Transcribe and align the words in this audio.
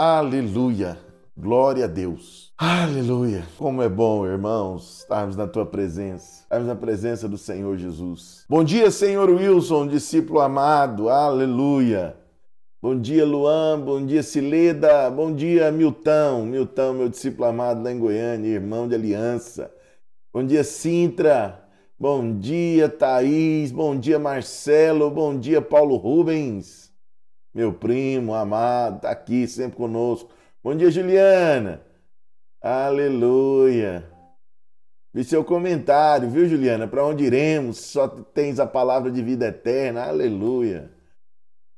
Aleluia. 0.00 0.96
Glória 1.36 1.86
a 1.86 1.88
Deus. 1.88 2.52
Aleluia. 2.56 3.42
Como 3.58 3.82
é 3.82 3.88
bom, 3.88 4.24
irmãos, 4.24 5.00
estarmos 5.00 5.34
na 5.34 5.48
tua 5.48 5.66
presença, 5.66 6.42
estarmos 6.42 6.68
na 6.68 6.76
presença 6.76 7.28
do 7.28 7.36
Senhor 7.36 7.76
Jesus. 7.76 8.44
Bom 8.48 8.62
dia, 8.62 8.92
Senhor 8.92 9.28
Wilson, 9.28 9.88
discípulo 9.88 10.38
amado. 10.38 11.08
Aleluia. 11.08 12.16
Bom 12.80 12.96
dia, 12.96 13.26
Luan. 13.26 13.80
Bom 13.80 14.06
dia, 14.06 14.22
Cileda. 14.22 15.10
Bom 15.10 15.34
dia, 15.34 15.72
Milton. 15.72 16.44
Milton, 16.44 16.92
meu 16.92 17.08
discípulo 17.08 17.48
amado 17.48 17.82
lá 17.82 17.90
em 17.90 17.98
Goiânia, 17.98 18.50
irmão 18.50 18.86
de 18.86 18.94
aliança. 18.94 19.68
Bom 20.32 20.46
dia, 20.46 20.62
Sintra. 20.62 21.60
Bom 21.98 22.38
dia, 22.38 22.88
Thaís. 22.88 23.72
Bom 23.72 23.98
dia, 23.98 24.20
Marcelo. 24.20 25.10
Bom 25.10 25.36
dia, 25.36 25.60
Paulo 25.60 25.96
Rubens. 25.96 26.87
Meu 27.58 27.72
primo 27.72 28.34
amado, 28.34 29.00
tá 29.00 29.10
aqui 29.10 29.48
sempre 29.48 29.76
conosco. 29.76 30.30
Bom 30.62 30.76
dia, 30.76 30.92
Juliana. 30.92 31.82
Aleluia. 32.62 34.08
Vi 35.12 35.24
seu 35.24 35.42
comentário, 35.42 36.30
viu, 36.30 36.48
Juliana? 36.48 36.86
Para 36.86 37.04
onde 37.04 37.24
iremos? 37.24 37.78
Só 37.78 38.06
tens 38.06 38.60
a 38.60 38.66
palavra 38.68 39.10
de 39.10 39.20
vida 39.20 39.48
eterna. 39.48 40.04
Aleluia. 40.04 40.88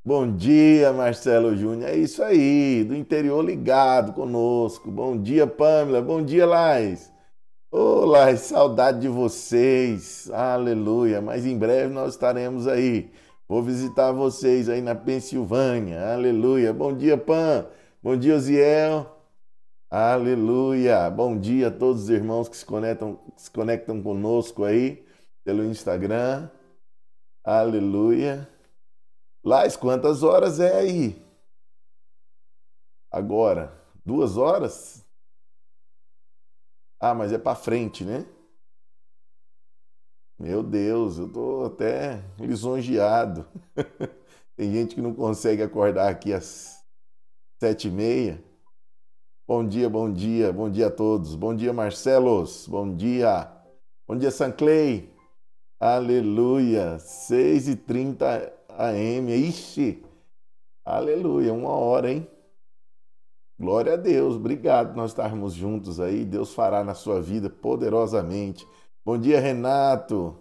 Bom 0.05 0.31
dia, 0.31 0.93
Marcelo 0.93 1.57
Júnior. 1.57 1.89
É 1.89 1.97
isso 1.97 2.23
aí, 2.23 2.85
do 2.85 2.95
interior 2.95 3.43
ligado 3.43 4.13
conosco. 4.13 4.91
Bom 4.91 5.17
dia, 5.17 5.47
Pamela. 5.47 6.03
Bom 6.03 6.23
dia, 6.23 6.45
Lais. 6.45 7.11
Olá, 7.71 8.37
saudade 8.37 9.01
de 9.01 9.09
vocês. 9.09 10.31
Aleluia. 10.31 11.23
Mas 11.23 11.47
em 11.47 11.57
breve 11.57 11.91
nós 11.91 12.13
estaremos 12.13 12.69
aí. 12.69 13.11
Vou 13.51 13.65
visitar 13.65 14.13
vocês 14.13 14.69
aí 14.69 14.81
na 14.81 14.95
Pensilvânia. 14.95 16.13
Aleluia. 16.13 16.73
Bom 16.73 16.97
dia, 16.97 17.19
Pam. 17.19 17.69
Bom 18.01 18.17
dia, 18.17 18.37
Oziel. 18.37 19.05
Aleluia! 19.91 21.11
Bom 21.11 21.37
dia 21.37 21.67
a 21.67 21.71
todos 21.73 22.05
os 22.05 22.11
irmãos 22.11 22.49
que 22.49 22.57
se 22.57 22.65
conectam, 22.65 23.17
que 23.35 23.43
se 23.43 23.51
conectam 23.51 24.01
conosco 24.01 24.63
aí 24.63 25.05
pelo 25.43 25.65
Instagram. 25.65 26.49
Aleluia! 27.43 28.49
Lais, 29.43 29.75
quantas 29.75 30.23
horas 30.23 30.61
é 30.61 30.73
aí? 30.77 31.21
Agora, 33.11 33.85
duas 34.07 34.37
horas? 34.37 35.05
Ah, 37.01 37.15
mas 37.15 37.33
é 37.33 37.39
para 37.39 37.57
frente, 37.57 38.05
né? 38.05 38.25
Meu 40.41 40.63
Deus, 40.63 41.19
eu 41.19 41.29
tô 41.31 41.67
até 41.67 42.25
lisonjeado. 42.39 43.47
Tem 44.57 44.73
gente 44.73 44.95
que 44.95 45.03
não 45.03 45.13
consegue 45.13 45.63
acordar 45.63 46.09
aqui 46.09 46.33
às 46.33 46.83
sete 47.59 47.89
e 47.89 47.91
meia. 47.91 48.43
Bom 49.47 49.69
dia, 49.69 49.87
bom 49.91 50.11
dia, 50.11 50.51
bom 50.51 50.71
dia 50.71 50.87
a 50.87 50.91
todos. 50.91 51.35
Bom 51.35 51.55
dia, 51.55 51.75
Marcelos. 51.75 52.67
Bom 52.67 52.97
dia. 52.97 53.53
Bom 54.09 54.17
dia, 54.17 54.31
Sanclay. 54.31 55.15
Aleluia. 55.79 56.97
6h30 56.97 58.51
AM. 58.79 59.31
Ixi. 59.47 60.03
Aleluia. 60.87 61.53
Uma 61.53 61.73
hora, 61.73 62.11
hein? 62.11 62.27
Glória 63.59 63.93
a 63.93 63.97
Deus. 63.97 64.37
Obrigado 64.37 64.97
nós 64.97 65.11
estarmos 65.11 65.53
juntos 65.53 66.01
aí. 66.01 66.25
Deus 66.25 66.55
fará 66.55 66.83
na 66.83 66.95
sua 66.95 67.21
vida 67.21 67.51
poderosamente. 67.51 68.67
Bom 69.03 69.17
dia, 69.17 69.41
Renato. 69.41 70.37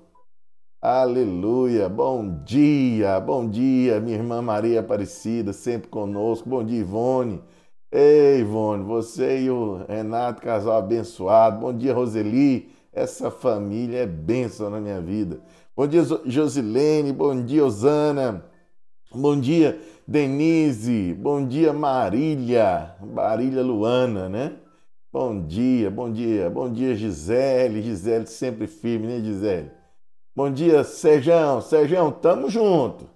Aleluia. 0.82 1.88
Bom 1.88 2.44
dia. 2.44 3.18
Bom 3.18 3.50
dia, 3.50 4.02
minha 4.02 4.18
irmã 4.18 4.42
Maria 4.42 4.82
Aparecida, 4.82 5.54
sempre 5.54 5.88
conosco. 5.88 6.50
Bom 6.50 6.62
dia, 6.62 6.82
Ivone. 6.82 7.42
Ei, 7.90 8.42
Ivone, 8.42 8.84
você 8.84 9.44
e 9.44 9.50
o 9.50 9.86
Renato, 9.88 10.42
casal 10.42 10.78
abençoado. 10.78 11.62
Bom 11.62 11.74
dia, 11.74 11.94
Roseli. 11.94 12.70
Essa 12.92 13.32
família 13.32 14.00
é 14.00 14.06
bênção 14.06 14.70
na 14.70 14.82
minha 14.82 15.00
vida. 15.00 15.40
Bom 15.74 15.88
dia, 15.88 16.04
Josilene. 16.26 17.14
Bom 17.14 17.42
dia, 17.42 17.66
Osana. 17.66 18.44
Bom 19.10 19.40
dia, 19.40 19.80
Denise. 20.06 21.14
Bom 21.14 21.48
dia, 21.48 21.72
Marília. 21.72 22.94
Marília 23.02 23.64
Luana, 23.64 24.28
né? 24.28 24.58
Bom 25.12 25.44
dia, 25.48 25.90
bom 25.90 26.12
dia. 26.12 26.52
Bom 26.52 26.72
dia, 26.72 26.96
Gisele. 26.96 27.82
Gisele 27.82 28.28
sempre 28.28 28.68
firme, 28.68 29.08
né, 29.08 29.20
Gisele? 29.20 29.72
Bom 30.36 30.52
dia, 30.52 30.84
Serjão. 30.84 31.62
Serjão, 31.62 32.12
tamo 32.12 32.48
junto. 32.48 33.10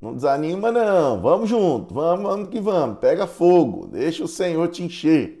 Não 0.00 0.14
desanima, 0.14 0.72
não. 0.72 1.22
Vamos 1.22 1.48
junto, 1.48 1.94
vamos, 1.94 2.24
vamos 2.24 2.48
que 2.48 2.60
vamos. 2.60 2.98
Pega 2.98 3.28
fogo, 3.28 3.86
deixa 3.86 4.24
o 4.24 4.28
Senhor 4.28 4.66
te 4.68 4.82
encher. 4.82 5.38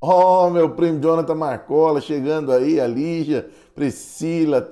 Oh, 0.00 0.50
meu 0.50 0.74
primo 0.74 1.00
Jonathan 1.00 1.34
Marcola 1.36 2.00
chegando 2.00 2.52
aí, 2.52 2.80
a 2.80 2.86
Lígia, 2.86 3.48
Priscila, 3.74 4.68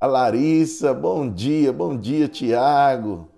a 0.00 0.06
Larissa. 0.06 0.94
Bom 0.94 1.28
dia, 1.28 1.70
bom 1.70 1.96
dia, 1.96 2.28
Tiago. 2.28 3.28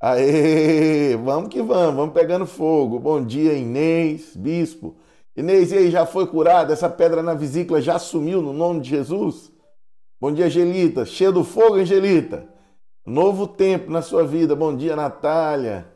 Aê, 0.00 1.14
vamos 1.16 1.50
que 1.50 1.60
vamos, 1.60 1.94
vamos 1.94 2.14
pegando 2.14 2.46
fogo. 2.46 2.98
Bom 2.98 3.22
dia, 3.22 3.52
Inês, 3.52 4.34
bispo. 4.34 4.96
Inês, 5.38 5.70
e 5.70 5.76
aí, 5.76 5.88
já 5.88 6.04
foi 6.04 6.26
curada? 6.26 6.72
Essa 6.72 6.90
pedra 6.90 7.22
na 7.22 7.32
vesícula 7.32 7.80
já 7.80 7.96
sumiu 7.96 8.42
no 8.42 8.52
nome 8.52 8.80
de 8.80 8.88
Jesus? 8.88 9.52
Bom 10.20 10.32
dia, 10.32 10.46
Angelita. 10.46 11.06
Cheio 11.06 11.30
do 11.30 11.44
fogo, 11.44 11.76
Angelita. 11.76 12.48
Novo 13.06 13.46
tempo 13.46 13.88
na 13.88 14.02
sua 14.02 14.26
vida. 14.26 14.56
Bom 14.56 14.74
dia, 14.74 14.96
Natália. 14.96 15.86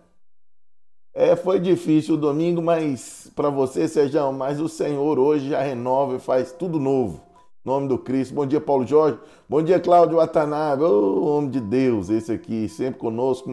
É, 1.12 1.34
foi 1.34 1.58
difícil 1.58 2.14
o 2.14 2.18
domingo, 2.18 2.62
mas 2.62 3.32
para 3.34 3.50
você, 3.50 3.88
Sejão, 3.88 4.32
mas 4.32 4.60
o 4.60 4.68
Senhor 4.68 5.18
hoje 5.18 5.48
já 5.48 5.60
renova 5.60 6.14
e 6.14 6.20
faz 6.20 6.52
tudo 6.52 6.78
novo. 6.78 7.20
Em 7.66 7.68
nome 7.68 7.88
do 7.88 7.98
Cristo. 7.98 8.34
Bom 8.34 8.46
dia, 8.46 8.60
Paulo 8.60 8.86
Jorge. 8.86 9.18
Bom 9.48 9.60
dia, 9.60 9.80
Cláudio 9.80 10.18
Watanabe. 10.18 10.84
Ô, 10.84 11.24
homem 11.24 11.50
de 11.50 11.60
Deus, 11.60 12.10
esse 12.10 12.30
aqui, 12.30 12.68
sempre 12.68 13.00
conosco. 13.00 13.50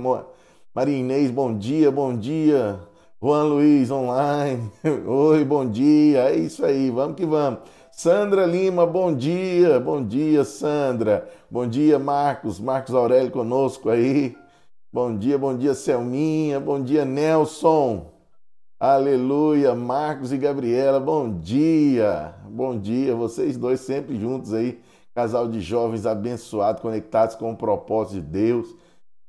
Maria 0.71 0.95
Inês, 0.95 1.31
bom 1.31 1.51
dia, 1.57 1.89
bom 1.89 2.15
dia. 2.15 2.79
Juan 3.21 3.43
Luiz, 3.43 3.91
online. 3.91 4.71
Oi, 5.05 5.43
bom 5.43 5.69
dia. 5.69 6.29
É 6.29 6.35
isso 6.37 6.63
aí, 6.63 6.89
vamos 6.89 7.17
que 7.17 7.25
vamos. 7.25 7.59
Sandra 7.91 8.45
Lima, 8.45 8.85
bom 8.85 9.13
dia, 9.13 9.77
bom 9.77 10.01
dia, 10.01 10.45
Sandra. 10.45 11.29
Bom 11.51 11.67
dia, 11.67 11.99
Marcos, 11.99 12.61
Marcos 12.61 12.95
Aurélio 12.95 13.29
conosco 13.29 13.89
aí. 13.89 14.37
Bom 14.89 15.17
dia, 15.17 15.37
bom 15.37 15.53
dia, 15.57 15.73
Selminha. 15.73 16.61
Bom 16.61 16.81
dia, 16.81 17.03
Nelson. 17.03 18.09
Aleluia, 18.79 19.75
Marcos 19.75 20.31
e 20.31 20.37
Gabriela, 20.37 20.97
bom 20.97 21.29
dia. 21.29 22.35
Bom 22.45 22.79
dia, 22.79 23.13
vocês 23.13 23.57
dois 23.57 23.81
sempre 23.81 24.17
juntos 24.17 24.53
aí. 24.53 24.79
Casal 25.13 25.49
de 25.49 25.59
jovens 25.59 26.05
abençoados, 26.05 26.81
conectados 26.81 27.35
com 27.35 27.51
o 27.51 27.57
propósito 27.57 28.21
de 28.21 28.21
Deus. 28.21 28.73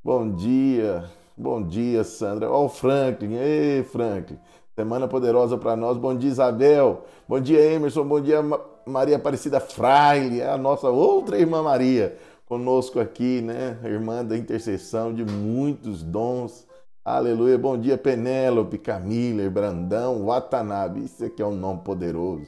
Bom 0.04 0.30
dia, 0.32 1.10
bom 1.40 1.62
dia, 1.62 2.04
Sandra. 2.04 2.50
Ó, 2.50 2.66
o 2.66 2.68
Franklin, 2.68 3.34
ei, 3.34 3.82
Franklin. 3.82 4.38
Semana 4.74 5.08
poderosa 5.08 5.58
para 5.58 5.74
nós. 5.74 5.96
Bom 5.96 6.14
dia, 6.14 6.30
Isabel. 6.30 7.04
Bom 7.26 7.40
dia, 7.40 7.60
Emerson. 7.60 8.04
Bom 8.04 8.20
dia, 8.20 8.40
Maria 8.86 9.16
Aparecida 9.16 9.60
Fraile, 9.60 10.40
é 10.40 10.48
a 10.48 10.58
nossa 10.58 10.88
outra 10.88 11.38
irmã 11.38 11.62
Maria, 11.62 12.16
conosco 12.46 13.00
aqui, 13.00 13.40
né? 13.40 13.78
Irmã 13.84 14.24
da 14.24 14.36
intercessão 14.36 15.12
de 15.12 15.24
muitos 15.24 16.02
dons. 16.02 16.66
Aleluia. 17.04 17.58
Bom 17.58 17.78
dia, 17.78 17.96
Penélope, 17.96 18.78
Camila, 18.78 19.48
Brandão, 19.48 20.26
Watanabe. 20.26 21.04
Isso 21.04 21.24
aqui 21.24 21.42
é 21.42 21.46
um 21.46 21.54
nome 21.54 21.80
poderoso. 21.82 22.46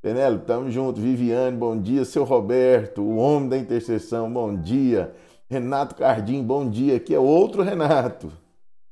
Penélope, 0.00 0.46
tamo 0.46 0.70
junto. 0.70 1.00
Viviane, 1.00 1.56
bom 1.56 1.76
dia. 1.76 2.04
Seu 2.04 2.24
Roberto, 2.24 3.02
o 3.02 3.16
homem 3.16 3.48
da 3.48 3.58
intercessão, 3.58 4.32
bom 4.32 4.54
dia. 4.54 5.14
Renato 5.54 5.94
Cardim, 5.94 6.42
bom 6.42 6.68
dia. 6.68 6.96
Aqui 6.96 7.14
é 7.14 7.18
outro 7.18 7.62
Renato. 7.62 8.32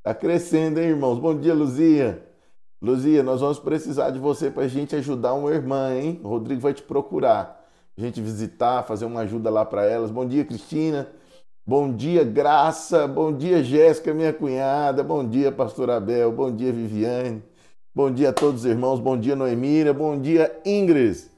Tá 0.00 0.14
crescendo, 0.14 0.78
hein, 0.78 0.90
irmãos? 0.90 1.18
Bom 1.18 1.36
dia, 1.36 1.52
Luzia. 1.52 2.24
Luzia, 2.80 3.20
nós 3.20 3.40
vamos 3.40 3.58
precisar 3.58 4.10
de 4.10 4.20
você 4.20 4.48
para 4.48 4.62
a 4.62 4.68
gente 4.68 4.94
ajudar 4.94 5.34
uma 5.34 5.50
irmã, 5.50 5.92
hein? 5.92 6.20
O 6.22 6.28
Rodrigo 6.28 6.60
vai 6.60 6.72
te 6.72 6.80
procurar. 6.80 7.68
A 7.98 8.00
gente 8.00 8.20
visitar, 8.20 8.84
fazer 8.84 9.06
uma 9.06 9.22
ajuda 9.22 9.50
lá 9.50 9.64
para 9.64 9.84
elas. 9.84 10.12
Bom 10.12 10.24
dia, 10.24 10.44
Cristina. 10.44 11.08
Bom 11.66 11.92
dia, 11.92 12.22
Graça. 12.22 13.08
Bom 13.08 13.32
dia, 13.36 13.60
Jéssica, 13.64 14.14
minha 14.14 14.32
cunhada. 14.32 15.02
Bom 15.02 15.28
dia, 15.28 15.50
Pastor 15.50 15.90
Abel. 15.90 16.30
Bom 16.30 16.54
dia, 16.54 16.72
Viviane. 16.72 17.42
Bom 17.92 18.08
dia 18.08 18.28
a 18.28 18.32
todos 18.32 18.60
os 18.60 18.66
irmãos. 18.70 19.00
Bom 19.00 19.18
dia, 19.18 19.34
Noemira. 19.34 19.92
Bom 19.92 20.16
dia, 20.16 20.60
Ingrid. 20.64 21.31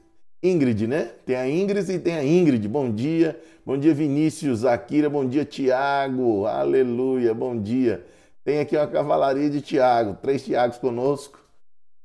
Ingrid, 0.45 0.87
né? 0.87 1.11
Tem 1.25 1.35
a 1.35 1.49
Ingrid 1.49 1.91
e 1.91 1.99
tem 1.99 2.15
a 2.15 2.23
Ingrid. 2.23 2.67
Bom 2.67 2.91
dia. 2.91 3.41
Bom 3.65 3.77
dia, 3.77 3.93
Vinícius, 3.93 4.63
Akira. 4.63 5.09
Bom 5.09 5.25
dia, 5.27 5.43
Tiago. 5.43 6.45
Aleluia. 6.45 7.33
Bom 7.33 7.59
dia. 7.59 8.05
Tem 8.43 8.59
aqui 8.59 8.77
uma 8.77 8.85
cavalaria 8.85 9.49
de 9.49 9.59
Tiago, 9.59 10.17
três 10.21 10.45
Tiagos 10.45 10.77
conosco, 10.77 11.39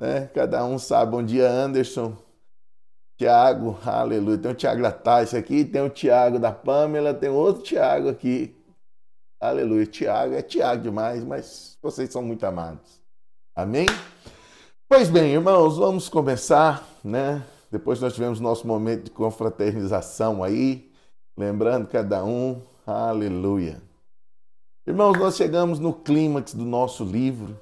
né? 0.00 0.31
Cada 0.34 0.64
um 0.64 0.78
sabe. 0.78 1.12
Bom 1.12 1.22
dia, 1.22 1.46
Anderson. 1.46 2.16
Tiago, 3.19 3.78
aleluia. 3.84 4.38
Tem 4.38 4.50
o 4.50 4.54
Tiago 4.54 4.81
da 4.81 4.90
Tati 4.90 5.37
aqui, 5.37 5.62
tem 5.62 5.82
o 5.82 5.90
Tiago 5.90 6.38
da 6.38 6.50
Pamela, 6.50 7.12
tem 7.12 7.28
outro 7.28 7.62
Tiago 7.62 8.08
aqui. 8.08 8.56
Aleluia. 9.38 9.84
Tiago 9.84 10.32
é 10.32 10.40
Tiago 10.40 10.82
demais, 10.82 11.22
mas 11.22 11.76
vocês 11.82 12.10
são 12.10 12.22
muito 12.22 12.46
amados. 12.46 13.02
Amém? 13.54 13.84
Pois 14.88 15.10
bem, 15.10 15.34
irmãos, 15.34 15.76
vamos 15.76 16.08
começar, 16.08 16.88
né? 17.04 17.42
Depois 17.70 18.00
nós 18.00 18.14
tivemos 18.14 18.40
nosso 18.40 18.67
momento 18.67 19.05
de 19.05 19.11
confraternização 19.12 20.43
aí, 20.43 20.90
lembrando 21.37 21.87
cada 21.87 22.25
um, 22.25 22.61
aleluia. 22.84 23.81
Irmãos, 24.84 25.17
nós 25.17 25.37
chegamos 25.37 25.78
no 25.78 25.93
clímax 25.93 26.52
do 26.52 26.64
nosso 26.64 27.05
livro, 27.05 27.56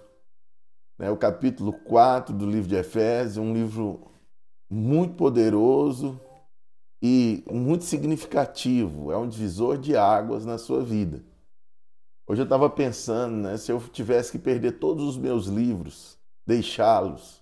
né, 0.99 1.11
o 1.11 1.17
capítulo 1.17 1.73
4 1.73 2.35
do 2.35 2.51
livro 2.51 2.69
de 2.69 2.77
Efésios, 2.77 3.37
um 3.37 3.53
livro 3.53 4.11
muito 4.71 5.15
poderoso 5.15 6.19
e 7.03 7.45
muito 7.51 7.85
significativo, 7.85 9.13
é 9.13 9.17
um 9.19 9.29
divisor 9.29 9.77
de 9.77 9.95
águas 9.95 10.47
na 10.47 10.57
sua 10.57 10.83
vida. 10.83 11.23
Hoje 12.27 12.41
eu 12.41 12.45
estava 12.45 12.71
pensando, 12.71 13.37
né, 13.37 13.59
se 13.59 13.71
eu 13.71 13.79
tivesse 13.93 14.33
que 14.33 14.39
perder 14.39 14.79
todos 14.79 15.05
os 15.05 15.19
meus 15.19 15.47
livros, 15.47 16.19
deixá-los, 16.47 17.38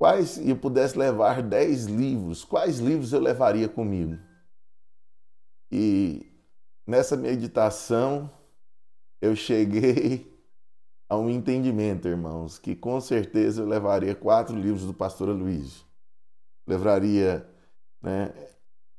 quais 0.00 0.38
eu 0.38 0.56
pudesse 0.56 0.96
levar 0.96 1.42
dez 1.42 1.84
livros, 1.84 2.42
quais 2.42 2.78
livros 2.78 3.12
eu 3.12 3.20
levaria 3.20 3.68
comigo? 3.68 4.18
E 5.70 6.26
nessa 6.86 7.18
meditação 7.18 8.30
eu 9.20 9.36
cheguei 9.36 10.42
a 11.06 11.18
um 11.18 11.28
entendimento, 11.28 12.08
irmãos, 12.08 12.58
que 12.58 12.74
com 12.74 12.98
certeza 12.98 13.60
eu 13.60 13.66
levaria 13.68 14.14
quatro 14.14 14.56
livros 14.56 14.86
do 14.86 14.94
pastor 14.94 15.28
Luiz. 15.28 15.84
Levaria 16.66 17.46
né, 18.00 18.32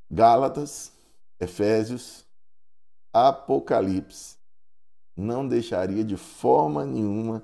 Gálatas, 0.08 0.94
Efésios, 1.40 2.24
Apocalipse. 3.12 4.38
Não 5.18 5.48
deixaria 5.48 6.04
de 6.04 6.16
forma 6.16 6.86
nenhuma 6.86 7.44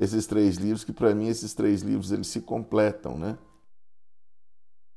esses 0.00 0.26
três 0.26 0.56
livros, 0.56 0.82
que 0.82 0.94
para 0.94 1.14
mim 1.14 1.28
esses 1.28 1.52
três 1.52 1.82
livros 1.82 2.10
eles 2.10 2.28
se 2.28 2.40
completam, 2.40 3.18
né? 3.18 3.38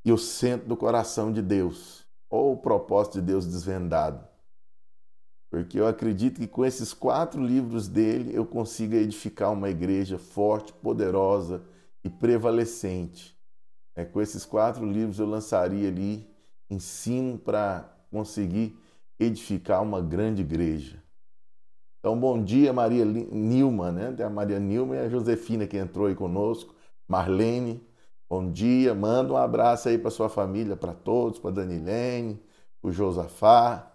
E 0.06 0.14
o 0.14 0.18
centro 0.18 0.68
do 0.68 0.78
coração 0.78 1.32
de 1.32 1.42
Deus, 1.42 2.06
ou 2.30 2.54
o 2.54 2.58
propósito 2.58 3.16
de 3.16 3.22
Deus 3.22 3.46
desvendado. 3.46 4.26
Porque 5.52 5.80
eu 5.80 5.86
acredito 5.86 6.40
que 6.40 6.48
com 6.48 6.66
esses 6.66 6.94
quatro 6.94 7.44
livros 7.44 7.88
dele 7.88 8.34
eu 8.34 8.46
consiga 8.46 8.96
edificar 8.96 9.52
uma 9.52 9.70
igreja 9.70 10.18
forte, 10.18 10.72
poderosa 10.74 11.62
e 12.04 12.10
prevalecente. 12.10 13.38
É, 13.96 14.04
com 14.06 14.22
esses 14.22 14.46
quatro 14.46 14.86
livros 14.86 15.20
eu 15.20 15.28
lançaria 15.28 15.90
ali 15.90 16.28
ensino 16.70 17.38
para 17.38 17.94
conseguir 18.10 18.76
edificar 19.20 19.84
uma 19.84 20.02
grande 20.02 20.42
igreja. 20.42 21.03
Então, 22.04 22.20
bom 22.20 22.44
dia, 22.44 22.74
Maria 22.74 23.06
Nilma, 23.06 23.90
né? 23.90 24.12
Tem 24.12 24.26
a 24.26 24.30
Maria 24.30 24.60
Nilma 24.60 24.98
e 24.98 25.00
a 25.00 25.08
Josefina 25.08 25.66
que 25.66 25.78
entrou 25.78 26.08
aí 26.08 26.14
conosco, 26.14 26.76
Marlene, 27.08 27.82
bom 28.30 28.52
dia, 28.52 28.94
manda 28.94 29.32
um 29.32 29.38
abraço 29.38 29.88
aí 29.88 29.98
para 29.98 30.12
sua 30.12 30.28
família, 30.28 30.76
para 30.76 30.94
todos, 30.94 31.40
para 31.40 31.52
Danilene, 31.52 32.44
para 32.82 32.90
o 32.90 32.92
Josafá, 32.92 33.90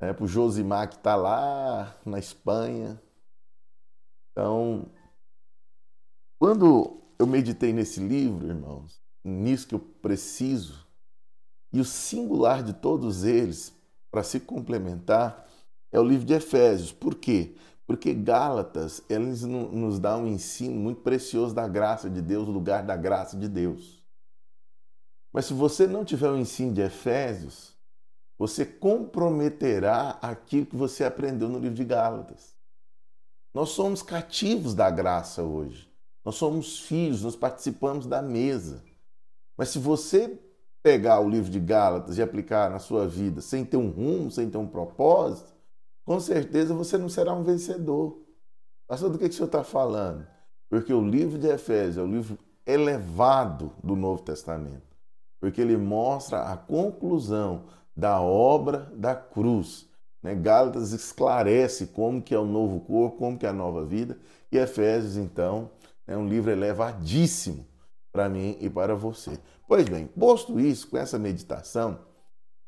né, 0.00 0.14
para 0.14 0.24
o 0.24 0.26
Josimar 0.26 0.88
que 0.88 0.96
está 0.96 1.16
lá 1.16 1.94
na 2.02 2.18
Espanha. 2.18 2.98
Então, 4.32 4.86
quando 6.38 7.02
eu 7.18 7.26
meditei 7.26 7.74
nesse 7.74 8.00
livro, 8.00 8.46
irmãos, 8.46 9.02
nisso 9.22 9.68
que 9.68 9.74
eu 9.74 9.80
preciso, 9.80 10.86
e 11.74 11.78
o 11.78 11.84
singular 11.84 12.62
de 12.62 12.72
todos 12.72 13.24
eles, 13.24 13.70
para 14.10 14.22
se 14.22 14.40
complementar, 14.40 15.46
é 15.90 15.98
o 15.98 16.04
livro 16.04 16.26
de 16.26 16.34
Efésios. 16.34 16.92
Por 16.92 17.14
quê? 17.14 17.54
Porque 17.86 18.12
Gálatas, 18.12 19.02
eles 19.08 19.42
nos 19.42 19.98
dá 19.98 20.16
um 20.16 20.26
ensino 20.26 20.74
muito 20.74 21.00
precioso 21.00 21.54
da 21.54 21.66
graça 21.66 22.10
de 22.10 22.20
Deus, 22.20 22.46
o 22.46 22.52
lugar 22.52 22.84
da 22.84 22.96
graça 22.96 23.36
de 23.36 23.48
Deus. 23.48 24.04
Mas 25.32 25.46
se 25.46 25.54
você 25.54 25.86
não 25.86 26.04
tiver 26.04 26.30
o 26.30 26.36
ensino 26.36 26.72
de 26.72 26.82
Efésios, 26.82 27.76
você 28.38 28.64
comprometerá 28.64 30.18
aquilo 30.22 30.66
que 30.66 30.76
você 30.76 31.04
aprendeu 31.04 31.48
no 31.48 31.58
livro 31.58 31.74
de 31.74 31.84
Gálatas. 31.84 32.56
Nós 33.52 33.70
somos 33.70 34.02
cativos 34.02 34.74
da 34.74 34.90
graça 34.90 35.42
hoje. 35.42 35.88
Nós 36.24 36.36
somos 36.36 36.80
filhos, 36.80 37.22
nós 37.22 37.34
participamos 37.34 38.06
da 38.06 38.20
mesa. 38.20 38.84
Mas 39.56 39.70
se 39.70 39.78
você 39.78 40.38
pegar 40.82 41.20
o 41.20 41.28
livro 41.28 41.50
de 41.50 41.58
Gálatas 41.58 42.18
e 42.18 42.22
aplicar 42.22 42.70
na 42.70 42.78
sua 42.78 43.08
vida 43.08 43.40
sem 43.40 43.64
ter 43.64 43.76
um 43.76 43.90
rumo, 43.90 44.30
sem 44.30 44.48
ter 44.48 44.58
um 44.58 44.68
propósito, 44.68 45.57
com 46.08 46.18
certeza 46.20 46.72
você 46.72 46.96
não 46.96 47.10
será 47.10 47.34
um 47.34 47.42
vencedor. 47.42 48.18
Pastor, 48.86 49.10
do 49.10 49.18
que, 49.18 49.28
que 49.28 49.34
o 49.34 49.36
senhor 49.36 49.48
está 49.48 49.62
falando? 49.62 50.26
Porque 50.66 50.90
o 50.90 51.06
livro 51.06 51.38
de 51.38 51.48
Efésios 51.48 51.98
é 51.98 52.02
o 52.02 52.10
livro 52.10 52.38
elevado 52.66 53.74
do 53.84 53.94
Novo 53.94 54.22
Testamento. 54.22 54.96
Porque 55.38 55.60
ele 55.60 55.76
mostra 55.76 56.44
a 56.44 56.56
conclusão 56.56 57.66
da 57.94 58.22
obra 58.22 58.90
da 58.96 59.14
cruz. 59.14 59.86
Né? 60.22 60.34
Gálatas 60.34 60.92
esclarece 60.92 61.88
como 61.88 62.22
que 62.22 62.34
é 62.34 62.38
o 62.38 62.46
novo 62.46 62.80
corpo, 62.80 63.18
como 63.18 63.38
que 63.38 63.44
é 63.44 63.50
a 63.50 63.52
nova 63.52 63.84
vida, 63.84 64.18
e 64.50 64.56
Efésios, 64.56 65.18
então, 65.18 65.72
é 66.06 66.16
um 66.16 66.26
livro 66.26 66.50
elevadíssimo 66.50 67.66
para 68.10 68.30
mim 68.30 68.56
e 68.62 68.70
para 68.70 68.94
você. 68.94 69.38
Pois 69.68 69.86
bem, 69.86 70.06
posto 70.06 70.58
isso, 70.58 70.88
com 70.88 70.96
essa 70.96 71.18
meditação, 71.18 71.98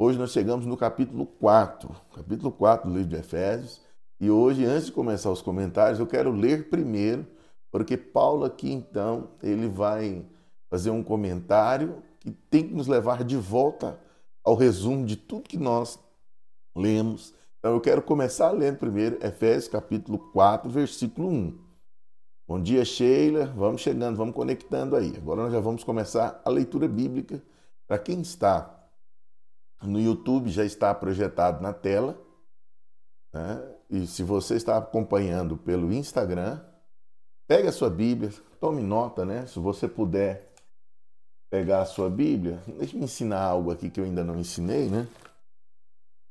hoje 0.02 0.19
nós 0.19 0.32
chegamos 0.32 0.64
no 0.64 0.79
capítulo 0.79 1.26
4, 1.26 1.94
capítulo 2.14 2.50
4 2.50 2.88
do 2.88 2.97
livro 2.97 3.11
de 3.11 3.17
Efésios, 3.17 3.82
e 4.19 4.31
hoje, 4.31 4.64
antes 4.64 4.87
de 4.87 4.93
começar 4.93 5.31
os 5.31 5.43
comentários, 5.43 6.00
eu 6.00 6.06
quero 6.06 6.31
ler 6.32 6.70
primeiro, 6.70 7.26
porque 7.70 7.99
Paulo 7.99 8.47
aqui, 8.47 8.73
então, 8.73 9.32
ele 9.43 9.69
vai 9.69 10.25
fazer 10.70 10.88
um 10.88 11.02
comentário 11.02 12.02
que 12.19 12.31
tem 12.31 12.67
que 12.67 12.75
nos 12.75 12.87
levar 12.87 13.25
de 13.25 13.37
volta 13.37 14.00
ao 14.43 14.55
resumo 14.55 15.05
de 15.05 15.17
tudo 15.17 15.43
que 15.43 15.58
nós 15.58 15.99
lemos. 16.75 17.35
Então 17.58 17.73
eu 17.75 17.81
quero 17.81 18.00
começar 18.00 18.50
lendo 18.52 18.79
primeiro 18.79 19.19
Efésios 19.23 19.69
capítulo 19.69 20.19
4, 20.32 20.70
versículo 20.70 21.29
1. 21.29 21.58
Bom 22.49 22.61
dia, 22.61 22.85
Sheila. 22.87 23.47
Vamos 23.55 23.82
chegando, 23.82 24.17
vamos 24.17 24.35
conectando 24.35 24.97
aí. 24.97 25.14
Agora 25.17 25.43
nós 25.43 25.52
já 25.52 25.61
vamos 25.61 25.85
começar 25.85 26.41
a 26.43 26.49
leitura 26.49 26.88
bíblica. 26.88 27.43
Para 27.87 27.99
quem 27.99 28.20
está 28.20 28.80
no 29.82 30.00
YouTube, 30.00 30.50
já 30.50 30.65
está 30.65 30.94
projetado 30.94 31.62
na 31.62 31.73
tela. 31.73 32.21
Né? 33.32 33.75
E 33.88 34.06
se 34.06 34.23
você 34.23 34.55
está 34.55 34.77
acompanhando 34.77 35.56
pelo 35.56 35.93
Instagram, 35.93 36.61
pegue 37.47 37.69
a 37.69 37.73
sua 37.73 37.91
Bíblia, 37.91 38.31
tome 38.61 38.82
nota, 38.82 39.25
né? 39.25 39.47
Se 39.47 39.59
você 39.59 39.88
puder 39.88 40.52
pegar 41.50 41.83
a 41.83 41.87
sua 41.87 42.09
Bíblia, 42.09 42.62
deixa 42.78 42.97
eu 42.97 43.02
ensinar 43.02 43.43
algo 43.43 43.73
aqui 43.73 43.90
que 43.90 43.99
eu 43.99 44.04
ainda 44.04 44.23
não 44.23 44.38
ensinei, 44.38 44.88
né? 44.88 45.09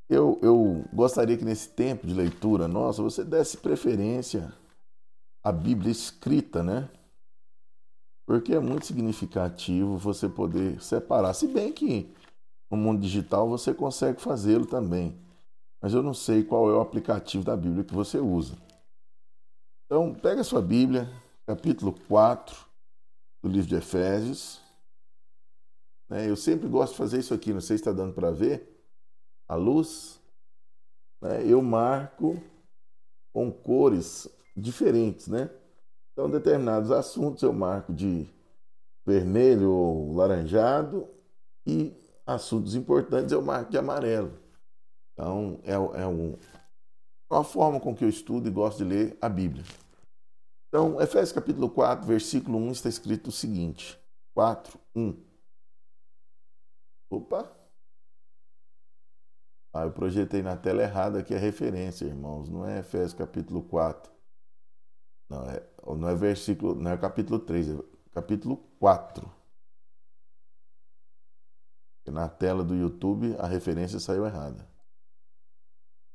Eu, 0.09 0.39
eu 0.41 0.85
gostaria 0.93 1.38
que 1.38 1.45
nesse 1.45 1.69
tempo 1.69 2.07
de 2.07 2.13
leitura 2.13 2.67
nossa 2.67 3.03
você 3.03 3.23
desse 3.23 3.57
preferência 3.57 4.51
à 5.43 5.51
Bíblia 5.51 5.91
escrita, 5.91 6.63
né? 6.63 6.89
Porque 8.25 8.53
é 8.53 8.59
muito 8.59 8.85
significativo 8.85 9.97
você 9.97 10.29
poder 10.29 10.81
separar. 10.81 11.33
Se 11.33 11.47
bem 11.47 11.71
que 11.71 12.13
no 12.69 12.77
mundo 12.77 13.01
digital 13.01 13.49
você 13.49 13.73
consegue 13.73 14.21
fazê-lo 14.21 14.65
também. 14.65 15.19
Mas 15.81 15.93
eu 15.93 16.03
não 16.03 16.13
sei 16.13 16.43
qual 16.43 16.69
é 16.69 16.73
o 16.73 16.81
aplicativo 16.81 17.43
da 17.43 17.55
Bíblia 17.55 17.83
que 17.83 17.93
você 17.93 18.19
usa. 18.19 18.57
Então, 19.85 20.13
pega 20.13 20.41
a 20.41 20.43
sua 20.43 20.61
Bíblia, 20.61 21.09
capítulo 21.45 21.95
4 22.07 22.55
do 23.41 23.49
livro 23.49 23.67
de 23.67 23.75
Efésios. 23.75 24.61
Né? 26.09 26.29
Eu 26.29 26.35
sempre 26.35 26.67
gosto 26.67 26.91
de 26.91 26.97
fazer 26.97 27.19
isso 27.19 27.33
aqui, 27.33 27.53
não 27.53 27.61
sei 27.61 27.77
se 27.77 27.81
está 27.81 27.91
dando 27.91 28.13
para 28.13 28.29
ver 28.29 28.85
a 29.47 29.55
luz. 29.55 30.19
Né? 31.21 31.43
Eu 31.45 31.61
marco 31.61 32.41
com 33.33 33.51
cores 33.51 34.27
diferentes, 34.55 35.27
né? 35.27 35.49
Então, 36.11 36.29
determinados 36.29 36.91
assuntos 36.91 37.41
eu 37.41 37.53
marco 37.53 37.93
de 37.93 38.27
vermelho 39.05 39.71
ou 39.71 40.13
laranjado 40.13 41.07
e 41.65 41.93
assuntos 42.33 42.75
importantes 42.75 43.31
eu 43.31 43.41
marco 43.41 43.71
de 43.71 43.77
amarelo. 43.77 44.38
Então, 45.13 45.59
é, 45.63 45.74
é 45.74 46.07
um, 46.07 46.38
uma 47.29 47.43
forma 47.43 47.79
com 47.79 47.95
que 47.95 48.03
eu 48.03 48.09
estudo 48.09 48.48
e 48.48 48.51
gosto 48.51 48.79
de 48.79 48.83
ler 48.86 49.17
a 49.21 49.27
Bíblia. 49.27 49.63
Então, 50.67 51.01
Efésios 51.01 51.31
capítulo 51.31 51.69
4, 51.69 52.05
versículo 52.05 52.57
1 52.57 52.71
está 52.71 52.89
escrito 52.89 53.27
o 53.27 53.31
seguinte: 53.31 54.00
4, 54.33 54.79
1. 54.95 55.25
Opa! 57.12 57.51
Ah, 59.74 59.83
eu 59.83 59.91
projetei 59.91 60.41
na 60.41 60.55
tela 60.55 60.81
errada 60.81 61.19
aqui 61.19 61.33
a 61.33 61.39
referência, 61.39 62.05
irmãos. 62.05 62.50
Não 62.50 62.65
é 62.65 62.79
Efésios 62.79 63.13
capítulo 63.13 63.63
4. 63.63 64.12
Não 65.29 65.43
é, 65.50 65.63
não 65.95 66.09
é 66.09 66.15
versículo, 66.15 66.75
não 66.75 66.91
é 66.91 66.98
capítulo 66.98 67.39
3, 67.39 67.69
é 67.69 67.77
capítulo 68.12 68.57
4. 68.79 69.38
Na 72.11 72.27
tela 72.27 72.63
do 72.63 72.75
YouTube 72.75 73.35
a 73.37 73.47
referência 73.47 73.99
saiu 73.99 74.25
errada. 74.25 74.67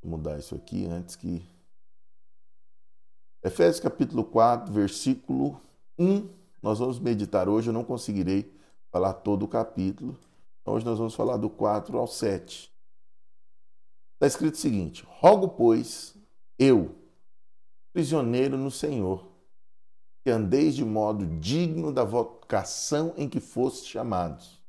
Vou 0.02 0.12
mudar 0.12 0.38
isso 0.38 0.54
aqui 0.54 0.86
antes 0.86 1.16
que 1.16 1.42
Efésios 3.42 3.78
capítulo 3.78 4.24
4, 4.24 4.72
versículo 4.72 5.60
1. 5.98 6.28
Nós 6.62 6.78
vamos 6.78 6.98
meditar 6.98 7.46
hoje, 7.46 7.68
eu 7.68 7.74
não 7.74 7.84
conseguirei 7.84 8.50
falar 8.90 9.12
todo 9.12 9.44
o 9.44 9.48
capítulo. 9.48 10.18
Hoje 10.64 10.86
nós 10.86 10.96
vamos 10.96 11.14
falar 11.14 11.36
do 11.36 11.50
4 11.50 11.98
ao 11.98 12.06
7. 12.06 12.72
Está 14.14 14.26
escrito 14.26 14.54
o 14.54 14.58
seguinte: 14.58 15.04
Rogo, 15.06 15.48
pois, 15.48 16.16
eu, 16.58 16.94
prisioneiro 17.92 18.56
no 18.56 18.70
Senhor, 18.70 19.28
que 20.22 20.30
andeis 20.30 20.74
de 20.74 20.84
modo 20.84 21.26
digno 21.38 21.92
da 21.92 22.02
vocação 22.02 23.12
em 23.14 23.28
que 23.28 23.40
fostes 23.40 23.86
chamados. 23.86 24.63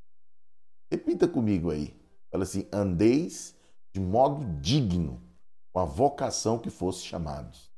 Repita 0.96 1.28
comigo 1.28 1.72
aí. 1.72 1.96
Fala 2.32 2.44
assim: 2.44 2.68
andeis 2.72 3.56
de 3.94 4.00
modo 4.00 4.60
digno 4.60 5.22
com 5.72 5.80
a 5.80 5.86
vocação 5.86 6.58
que 6.58 6.70
fostes 6.70 7.06
chamados 7.06 7.76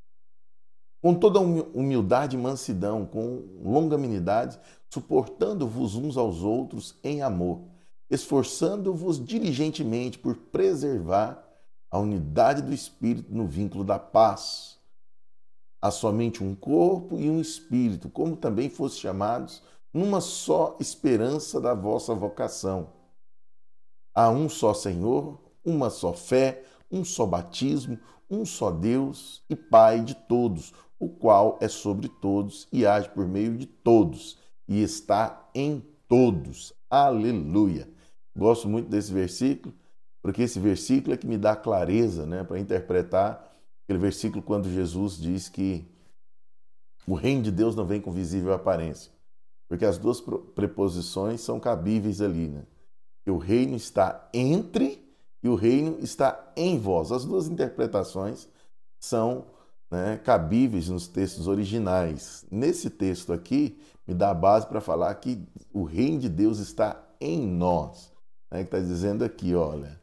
com 1.01 1.13
toda 1.13 1.39
humildade 1.39 2.35
e 2.35 2.39
mansidão, 2.39 3.05
com 3.05 3.43
longanimidade, 3.63 4.59
suportando-vos 4.89 5.95
uns 5.95 6.17
aos 6.17 6.43
outros 6.43 6.97
em 7.03 7.21
amor, 7.21 7.61
esforçando-vos 8.09 9.23
diligentemente 9.23 10.17
por 10.17 10.35
preservar 10.35 11.43
a 11.89 11.99
unidade 11.99 12.61
do 12.61 12.73
Espírito 12.73 13.33
no 13.33 13.47
vínculo 13.47 13.83
da 13.83 13.99
paz. 13.99 14.77
Há 15.81 15.91
somente 15.91 16.43
um 16.43 16.55
corpo 16.55 17.19
e 17.19 17.29
um 17.29 17.39
espírito, 17.39 18.09
como 18.09 18.35
também 18.35 18.69
foste 18.69 18.99
chamados, 18.99 19.61
numa 19.93 20.19
só 20.19 20.75
esperança 20.79 21.61
da 21.61 21.73
vossa 21.73 22.13
vocação. 22.13 22.96
Há 24.17 24.31
um 24.31 24.49
só 24.49 24.73
Senhor, 24.73 25.39
uma 25.63 25.91
só 25.91 26.11
fé, 26.11 26.63
um 26.91 27.05
só 27.05 27.23
batismo, 27.23 27.99
um 28.27 28.47
só 28.47 28.71
Deus 28.71 29.43
e 29.47 29.55
Pai 29.55 30.01
de 30.01 30.15
todos, 30.15 30.73
o 30.97 31.07
qual 31.07 31.59
é 31.61 31.67
sobre 31.67 32.09
todos 32.09 32.67
e 32.73 32.83
age 32.83 33.07
por 33.09 33.27
meio 33.27 33.55
de 33.55 33.67
todos 33.67 34.39
e 34.67 34.81
está 34.81 35.47
em 35.53 35.85
todos. 36.07 36.73
Aleluia. 36.89 37.87
Gosto 38.35 38.67
muito 38.67 38.89
desse 38.89 39.13
versículo, 39.13 39.71
porque 40.19 40.41
esse 40.41 40.59
versículo 40.59 41.13
é 41.13 41.17
que 41.17 41.27
me 41.27 41.37
dá 41.37 41.55
clareza 41.55 42.25
né, 42.25 42.43
para 42.43 42.59
interpretar 42.59 43.55
aquele 43.83 43.99
versículo 43.99 44.41
quando 44.41 44.67
Jesus 44.67 45.15
diz 45.15 45.47
que 45.47 45.85
o 47.05 47.13
reino 47.13 47.43
de 47.43 47.51
Deus 47.51 47.75
não 47.75 47.85
vem 47.85 48.01
com 48.01 48.11
visível 48.11 48.51
aparência. 48.51 49.11
Porque 49.67 49.85
as 49.85 49.99
duas 49.99 50.19
preposições 50.55 51.41
são 51.41 51.59
cabíveis 51.59 52.19
ali, 52.19 52.47
né? 52.47 52.63
O 53.29 53.37
reino 53.37 53.75
está 53.75 54.29
entre 54.33 55.05
e 55.43 55.49
o 55.49 55.55
reino 55.55 55.97
está 55.99 56.51
em 56.55 56.79
vós. 56.79 57.11
As 57.11 57.25
duas 57.25 57.47
interpretações 57.47 58.47
são 58.99 59.45
né, 59.91 60.19
cabíveis 60.23 60.89
nos 60.89 61.07
textos 61.07 61.47
originais. 61.47 62.45
Nesse 62.51 62.89
texto 62.89 63.31
aqui, 63.33 63.79
me 64.07 64.13
dá 64.13 64.31
a 64.31 64.33
base 64.33 64.67
para 64.67 64.81
falar 64.81 65.13
que 65.15 65.41
o 65.73 65.83
reino 65.83 66.19
de 66.19 66.29
Deus 66.29 66.59
está 66.59 67.01
em 67.19 67.45
nós. 67.45 68.11
Né, 68.51 68.59
que 68.59 68.75
está 68.75 68.79
dizendo 68.79 69.23
aqui, 69.23 69.53
olha, 69.55 69.99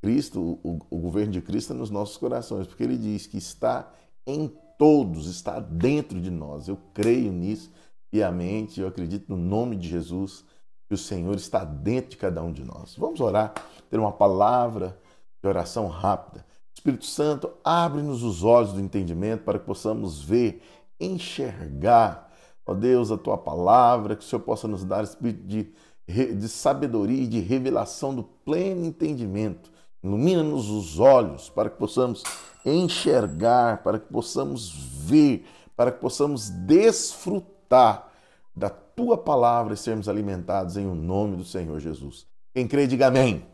Cristo, 0.00 0.58
o, 0.62 0.78
o 0.90 0.98
governo 0.98 1.32
de 1.32 1.40
Cristo 1.40 1.72
é 1.72 1.76
nos 1.76 1.90
nossos 1.90 2.16
corações, 2.16 2.66
porque 2.66 2.82
ele 2.82 2.96
diz 2.96 3.26
que 3.26 3.38
está 3.38 3.92
em 4.26 4.50
todos, 4.78 5.26
está 5.26 5.60
dentro 5.60 6.20
de 6.20 6.30
nós. 6.30 6.68
Eu 6.68 6.76
creio 6.92 7.32
nisso 7.32 7.70
piamente, 8.10 8.80
eu 8.80 8.88
acredito 8.88 9.28
no 9.28 9.36
nome 9.36 9.76
de 9.76 9.88
Jesus, 9.88 10.44
que 10.92 10.94
o 10.94 10.98
Senhor 10.98 11.34
está 11.36 11.64
dentro 11.64 12.10
de 12.10 12.16
cada 12.18 12.42
um 12.42 12.52
de 12.52 12.62
nós. 12.62 12.94
Vamos 12.98 13.18
orar, 13.18 13.54
ter 13.88 13.98
uma 13.98 14.12
palavra 14.12 14.98
de 15.40 15.48
oração 15.48 15.88
rápida. 15.88 16.44
Espírito 16.74 17.06
Santo, 17.06 17.50
abre-nos 17.64 18.22
os 18.22 18.44
olhos 18.44 18.74
do 18.74 18.80
entendimento 18.80 19.42
para 19.42 19.58
que 19.58 19.64
possamos 19.64 20.22
ver, 20.22 20.62
enxergar, 21.00 22.30
ó 22.66 22.74
Deus, 22.74 23.10
a 23.10 23.16
tua 23.16 23.38
palavra, 23.38 24.14
que 24.14 24.22
o 24.22 24.26
Senhor 24.26 24.42
possa 24.42 24.68
nos 24.68 24.84
dar 24.84 25.02
espírito 25.02 25.46
de, 25.46 25.72
de 26.06 26.48
sabedoria 26.48 27.22
e 27.22 27.26
de 27.26 27.40
revelação 27.40 28.14
do 28.14 28.22
pleno 28.22 28.84
entendimento. 28.84 29.72
Ilumina-nos 30.04 30.68
os 30.68 31.00
olhos 31.00 31.48
para 31.48 31.70
que 31.70 31.78
possamos 31.78 32.22
enxergar, 32.66 33.82
para 33.82 33.98
que 33.98 34.12
possamos 34.12 34.70
ver, 35.06 35.46
para 35.74 35.90
que 35.90 36.00
possamos 36.00 36.50
desfrutar 36.50 38.12
da 38.54 38.68
tua 38.94 39.16
palavra 39.16 39.74
e 39.74 39.76
sermos 39.76 40.08
alimentados 40.08 40.76
em 40.76 40.86
o 40.86 40.94
nome 40.94 41.36
do 41.36 41.44
Senhor 41.44 41.78
Jesus. 41.80 42.26
Quem 42.54 42.66
crê, 42.68 42.86
diga 42.86 43.06
amém. 43.06 43.46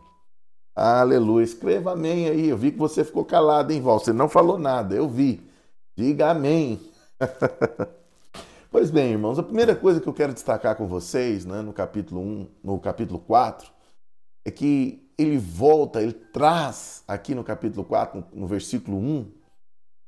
Aleluia. 0.74 1.44
Escreva 1.44 1.92
amém 1.92 2.28
aí. 2.28 2.48
Eu 2.48 2.56
vi 2.56 2.72
que 2.72 2.78
você 2.78 3.04
ficou 3.04 3.24
calado, 3.24 3.72
hein, 3.72 3.80
Val? 3.80 3.98
Você 3.98 4.12
não 4.12 4.28
falou 4.28 4.58
nada. 4.58 4.94
Eu 4.94 5.08
vi. 5.08 5.40
Diga 5.96 6.30
amém. 6.30 6.80
pois 8.70 8.90
bem, 8.90 9.12
irmãos, 9.12 9.38
a 9.38 9.42
primeira 9.42 9.74
coisa 9.74 10.00
que 10.00 10.08
eu 10.08 10.14
quero 10.14 10.32
destacar 10.32 10.76
com 10.76 10.86
vocês, 10.86 11.44
né, 11.44 11.62
no 11.62 11.72
capítulo 11.72 12.20
1, 12.20 12.48
no 12.62 12.78
capítulo 12.78 13.18
4, 13.18 13.68
é 14.44 14.50
que 14.50 15.12
ele 15.18 15.36
volta, 15.36 16.00
ele 16.00 16.12
traz 16.12 17.02
aqui 17.08 17.34
no 17.34 17.42
capítulo 17.42 17.84
4, 17.84 18.24
no 18.32 18.46
versículo 18.46 18.98
1, 18.98 19.32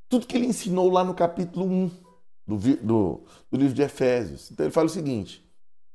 tudo 0.07 0.25
que 0.25 0.37
ele 0.37 0.47
ensinou 0.47 0.89
lá 0.89 1.03
no 1.03 1.13
capítulo 1.13 1.65
1 1.65 1.91
do, 2.45 2.57
do, 2.57 3.21
do 3.49 3.57
livro 3.57 3.73
de 3.73 3.81
Efésios. 3.81 4.51
Então 4.51 4.65
ele 4.65 4.73
fala 4.73 4.87
o 4.87 4.89
seguinte: 4.89 5.45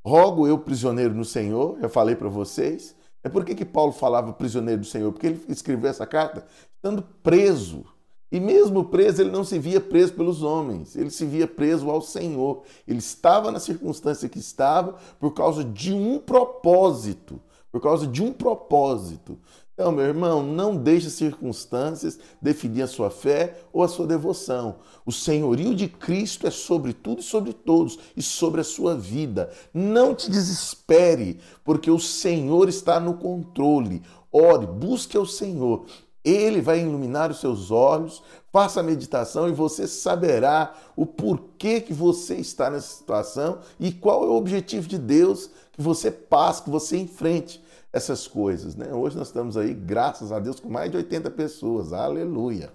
Rogo 0.05 0.47
eu, 0.47 0.59
prisioneiro 0.59 1.15
no 1.15 1.25
Senhor, 1.25 1.79
já 1.81 1.89
falei 1.89 2.15
para 2.15 2.29
vocês, 2.29 2.95
é 3.25 3.29
por 3.29 3.45
que, 3.45 3.55
que 3.55 3.65
Paulo 3.65 3.93
falava 3.93 4.33
prisioneiro 4.33 4.83
do 4.83 4.87
Senhor? 4.87 5.13
Porque 5.13 5.27
ele 5.27 5.45
escreveu 5.49 5.91
essa 5.91 6.07
carta 6.07 6.47
estando 6.77 7.03
preso. 7.23 7.85
E 8.31 8.39
mesmo 8.39 8.85
preso, 8.85 9.23
ele 9.23 9.31
não 9.31 9.45
se 9.45 9.59
via 9.59 9.81
preso 9.81 10.13
pelos 10.15 10.43
homens, 10.43 10.97
ele 10.97 11.11
se 11.11 11.25
via 11.25 11.47
preso 11.47 11.91
ao 11.91 12.01
Senhor. 12.01 12.63
Ele 12.87 12.99
estava 12.99 13.51
na 13.51 13.59
circunstância 13.59 14.29
que 14.29 14.39
estava 14.39 14.97
por 15.19 15.33
causa 15.33 15.65
de 15.65 15.93
um 15.93 16.19
propósito. 16.19 17.41
Por 17.73 17.81
causa 17.81 18.07
de 18.07 18.23
um 18.23 18.33
propósito. 18.33 19.39
Então, 19.79 19.93
meu 19.93 20.07
irmão, 20.07 20.43
não 20.43 20.75
deixe 20.75 21.07
as 21.07 21.13
circunstâncias 21.13 22.19
definir 22.41 22.81
a 22.81 22.87
sua 22.87 23.11
fé 23.11 23.59
ou 23.71 23.83
a 23.83 23.89
sua 23.89 24.07
devoção. 24.07 24.77
O 25.05 25.13
senhorio 25.13 25.75
de 25.75 25.87
Cristo 25.87 26.47
é 26.47 26.51
sobre 26.51 26.95
tudo 26.95 27.21
e 27.21 27.23
sobre 27.23 27.53
todos 27.53 27.99
e 28.17 28.23
sobre 28.23 28.63
a 28.63 28.65
sua 28.65 28.95
vida. 28.95 29.51
Não 29.75 30.15
te 30.15 30.31
desespere, 30.31 31.41
porque 31.63 31.91
o 31.91 31.99
Senhor 31.99 32.71
está 32.71 32.99
no 32.99 33.19
controle. 33.19 34.01
Ore, 34.33 34.67
busque 34.67 35.15
ao 35.15 35.27
Senhor. 35.27 35.85
Ele 36.25 36.63
vai 36.63 36.81
iluminar 36.81 37.31
os 37.31 37.39
seus 37.39 37.71
olhos, 37.71 38.23
faça 38.51 38.81
a 38.81 38.83
meditação 38.83 39.47
e 39.47 39.53
você 39.53 39.87
saberá 39.87 40.75
o 40.97 41.05
porquê 41.05 41.83
que 41.83 41.93
você 41.93 42.37
está 42.37 42.71
nessa 42.71 42.97
situação 42.97 43.59
e 43.79 43.93
qual 43.93 44.25
é 44.25 44.27
o 44.27 44.37
objetivo 44.37 44.89
de 44.89 44.97
Deus 44.97 45.51
que 45.71 45.83
você 45.83 46.11
passe, 46.11 46.63
que 46.63 46.71
você 46.71 46.97
enfrente 46.97 47.63
essas 47.97 48.29
coisas. 48.29 48.77
Né? 48.77 48.93
Hoje 48.93 49.17
nós 49.17 49.29
estamos 49.29 49.57
aí, 49.57 49.73
graças 49.73 50.31
a 50.31 50.39
Deus, 50.39 50.61
com 50.61 50.69
mais 50.69 50.91
de 50.91 50.99
80 50.99 51.31
pessoas. 51.31 51.95
Aleluia! 51.95 52.71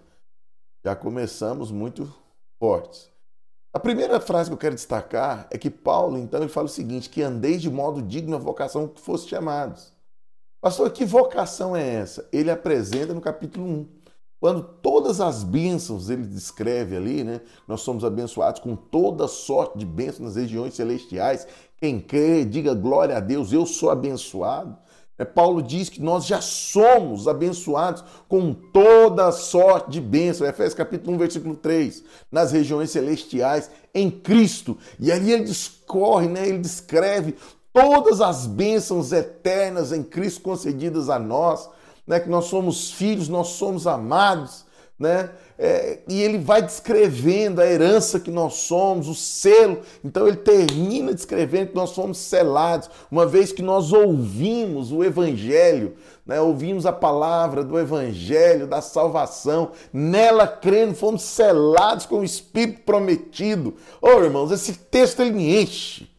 Já 0.84 0.96
começamos 0.96 1.72
muito 1.72 2.12
fortes. 2.60 3.08
A 3.72 3.80
primeira 3.80 4.20
frase 4.20 4.50
que 4.50 4.56
eu 4.56 4.60
quero 4.60 4.74
destacar 4.74 5.48
é 5.52 5.60
que 5.60 5.70
Paulo, 5.70 6.18
então, 6.18 6.42
ele 6.42 6.50
fala 6.50 6.66
o 6.66 6.70
seguinte: 6.70 7.08
que 7.08 7.22
andeis 7.22 7.62
de 7.62 7.70
modo 7.70 8.02
digno 8.02 8.36
a 8.36 8.40
vocação 8.40 8.88
que 8.88 9.00
fosse 9.00 9.28
chamados. 9.28 9.94
Pastor, 10.60 10.90
que 10.92 11.06
vocação 11.06 11.76
é 11.76 11.88
essa? 11.88 12.28
Ele 12.32 12.50
apresenta 12.50 13.14
no 13.14 13.22
capítulo 13.22 13.66
1. 13.66 13.88
Quando 14.40 14.64
todas 14.82 15.22
as 15.22 15.44
bênçãos 15.44 16.10
ele 16.10 16.26
descreve 16.26 16.98
ali, 16.98 17.24
né? 17.24 17.42
Nós 17.68 17.82
somos 17.82 18.04
abençoados 18.04 18.60
com 18.60 18.76
toda 18.76 19.28
sorte 19.28 19.78
de 19.78 19.86
bênçãos 19.86 20.20
nas 20.20 20.36
regiões 20.36 20.74
celestiais. 20.74 21.48
Quem 21.78 22.00
crê, 22.00 22.44
diga 22.44 22.74
glória 22.74 23.18
a 23.18 23.20
Deus, 23.20 23.54
eu 23.54 23.68
sou 23.68 23.92
abençoado. 23.92 24.76
É, 25.22 25.26
Paulo 25.26 25.62
diz 25.62 25.88
que 25.88 26.02
nós 26.02 26.26
já 26.26 26.42
somos 26.42 27.28
abençoados 27.28 28.04
com 28.28 28.56
toda 28.56 29.32
sorte 29.32 29.92
de 29.92 30.02
bênção. 30.02 30.48
Efésios 30.48 30.74
capítulo 30.74 31.16
1, 31.16 31.20
versículo 31.20 31.56
3. 31.56 32.04
Nas 32.32 32.52
regiões 32.52 32.90
celestiais, 32.90 33.70
em 33.94 34.10
Cristo. 34.10 34.76
E 35.00 35.12
ali 35.12 35.32
ele 35.32 35.44
discorre, 35.44 36.28
né? 36.28 36.48
ele 36.48 36.58
descreve 36.58 37.36
todas 37.72 38.20
as 38.20 38.48
bênçãos 38.48 39.12
eternas 39.12 39.92
em 39.92 40.02
Cristo 40.02 40.42
concedidas 40.42 41.08
a 41.08 41.20
nós. 41.20 41.70
Né? 42.08 42.20
Que 42.20 42.28
nós 42.28 42.46
somos 42.46 42.90
filhos, 42.90 43.30
nós 43.30 43.50
somos 43.50 43.86
amados 43.86 44.66
né? 45.02 45.32
É, 45.58 46.00
e 46.08 46.22
ele 46.22 46.38
vai 46.38 46.62
descrevendo 46.62 47.60
a 47.60 47.66
herança 47.66 48.20
que 48.20 48.30
nós 48.30 48.54
somos, 48.54 49.08
o 49.08 49.16
selo. 49.16 49.82
Então 50.04 50.28
ele 50.28 50.38
termina 50.38 51.14
descrevendo 51.14 51.70
que 51.70 51.76
nós 51.76 51.90
somos 51.90 52.20
selados, 52.20 52.90
uma 53.12 53.26
vez 53.26 53.52
que 53.52 53.64
nós 53.64 53.92
ouvimos 53.92 54.92
o 54.92 55.04
Evangelho, 55.04 55.96
né? 56.26 56.40
ouvimos 56.40 56.86
a 56.86 56.94
palavra 56.94 57.64
do 57.64 57.80
Evangelho, 57.80 58.68
da 58.68 58.80
salvação, 58.80 59.72
nela 59.92 60.48
crendo, 60.48 60.94
fomos 60.94 61.24
selados 61.24 62.06
com 62.06 62.20
o 62.20 62.24
Espírito 62.24 62.82
prometido. 62.82 63.74
Oh, 64.00 64.24
irmãos, 64.24 64.52
esse 64.52 64.74
texto 64.74 65.22
ele 65.22 65.32
me 65.32 65.62
enche. 65.62 66.11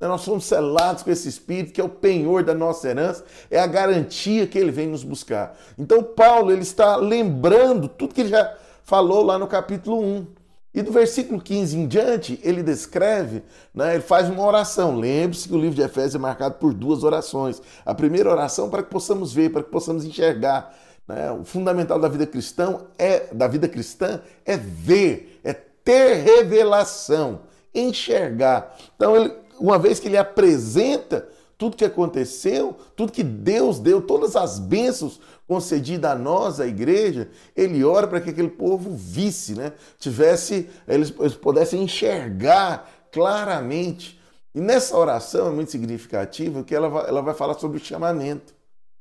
Né? 0.00 0.08
Nós 0.08 0.22
somos 0.22 0.44
selados 0.44 1.02
com 1.02 1.10
esse 1.10 1.28
Espírito, 1.28 1.72
que 1.72 1.80
é 1.80 1.84
o 1.84 1.88
penhor 1.88 2.42
da 2.42 2.54
nossa 2.54 2.88
herança, 2.88 3.24
é 3.50 3.60
a 3.60 3.66
garantia 3.66 4.46
que 4.46 4.58
ele 4.58 4.70
vem 4.70 4.88
nos 4.88 5.04
buscar. 5.04 5.56
Então, 5.78 6.02
Paulo 6.02 6.50
ele 6.50 6.62
está 6.62 6.96
lembrando 6.96 7.86
tudo 7.88 8.14
que 8.14 8.22
ele 8.22 8.30
já 8.30 8.56
falou 8.82 9.22
lá 9.22 9.38
no 9.38 9.46
capítulo 9.46 10.00
1. 10.02 10.26
E 10.72 10.82
do 10.82 10.92
versículo 10.92 11.40
15 11.40 11.76
em 11.76 11.86
diante, 11.86 12.40
ele 12.44 12.62
descreve, 12.62 13.42
né, 13.74 13.94
ele 13.94 14.02
faz 14.02 14.30
uma 14.30 14.44
oração. 14.44 14.96
Lembre-se 14.96 15.48
que 15.48 15.54
o 15.54 15.58
livro 15.58 15.74
de 15.74 15.82
Efésios 15.82 16.14
é 16.14 16.18
marcado 16.18 16.54
por 16.54 16.72
duas 16.72 17.02
orações. 17.02 17.60
A 17.84 17.92
primeira 17.92 18.30
oração 18.30 18.70
para 18.70 18.82
que 18.82 18.88
possamos 18.88 19.32
ver, 19.32 19.50
para 19.50 19.64
que 19.64 19.70
possamos 19.70 20.04
enxergar. 20.04 20.72
Né? 21.08 21.28
O 21.32 21.44
fundamental 21.44 21.98
da 21.98 22.06
vida 22.06 22.24
cristã 22.24 22.82
é 22.96 23.34
da 23.34 23.48
vida 23.48 23.66
cristã 23.68 24.20
é 24.44 24.56
ver, 24.56 25.40
é 25.42 25.52
ter 25.52 26.22
revelação, 26.22 27.40
enxergar. 27.74 28.76
Então, 28.94 29.16
ele, 29.16 29.34
uma 29.60 29.78
vez 29.78 30.00
que 30.00 30.08
ele 30.08 30.16
apresenta 30.16 31.28
tudo 31.60 31.76
que 31.76 31.84
aconteceu, 31.84 32.74
tudo 32.96 33.12
que 33.12 33.22
Deus 33.22 33.78
deu, 33.78 34.00
todas 34.00 34.34
as 34.34 34.58
bênçãos 34.58 35.20
concedidas 35.46 36.12
a 36.12 36.14
nós, 36.14 36.58
a 36.58 36.66
igreja, 36.66 37.28
ele 37.54 37.84
ora 37.84 38.08
para 38.08 38.18
que 38.18 38.30
aquele 38.30 38.48
povo 38.48 38.90
visse, 38.96 39.54
né? 39.54 39.74
Tivesse, 39.98 40.70
eles, 40.88 41.12
eles 41.20 41.34
pudessem 41.34 41.82
enxergar 41.82 42.90
claramente. 43.12 44.18
E 44.54 44.60
nessa 44.60 44.96
oração 44.96 45.48
é 45.48 45.50
muito 45.50 45.70
significativa 45.70 46.64
que 46.64 46.74
ela 46.74 46.88
vai, 46.88 47.08
ela 47.08 47.20
vai 47.20 47.34
falar 47.34 47.54
sobre 47.54 47.76
o 47.76 47.84
chamamento. 47.84 48.54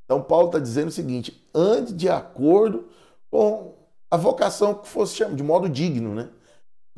Então 0.03 0.21
Paulo 0.21 0.47
está 0.47 0.59
dizendo 0.59 0.89
o 0.89 0.91
seguinte: 0.91 1.41
ande 1.55 1.93
de 1.93 2.09
acordo 2.09 2.89
com 3.31 3.73
a 4.11 4.17
vocação 4.17 4.73
que 4.73 4.87
fosse 4.87 5.15
chamada, 5.15 5.37
de 5.37 5.43
modo 5.43 5.69
digno, 5.69 6.13
né? 6.13 6.27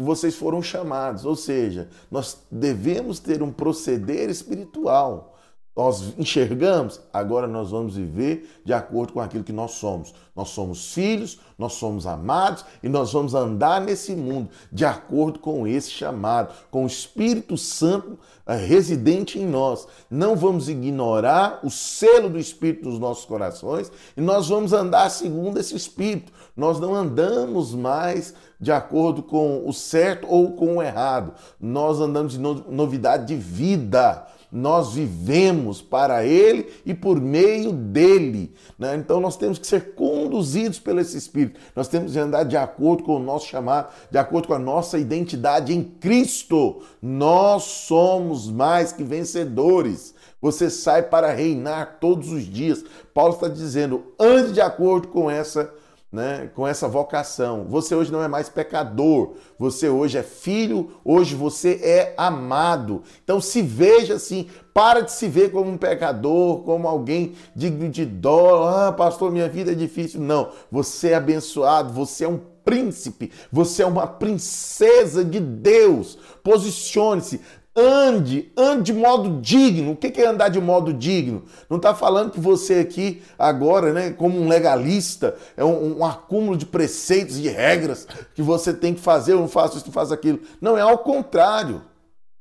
Vocês 0.03 0.36
foram 0.36 0.62
chamados, 0.62 1.25
ou 1.25 1.36
seja, 1.36 1.89
nós 2.10 2.38
devemos 2.51 3.20
ter 3.20 3.41
um 3.41 3.51
proceder 3.51 4.29
espiritual 4.29 5.31
nós 5.74 6.13
enxergamos, 6.17 7.00
agora 7.13 7.48
nós 7.48 7.72
vamos 7.72 7.96
viver 7.96 8.62
de 8.65 8.74
acordo 8.74 9.13
com 9.13 9.22
aquilo 9.22 9.43
que 9.43 9.53
nós 9.53 9.72
somos. 9.72 10.13
Nós 10.36 10.50
somos 10.50 10.93
filhos, 10.93 11.39
nós 11.58 11.74
somos 11.74 12.05
amados 12.05 12.65
e 12.84 12.89
nós 12.89 13.13
vamos 13.13 13.34
andar 13.34 13.79
nesse 13.79 14.13
mundo 14.13 14.50
de 14.72 14.84
acordo 14.84 15.39
com 15.39 15.65
esse 15.65 15.89
chamado, 15.89 16.53
com 16.70 16.84
o 16.84 16.88
Espírito 16.88 17.58
Santo 17.58 18.20
eh, 18.46 18.55
residente 18.55 19.39
em 19.39 19.46
nós. 19.46 19.88
Não 20.10 20.36
vamos 20.36 20.67
ignorar 20.67 21.62
o 21.63 21.70
selo 21.70 22.29
do 22.29 22.38
Espírito 22.38 22.89
nos 22.89 23.00
nossos 23.00 23.24
corações 23.24 23.89
e 24.15 24.20
nós 24.20 24.50
vamos 24.50 24.74
andar 24.74 25.10
segundo 25.10 25.58
esse 25.58 25.75
Espírito. 25.75 26.34
Nós 26.62 26.80
não 26.80 26.94
andamos 26.94 27.74
mais 27.74 28.36
de 28.60 28.72
acordo 28.72 29.24
com 29.24 29.68
o 29.68 29.74
certo 29.74 30.27
ou 30.30 30.51
com 30.51 30.77
o 30.77 30.82
errado. 30.84 31.34
Nós 31.60 32.00
andamos 32.00 32.34
de 32.34 32.39
novidade 32.39 33.25
de 33.25 33.36
vida 33.36 34.27
nós 34.51 34.94
vivemos 34.94 35.82
para 35.82 36.25
Ele 36.25 36.70
e 36.86 36.94
por 36.94 37.22
meio 37.22 37.72
dele. 37.72 38.53
Né? 38.77 38.96
Então 38.98 39.22
nós 39.22 39.38
temos 39.38 39.58
que 39.58 39.65
ser 39.65 39.96
conduzidos 39.96 40.77
pelo 40.77 41.00
esse 41.00 41.18
Espírito. 41.18 41.60
Nós 41.74 41.88
temos 41.88 42.12
que 42.12 42.20
andar 42.20 42.44
de 42.44 42.58
acordo 42.58 43.03
com 43.03 43.15
o 43.15 43.24
nosso 43.24 43.48
chamado, 43.48 43.94
de 44.12 44.18
acordo 44.18 44.50
com 44.50 44.53
a 44.53 44.60
nossa 44.60 45.00
identidade 45.00 45.74
em 45.74 45.82
Cristo. 45.82 46.82
Nós 47.01 47.63
somos 47.63 48.51
mais 48.51 48.91
que 48.91 49.03
vencedores. 49.03 50.13
Você 50.41 50.70
sai 50.70 51.03
para 51.03 51.32
reinar 51.32 52.00
todos 52.01 52.30
os 52.32 52.44
dias. 52.44 52.84
Paulo 53.13 53.36
está 53.36 53.48
dizendo, 53.48 54.03
ande 54.20 54.53
de 54.53 54.62
acordo 54.62 55.08
com 55.08 55.32
essa 55.32 55.74
né, 56.12 56.50
com 56.53 56.68
essa 56.68 56.88
vocação. 56.88 57.65
Você 57.70 57.96
hoje 57.96 58.12
não 58.12 58.22
é 58.22 58.27
mais 58.27 58.50
pecador, 58.50 59.36
você 59.58 59.88
hoje 59.88 60.18
é 60.18 60.24
filho, 60.24 60.91
hoje 61.06 61.36
você 61.36 61.80
é 61.82 62.13
amado. 62.18 63.03
Então 63.24 63.39
se 63.39 63.62
veja 63.62 64.15
assim, 64.15 64.50
para 64.74 65.01
de 65.01 65.12
se 65.12 65.27
ver 65.27 65.51
como 65.51 65.72
um 65.72 65.77
pecador, 65.77 66.63
como 66.63 66.88
alguém 66.88 67.34
digno 67.56 67.88
de 67.88 68.06
dó. 68.06 68.68
Ah, 68.68 68.91
pastor, 68.91 69.32
minha 69.32 69.48
vida 69.48 69.72
é 69.72 69.75
difícil. 69.75 70.20
Não, 70.20 70.51
você 70.70 71.10
é 71.10 71.15
abençoado, 71.15 71.94
você 71.94 72.25
é 72.25 72.27
um 72.27 72.39
príncipe, 72.63 73.32
você 73.51 73.84
é 73.84 73.86
uma 73.86 74.06
princesa 74.06 75.24
de 75.24 75.39
Deus. 75.39 76.18
Posicione-se, 76.44 77.41
Ande, 77.74 78.51
ande 78.58 78.92
de 78.92 78.94
modo 78.94 79.40
digno. 79.42 79.94
O 79.94 79.96
que 79.96 80.22
é 80.22 80.28
andar 80.28 80.50
de 80.50 80.60
modo 80.60 80.94
digno? 80.94 81.46
Não 81.70 81.78
está 81.78 81.96
falando 81.96 82.32
que 82.32 82.39
você 82.39 82.76
aqui 82.76 83.22
agora, 83.39 83.93
né, 83.93 84.12
como 84.12 84.38
um 84.38 84.50
legalista, 84.50 85.38
é 85.56 85.63
um, 85.63 86.00
um, 86.00 86.06
acúmulo 86.06 86.58
de 86.58 86.65
preceitos 86.65 87.38
e 87.38 87.48
regras 87.48 88.06
que 88.36 88.41
você 88.41 88.74
tem 88.74 88.93
que 88.93 89.00
fazer, 89.00 89.34
eu 89.34 89.39
não 89.39 89.48
faço 89.48 89.78
isso, 89.78 89.86
não 89.86 89.93
faço 89.93 90.13
aquilo. 90.13 90.41
Não, 90.60 90.78
é 90.78 90.82
ao 90.82 90.98
contrário. 90.98 91.82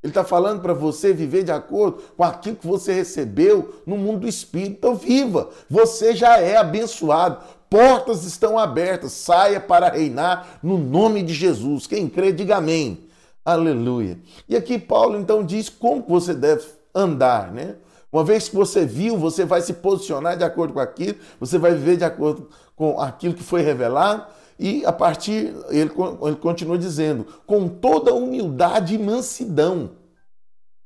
Ele 0.02 0.10
está 0.10 0.24
falando 0.24 0.62
para 0.62 0.72
você 0.72 1.12
viver 1.12 1.44
de 1.44 1.52
acordo 1.52 2.02
com 2.16 2.24
aquilo 2.24 2.56
que 2.56 2.66
você 2.66 2.92
recebeu 2.92 3.82
no 3.86 3.98
mundo 3.98 4.20
do 4.20 4.28
Espírito. 4.28 4.78
Então, 4.78 4.94
viva! 4.94 5.50
Você 5.68 6.16
já 6.16 6.38
é 6.38 6.56
abençoado. 6.56 7.44
Portas 7.68 8.24
estão 8.24 8.58
abertas. 8.58 9.12
Saia 9.12 9.60
para 9.60 9.90
reinar 9.90 10.58
no 10.62 10.78
nome 10.78 11.22
de 11.22 11.34
Jesus. 11.34 11.86
Quem 11.86 12.08
crê, 12.08 12.32
diga 12.32 12.56
amém. 12.56 13.09
Aleluia. 13.44 14.18
E 14.48 14.56
aqui 14.56 14.78
Paulo 14.78 15.18
então 15.18 15.44
diz 15.44 15.68
como 15.68 16.04
você 16.06 16.34
deve 16.34 16.66
andar, 16.94 17.52
né? 17.52 17.76
Uma 18.12 18.24
vez 18.24 18.48
que 18.48 18.56
você 18.56 18.84
viu, 18.84 19.16
você 19.16 19.44
vai 19.44 19.62
se 19.62 19.74
posicionar 19.74 20.36
de 20.36 20.44
acordo 20.44 20.74
com 20.74 20.80
aquilo, 20.80 21.18
você 21.38 21.58
vai 21.58 21.72
viver 21.72 21.96
de 21.96 22.04
acordo 22.04 22.48
com 22.74 23.00
aquilo 23.00 23.34
que 23.34 23.42
foi 23.42 23.62
revelado, 23.62 24.26
e 24.58 24.84
a 24.84 24.92
partir, 24.92 25.54
ele, 25.70 25.90
ele 26.22 26.36
continua 26.36 26.76
dizendo, 26.76 27.24
com 27.46 27.68
toda 27.68 28.12
humildade 28.12 28.94
e 28.94 28.98
mansidão. 28.98 29.92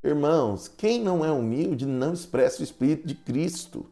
Irmãos, 0.04 0.68
quem 0.68 1.00
não 1.00 1.24
é 1.24 1.32
humilde 1.32 1.86
não 1.86 2.12
expressa 2.12 2.60
o 2.60 2.64
Espírito 2.64 3.08
de 3.08 3.14
Cristo. 3.14 3.90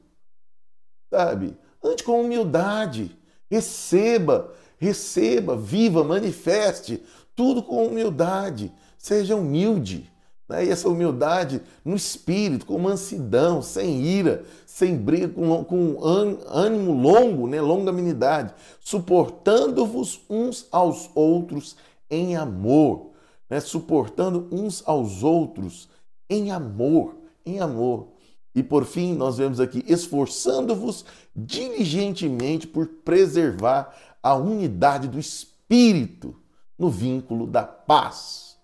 Sabe? 1.12 1.57
Ande 1.83 2.05
com 2.05 2.22
humildade, 2.22 3.16
receba, 3.51 4.53
receba, 4.79 5.57
viva, 5.57 6.05
manifeste 6.05 7.03
tudo 7.42 7.61
com 7.61 7.88
humildade. 7.88 8.72
Seja 8.96 9.35
humilde. 9.35 10.09
Né? 10.48 10.66
E 10.66 10.70
essa 10.70 10.88
humildade 10.88 11.61
no 11.85 11.96
espírito, 11.96 12.64
com 12.64 12.78
mansidão, 12.78 13.61
sem 13.61 14.00
ira, 14.00 14.44
sem 14.64 14.96
briga, 14.96 15.28
com, 15.28 15.64
com 15.64 15.98
ânimo 16.05 16.92
longo, 16.92 17.48
né? 17.48 17.61
longanimidade, 17.61 18.55
suportando-vos 18.78 20.20
uns 20.31 20.68
aos 20.70 21.11
outros 21.16 21.76
em 22.09 22.37
amor. 22.37 23.11
Né? 23.50 23.59
Suportando 23.59 24.46
uns 24.52 24.85
aos 24.87 25.24
outros 25.24 25.88
em 26.31 26.52
amor. 26.52 27.16
Em 27.44 27.59
amor. 27.59 28.12
E 28.55 28.62
por 28.62 28.85
fim, 28.85 29.16
nós 29.16 29.38
vemos 29.38 29.59
aqui, 29.59 29.85
esforçando-vos 29.88 31.05
diligentemente 31.35 32.68
por 32.68 32.87
preservar 32.87 33.96
a 34.22 34.33
unidade 34.37 35.09
do 35.09 35.18
espírito 35.18 36.37
no 36.83 36.90
vínculo 36.90 37.47
da 37.47 37.62
paz. 37.62 38.59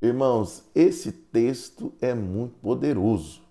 Irmãos, 0.00 0.62
esse 0.72 1.10
texto 1.10 1.92
é 2.00 2.14
muito 2.14 2.56
poderoso. 2.60 3.42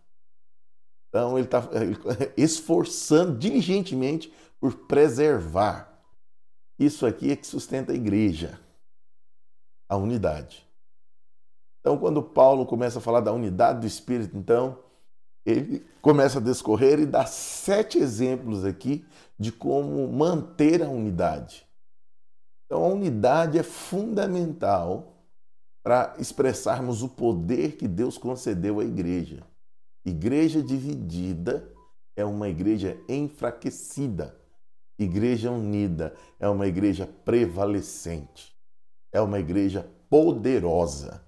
Então, 1.10 1.38
ele 1.38 1.46
está 1.46 1.62
esforçando 2.38 3.38
diligentemente 3.38 4.34
por 4.58 4.74
preservar. 4.88 6.02
Isso 6.80 7.06
aqui 7.06 7.30
é 7.30 7.36
que 7.36 7.46
sustenta 7.46 7.92
a 7.92 7.96
igreja, 7.96 8.58
a 9.90 9.98
unidade. 9.98 10.66
Então, 11.82 11.98
quando 11.98 12.24
Paulo 12.24 12.66
começa 12.66 13.00
a 13.00 13.02
falar 13.02 13.20
da 13.20 13.34
unidade 13.34 13.82
do 13.82 13.86
Espírito, 13.86 14.38
então, 14.38 14.80
ele 15.46 15.86
começa 16.02 16.40
a 16.40 16.42
discorrer 16.42 17.02
e 17.02 17.06
dá 17.06 17.26
sete 17.26 17.98
exemplos 17.98 18.64
aqui 18.64 19.06
de 19.38 19.52
como 19.52 20.08
manter 20.08 20.82
a 20.82 20.88
unidade. 20.88 21.65
Então, 22.66 22.84
a 22.84 22.88
unidade 22.88 23.58
é 23.58 23.64
fundamental 23.64 25.16
para 25.84 26.16
expressarmos 26.18 27.04
o 27.04 27.10
poder 27.10 27.78
que 27.78 27.88
Deus 27.88 28.18
concedeu 28.18 28.80
à 28.80 28.84
igreja. 28.84 29.44
Igreja 30.04 30.62
dividida 30.64 31.72
é 32.16 32.26
uma 32.26 32.50
igreja 32.50 33.00
enfraquecida. 33.08 34.36
Igreja 34.98 35.52
unida 35.52 36.16
é 36.40 36.50
uma 36.50 36.66
igreja 36.66 37.08
prevalecente. 37.24 38.56
É 39.12 39.22
uma 39.22 39.40
igreja 39.40 39.88
poderosa. 40.10 41.24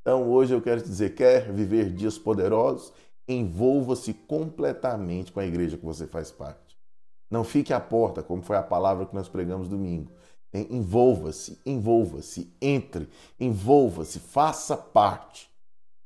Então, 0.00 0.30
hoje 0.30 0.54
eu 0.54 0.62
quero 0.62 0.80
te 0.80 0.88
dizer: 0.88 1.14
quer 1.14 1.52
viver 1.52 1.92
dias 1.92 2.16
poderosos? 2.16 2.94
Envolva-se 3.28 4.14
completamente 4.14 5.30
com 5.32 5.40
a 5.40 5.46
igreja 5.46 5.76
que 5.76 5.84
você 5.84 6.06
faz 6.06 6.30
parte. 6.30 6.78
Não 7.30 7.44
fique 7.44 7.72
à 7.72 7.80
porta, 7.80 8.22
como 8.22 8.42
foi 8.42 8.56
a 8.56 8.62
palavra 8.62 9.06
que 9.06 9.14
nós 9.14 9.28
pregamos 9.28 9.68
domingo 9.68 10.12
Envolva-se, 10.52 11.58
envolva-se, 11.64 12.52
entre, 12.60 13.08
envolva-se, 13.40 14.18
faça 14.18 14.76
parte. 14.76 15.50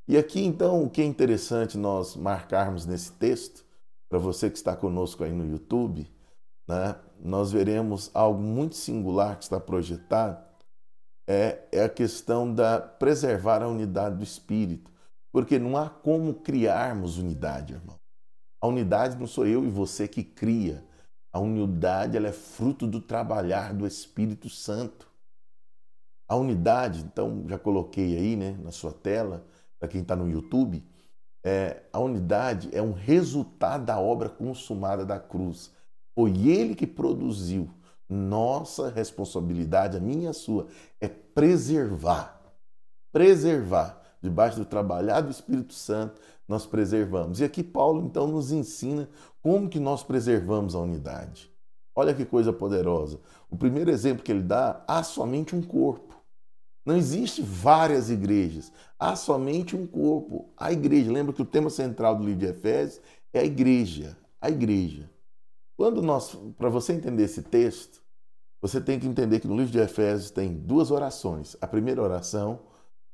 E 0.07 0.17
aqui 0.17 0.45
então 0.45 0.85
o 0.85 0.91
que 0.91 1.03
é 1.03 1.05
interessante 1.05 1.77
nós 1.77 2.15
marcarmos 2.15 2.87
nesse 2.87 3.13
texto, 3.13 3.65
para 4.09 4.19
você 4.19 4.49
que 4.49 4.57
está 4.57 4.77
conosco 4.77 5.25
aí 5.25 5.33
no 5.33 5.45
YouTube, 5.45 6.09
né, 6.69 6.95
nós 7.21 7.51
veremos 7.51 8.11
algo 8.15 8.41
muito 8.41 8.77
singular 8.77 9.37
que 9.37 9.45
está 9.45 9.59
projetado, 9.59 10.45
é, 11.29 11.65
é 11.73 11.83
a 11.83 11.89
questão 11.89 12.53
da 12.53 12.81
preservar 12.81 13.63
a 13.63 13.69
unidade 13.69 14.17
do 14.17 14.23
espírito, 14.23 14.93
porque 15.33 15.59
não 15.59 15.77
há 15.77 15.91
como 15.91 16.35
criarmos 16.35 17.19
unidade, 17.19 17.75
irmão. 17.75 17.99
A 18.61 18.69
unidade 18.69 19.19
não 19.19 19.27
sou 19.27 19.47
eu 19.47 19.65
e 19.65 19.69
você 19.69 20.07
que 20.07 20.23
cria, 20.23 20.85
a 21.37 21.39
humildade 21.39 22.17
ela 22.17 22.29
é 22.29 22.33
fruto 22.33 22.87
do 22.87 22.99
trabalhar 22.99 23.75
do 23.75 23.87
Espírito 23.87 24.49
Santo. 24.49 25.07
A 26.27 26.35
unidade, 26.35 27.01
então, 27.01 27.45
já 27.47 27.59
coloquei 27.59 28.17
aí 28.17 28.37
né, 28.37 28.59
na 28.63 28.73
sua 28.73 28.91
tela, 28.91 29.47
para 29.79 29.87
quem 29.87 30.01
está 30.01 30.17
no 30.17 30.31
YouTube, 30.31 30.83
é, 31.45 31.83
a 31.93 32.01
unidade 32.01 32.71
é 32.73 32.81
um 32.81 32.93
resultado 32.93 33.85
da 33.85 34.01
obra 34.01 34.31
consumada 34.31 35.05
da 35.05 35.21
cruz. 35.21 35.71
Foi 36.15 36.31
ele 36.49 36.75
que 36.75 36.87
produziu. 36.87 37.69
Nossa 38.09 38.89
responsabilidade, 38.89 39.99
a 39.99 40.01
minha 40.01 40.25
e 40.25 40.29
a 40.29 40.33
sua, 40.33 40.69
é 40.99 41.07
preservar. 41.07 42.41
Preservar. 43.13 44.01
Debaixo 44.29 44.59
do 44.59 44.65
trabalhar 44.65 45.21
do 45.21 45.31
Espírito 45.31 45.73
Santo, 45.73 46.21
nós 46.49 46.67
preservamos. 46.67 47.41
E 47.41 47.45
aqui 47.45 47.63
Paulo 47.63 48.05
então 48.05 48.27
nos 48.27 48.51
ensina 48.51 49.09
como 49.41 49.69
que 49.69 49.79
nós 49.79 50.03
preservamos 50.03 50.75
a 50.75 50.81
unidade. 50.81 51.51
Olha 51.95 52.13
que 52.13 52.25
coisa 52.25 52.53
poderosa. 52.53 53.21
O 53.51 53.57
primeiro 53.57 53.91
exemplo 53.91 54.23
que 54.23 54.33
ele 54.33 54.43
dá, 54.43 54.85
há 54.87 55.03
somente 55.03 55.55
um 55.55 55.63
corpo. 55.63 56.15
Não 56.85 56.97
existe 56.97 57.41
várias 57.41 58.11
igrejas, 58.11 58.73
há 58.99 59.17
somente 59.17 59.75
um 59.75 59.87
corpo, 59.87 60.53
a 60.57 60.73
igreja. 60.73 61.11
Lembra 61.11 61.33
que 61.33 61.43
o 61.43 61.47
tema 61.47 61.71
central 61.71 62.17
do 62.17 62.25
livro 62.25 62.41
de 62.41 62.47
Efésios 62.47 63.01
é 63.33 63.41
a 63.41 63.45
igreja, 63.45 64.17
a 64.41 64.51
igreja. 64.51 65.11
Quando 65.77 66.03
nós, 66.03 66.37
para 66.57 66.69
você 66.69 66.93
entender 66.93 67.25
esse 67.25 67.43
texto, 67.43 68.01
você 68.61 68.81
tem 68.81 68.99
que 68.99 69.07
entender 69.07 69.41
que 69.41 69.49
no 69.49 69.57
livro 69.57 69.73
de 69.73 69.79
Efésios 69.79 70.31
tem 70.31 70.53
duas 70.53 70.91
orações. 70.91 71.57
A 71.61 71.67
primeira 71.67 72.03
oração, 72.03 72.61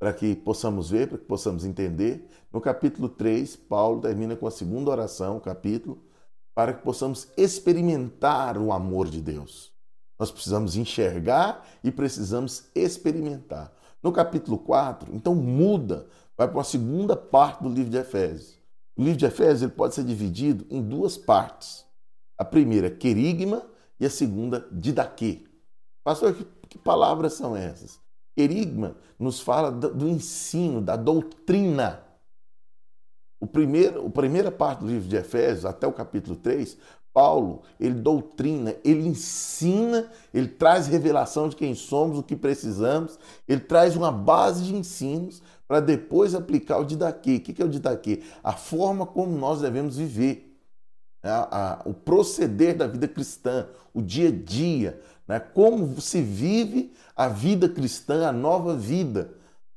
para 0.02 0.12
que 0.12 0.34
possamos 0.34 0.90
ver, 0.90 1.06
para 1.06 1.16
que 1.16 1.26
possamos 1.26 1.64
entender. 1.64 2.28
No 2.52 2.60
capítulo 2.60 3.08
3, 3.08 3.54
Paulo 3.54 4.00
termina 4.00 4.34
com 4.34 4.48
a 4.48 4.50
segunda 4.50 4.90
oração, 4.90 5.36
o 5.36 5.40
capítulo, 5.40 6.02
para 6.52 6.72
que 6.72 6.82
possamos 6.82 7.28
experimentar 7.36 8.58
o 8.58 8.72
amor 8.72 9.08
de 9.08 9.20
Deus. 9.20 9.70
Nós 10.18 10.32
precisamos 10.32 10.74
enxergar 10.74 11.64
e 11.84 11.92
precisamos 11.92 12.64
experimentar. 12.74 13.72
No 14.02 14.10
capítulo 14.10 14.58
4, 14.58 15.14
então 15.14 15.36
muda, 15.36 16.08
vai 16.36 16.48
para 16.48 16.60
a 16.62 16.64
segunda 16.64 17.14
parte 17.14 17.62
do 17.62 17.68
livro 17.68 17.92
de 17.92 17.98
Efésios. 17.98 18.58
O 18.96 19.04
livro 19.04 19.18
de 19.20 19.26
Efésios 19.26 19.62
ele 19.62 19.70
pode 19.70 19.94
ser 19.94 20.02
dividido 20.02 20.66
em 20.68 20.82
duas 20.82 21.16
partes. 21.16 21.86
A 22.36 22.44
primeira, 22.44 22.90
querigma, 22.90 23.62
e 24.00 24.06
a 24.06 24.10
segunda, 24.10 24.66
didaquê. 24.72 25.44
Pastor, 26.02 26.34
que, 26.34 26.44
que 26.70 26.78
palavras 26.78 27.34
são 27.34 27.54
essas? 27.56 28.01
Querigma 28.34 28.96
nos 29.18 29.40
fala 29.40 29.70
do, 29.70 30.08
ensino, 30.08 30.80
da 30.80 30.96
doutrina. 30.96 32.02
O 33.40 33.46
primeiro, 33.46 34.06
a 34.06 34.10
primeira 34.10 34.50
parte 34.50 34.80
do 34.80 34.86
livro 34.86 35.08
de 35.08 35.16
Efésios, 35.16 35.64
até 35.64 35.86
o 35.86 35.92
capítulo 35.92 36.36
3, 36.36 36.78
Paulo, 37.12 37.62
ele 37.78 37.94
doutrina, 37.94 38.74
ele 38.82 39.06
ensina, 39.06 40.10
ele 40.32 40.48
traz 40.48 40.86
revelação 40.86 41.48
de 41.48 41.56
quem 41.56 41.74
somos, 41.74 42.18
o 42.18 42.22
que 42.22 42.34
precisamos, 42.34 43.18
ele 43.46 43.60
traz 43.60 43.96
uma 43.96 44.10
base 44.10 44.64
de 44.64 44.74
ensinos 44.74 45.42
para 45.68 45.80
depois 45.80 46.34
aplicar 46.34 46.78
o 46.78 46.84
didaquê. 46.84 47.36
O 47.36 47.40
que 47.40 47.60
é 47.60 47.64
o 47.64 47.68
didaquê? 47.68 48.22
A 48.42 48.52
forma 48.52 49.04
como 49.04 49.36
nós 49.36 49.60
devemos 49.60 49.96
viver, 49.96 50.58
a, 51.22 51.82
a, 51.82 51.82
o 51.84 51.92
proceder 51.92 52.76
da 52.76 52.86
vida 52.86 53.06
cristã, 53.06 53.68
o 53.92 54.00
dia 54.00 54.28
a 54.28 54.32
dia, 54.32 55.00
né? 55.26 55.40
como 55.40 56.00
se 56.00 56.20
vive 56.20 56.92
a 57.16 57.28
vida 57.28 57.68
cristã, 57.68 58.28
a 58.28 58.32
nova 58.32 58.76
vida 58.76 59.34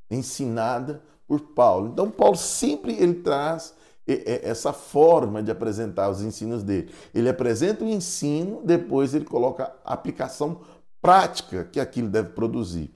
ensinada 0.10 1.02
por 1.28 1.40
Paulo. 1.54 1.90
Então, 1.92 2.10
Paulo 2.10 2.38
sempre 2.38 2.94
ele 2.94 3.16
traz 3.16 3.74
essa 4.08 4.72
forma 4.72 5.42
de 5.42 5.50
apresentar 5.50 6.10
os 6.10 6.22
ensinos 6.22 6.64
dele. 6.64 6.94
Ele 7.14 7.28
apresenta 7.28 7.84
o 7.84 7.90
ensino, 7.90 8.62
depois 8.64 9.16
ele 9.16 9.26
coloca 9.26 9.74
a 9.84 9.94
aplicação 9.94 10.62
prática 11.02 11.66
que 11.66 11.80
aquilo 11.80 12.10
deve 12.10 12.30
produzir. 12.30 12.94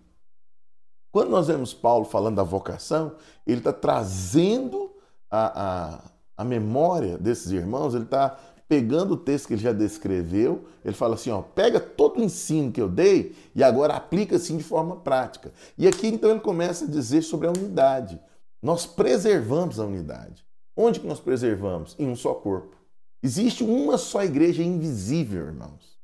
Quando 1.12 1.30
nós 1.30 1.48
vemos 1.48 1.74
Paulo 1.74 2.06
falando 2.06 2.36
da 2.36 2.44
vocação, 2.44 3.16
ele 3.46 3.58
está 3.58 3.74
trazendo 3.74 4.92
a, 5.30 5.64
a, 5.64 6.12
a 6.38 6.44
memória 6.44 7.18
desses 7.18 7.52
irmãos, 7.52 7.96
ele 7.96 8.04
está 8.04 8.38
pegando 8.70 9.16
o 9.16 9.18
texto 9.18 9.48
que 9.48 9.56
ele 9.56 9.62
já 9.64 9.74
descreveu, 9.74 10.66
ele 10.86 10.94
fala 10.94 11.16
assim, 11.16 11.32
ó, 11.32 11.42
pega 11.42 11.80
todo 11.80 12.20
o 12.20 12.24
ensino 12.24 12.72
que 12.72 12.80
eu 12.80 12.88
dei 12.88 13.36
e 13.56 13.64
agora 13.64 13.96
aplica 13.96 14.36
assim 14.36 14.58
de 14.58 14.64
forma 14.64 14.98
prática. 14.98 15.52
E 15.76 15.88
aqui 15.88 16.06
então 16.06 16.30
ele 16.30 16.40
começa 16.40 16.86
a 16.86 16.88
dizer 16.88 17.24
sobre 17.24 17.48
a 17.48 17.52
unidade. 17.52 18.22
Nós 18.62 18.86
preservamos 18.86 19.80
a 19.80 19.86
unidade. 19.86 20.46
Onde 20.78 21.00
que 21.00 21.08
nós 21.08 21.20
preservamos? 21.20 21.96
Em 21.98 22.08
um 22.08 22.16
só 22.16 22.36
corpo. 22.36 22.78
Existe 23.24 23.64
uma 23.64 23.98
só 23.98 24.24
igreja 24.24 24.62
invisível, 24.62 25.48
irmãos. 25.48 25.98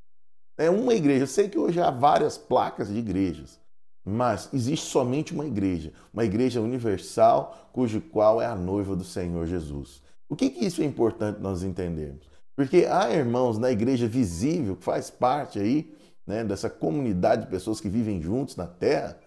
É 0.57 0.67
uma 0.67 0.95
igreja. 0.95 1.23
Eu 1.23 1.27
sei 1.27 1.47
que 1.47 1.59
hoje 1.59 1.79
há 1.79 1.91
várias 1.91 2.35
placas 2.35 2.87
de 2.87 2.97
igrejas, 2.97 3.59
mas 4.03 4.49
existe 4.51 4.87
somente 4.87 5.33
uma 5.33 5.45
igreja, 5.45 5.93
uma 6.11 6.25
igreja 6.25 6.59
universal, 6.61 7.69
cujo 7.71 8.01
qual 8.01 8.41
é 8.41 8.47
a 8.47 8.55
noiva 8.55 8.95
do 8.95 9.03
Senhor 9.03 9.45
Jesus. 9.45 10.01
O 10.27 10.35
que, 10.35 10.49
que 10.49 10.65
isso 10.65 10.81
é 10.81 10.85
importante 10.85 11.39
nós 11.39 11.61
entendermos? 11.61 12.34
Porque 12.55 12.85
há 12.89 13.11
irmãos 13.11 13.57
na 13.57 13.71
igreja 13.71 14.07
visível, 14.07 14.77
que 14.77 14.83
faz 14.83 15.09
parte 15.09 15.59
aí 15.59 15.93
né, 16.25 16.43
dessa 16.43 16.69
comunidade 16.69 17.43
de 17.43 17.51
pessoas 17.51 17.81
que 17.81 17.89
vivem 17.89 18.21
juntos 18.21 18.55
na 18.55 18.65
terra, 18.65 19.19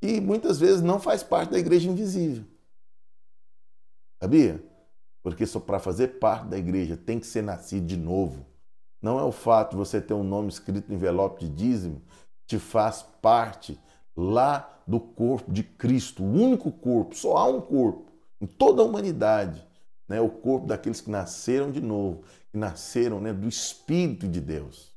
e 0.00 0.20
muitas 0.20 0.58
vezes 0.58 0.82
não 0.82 0.98
faz 0.98 1.22
parte 1.22 1.50
da 1.50 1.58
igreja 1.58 1.88
invisível. 1.88 2.44
Sabia? 4.22 4.62
Porque 5.22 5.44
para 5.58 5.78
fazer 5.78 6.18
parte 6.18 6.48
da 6.48 6.58
igreja 6.58 6.96
tem 6.96 7.18
que 7.18 7.26
ser 7.26 7.42
nascido 7.42 7.86
de 7.86 7.96
novo. 7.96 8.46
Não 9.02 9.18
é 9.18 9.22
o 9.22 9.32
fato 9.32 9.70
de 9.70 9.76
você 9.76 10.00
ter 10.00 10.14
um 10.14 10.24
nome 10.24 10.48
escrito 10.48 10.88
no 10.88 10.94
envelope 10.94 11.44
de 11.44 11.50
dízimo 11.50 12.02
que 12.40 12.56
te 12.56 12.58
faz 12.58 13.02
parte 13.20 13.78
lá 14.16 14.82
do 14.86 15.00
corpo 15.00 15.50
de 15.50 15.62
Cristo, 15.62 16.22
o 16.22 16.32
único 16.32 16.70
corpo, 16.70 17.14
só 17.14 17.36
há 17.36 17.46
um 17.46 17.60
corpo 17.60 18.12
em 18.40 18.46
toda 18.46 18.82
a 18.82 18.84
humanidade, 18.84 19.66
né? 20.08 20.20
O 20.20 20.28
corpo 20.28 20.66
daqueles 20.66 21.00
que 21.00 21.10
nasceram 21.10 21.70
de 21.70 21.80
novo, 21.80 22.22
nasceram, 22.56 23.20
né, 23.20 23.32
do 23.32 23.48
Espírito 23.48 24.26
de 24.26 24.40
Deus. 24.40 24.94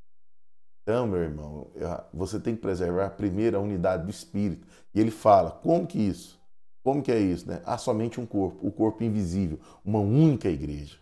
Então, 0.84 1.06
meu 1.06 1.20
irmão, 1.20 1.72
você 2.14 2.40
tem 2.40 2.56
que 2.56 2.62
preservar 2.62 3.12
primeiro 3.12 3.58
a 3.58 3.60
unidade 3.60 4.06
do 4.06 4.10
Espírito. 4.10 4.68
E 4.94 5.00
ele 5.00 5.12
fala, 5.12 5.52
como 5.52 5.86
que 5.86 6.00
isso? 6.00 6.40
Como 6.84 7.04
que 7.04 7.12
é 7.12 7.20
isso? 7.20 7.48
Né? 7.48 7.62
Há 7.66 7.78
somente 7.78 8.20
um 8.20 8.26
corpo, 8.26 8.66
o 8.66 8.72
corpo 8.72 9.04
invisível, 9.04 9.60
uma 9.86 10.00
única 10.00 10.50
igreja. 10.50 10.98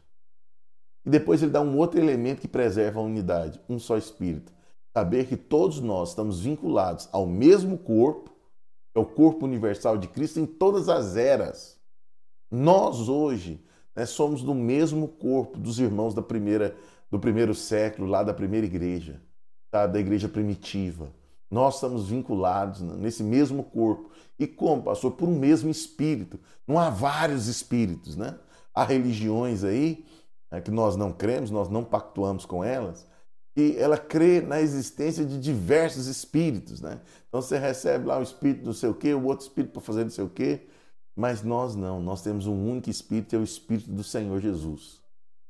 E 1.05 1.09
depois 1.09 1.41
ele 1.41 1.51
dá 1.51 1.61
um 1.61 1.77
outro 1.77 1.99
elemento 1.99 2.41
que 2.41 2.47
preserva 2.49 2.99
a 2.99 3.03
unidade, 3.03 3.61
um 3.69 3.79
só 3.79 3.97
espírito. 3.97 4.51
Saber 4.93 5.27
que 5.27 5.37
todos 5.37 5.79
nós 5.79 6.09
estamos 6.09 6.41
vinculados 6.41 7.07
ao 7.13 7.25
mesmo 7.25 7.77
corpo, 7.77 8.35
é 8.93 8.99
o 8.99 9.05
corpo 9.05 9.45
universal 9.45 9.97
de 9.97 10.07
Cristo 10.07 10.39
em 10.39 10.45
todas 10.45 10.89
as 10.89 11.15
eras. 11.15 11.79
Nós 12.51 13.07
hoje 13.07 13.63
né, 13.97 14.05
somos 14.05 14.43
do 14.43 14.53
mesmo 14.53 15.07
corpo 15.07 15.57
dos 15.57 15.79
irmãos 15.79 16.13
da 16.13 16.21
primeira, 16.21 16.77
do 17.09 17.19
primeiro 17.19 17.55
século, 17.55 18.07
lá 18.07 18.21
da 18.21 18.31
primeira 18.31 18.67
igreja, 18.67 19.19
tá? 19.71 19.87
da 19.87 19.99
igreja 19.99 20.29
primitiva. 20.29 21.11
Nós 21.49 21.75
estamos 21.75 22.07
vinculados 22.07 22.79
nesse 22.81 23.23
mesmo 23.23 23.63
corpo. 23.63 24.11
E 24.37 24.45
como, 24.45 24.83
pastor? 24.83 25.13
Por 25.13 25.27
um 25.27 25.39
mesmo 25.39 25.71
espírito. 25.71 26.39
Não 26.67 26.77
há 26.77 26.91
vários 26.91 27.47
espíritos, 27.47 28.15
né? 28.15 28.37
Há 28.71 28.83
religiões 28.83 29.63
aí 29.63 30.05
né, 30.51 30.61
que 30.61 30.69
nós 30.69 30.95
não 30.95 31.11
cremos, 31.11 31.49
nós 31.49 31.67
não 31.67 31.83
pactuamos 31.83 32.45
com 32.45 32.63
elas, 32.63 33.07
e 33.55 33.75
ela 33.77 33.97
crê 33.97 34.41
na 34.41 34.61
existência 34.61 35.25
de 35.25 35.39
diversos 35.39 36.05
espíritos, 36.05 36.81
né? 36.81 37.01
Então 37.27 37.41
você 37.41 37.57
recebe 37.57 38.05
lá 38.05 38.19
o 38.19 38.21
espírito 38.23 38.63
não 38.63 38.73
sei 38.73 38.89
o 38.89 38.93
quê, 38.93 39.15
o 39.15 39.25
outro 39.25 39.47
espírito 39.47 39.71
para 39.71 39.81
fazer 39.81 40.03
não 40.03 40.11
sei 40.11 40.23
o 40.23 40.29
quê, 40.29 40.67
mas 41.17 41.41
nós 41.41 41.75
não, 41.75 41.99
nós 41.99 42.21
temos 42.21 42.45
um 42.45 42.69
único 42.69 42.91
espírito, 42.91 43.35
é 43.35 43.39
o 43.39 43.43
espírito 43.43 43.91
do 43.91 44.03
Senhor 44.03 44.39
Jesus. 44.39 45.01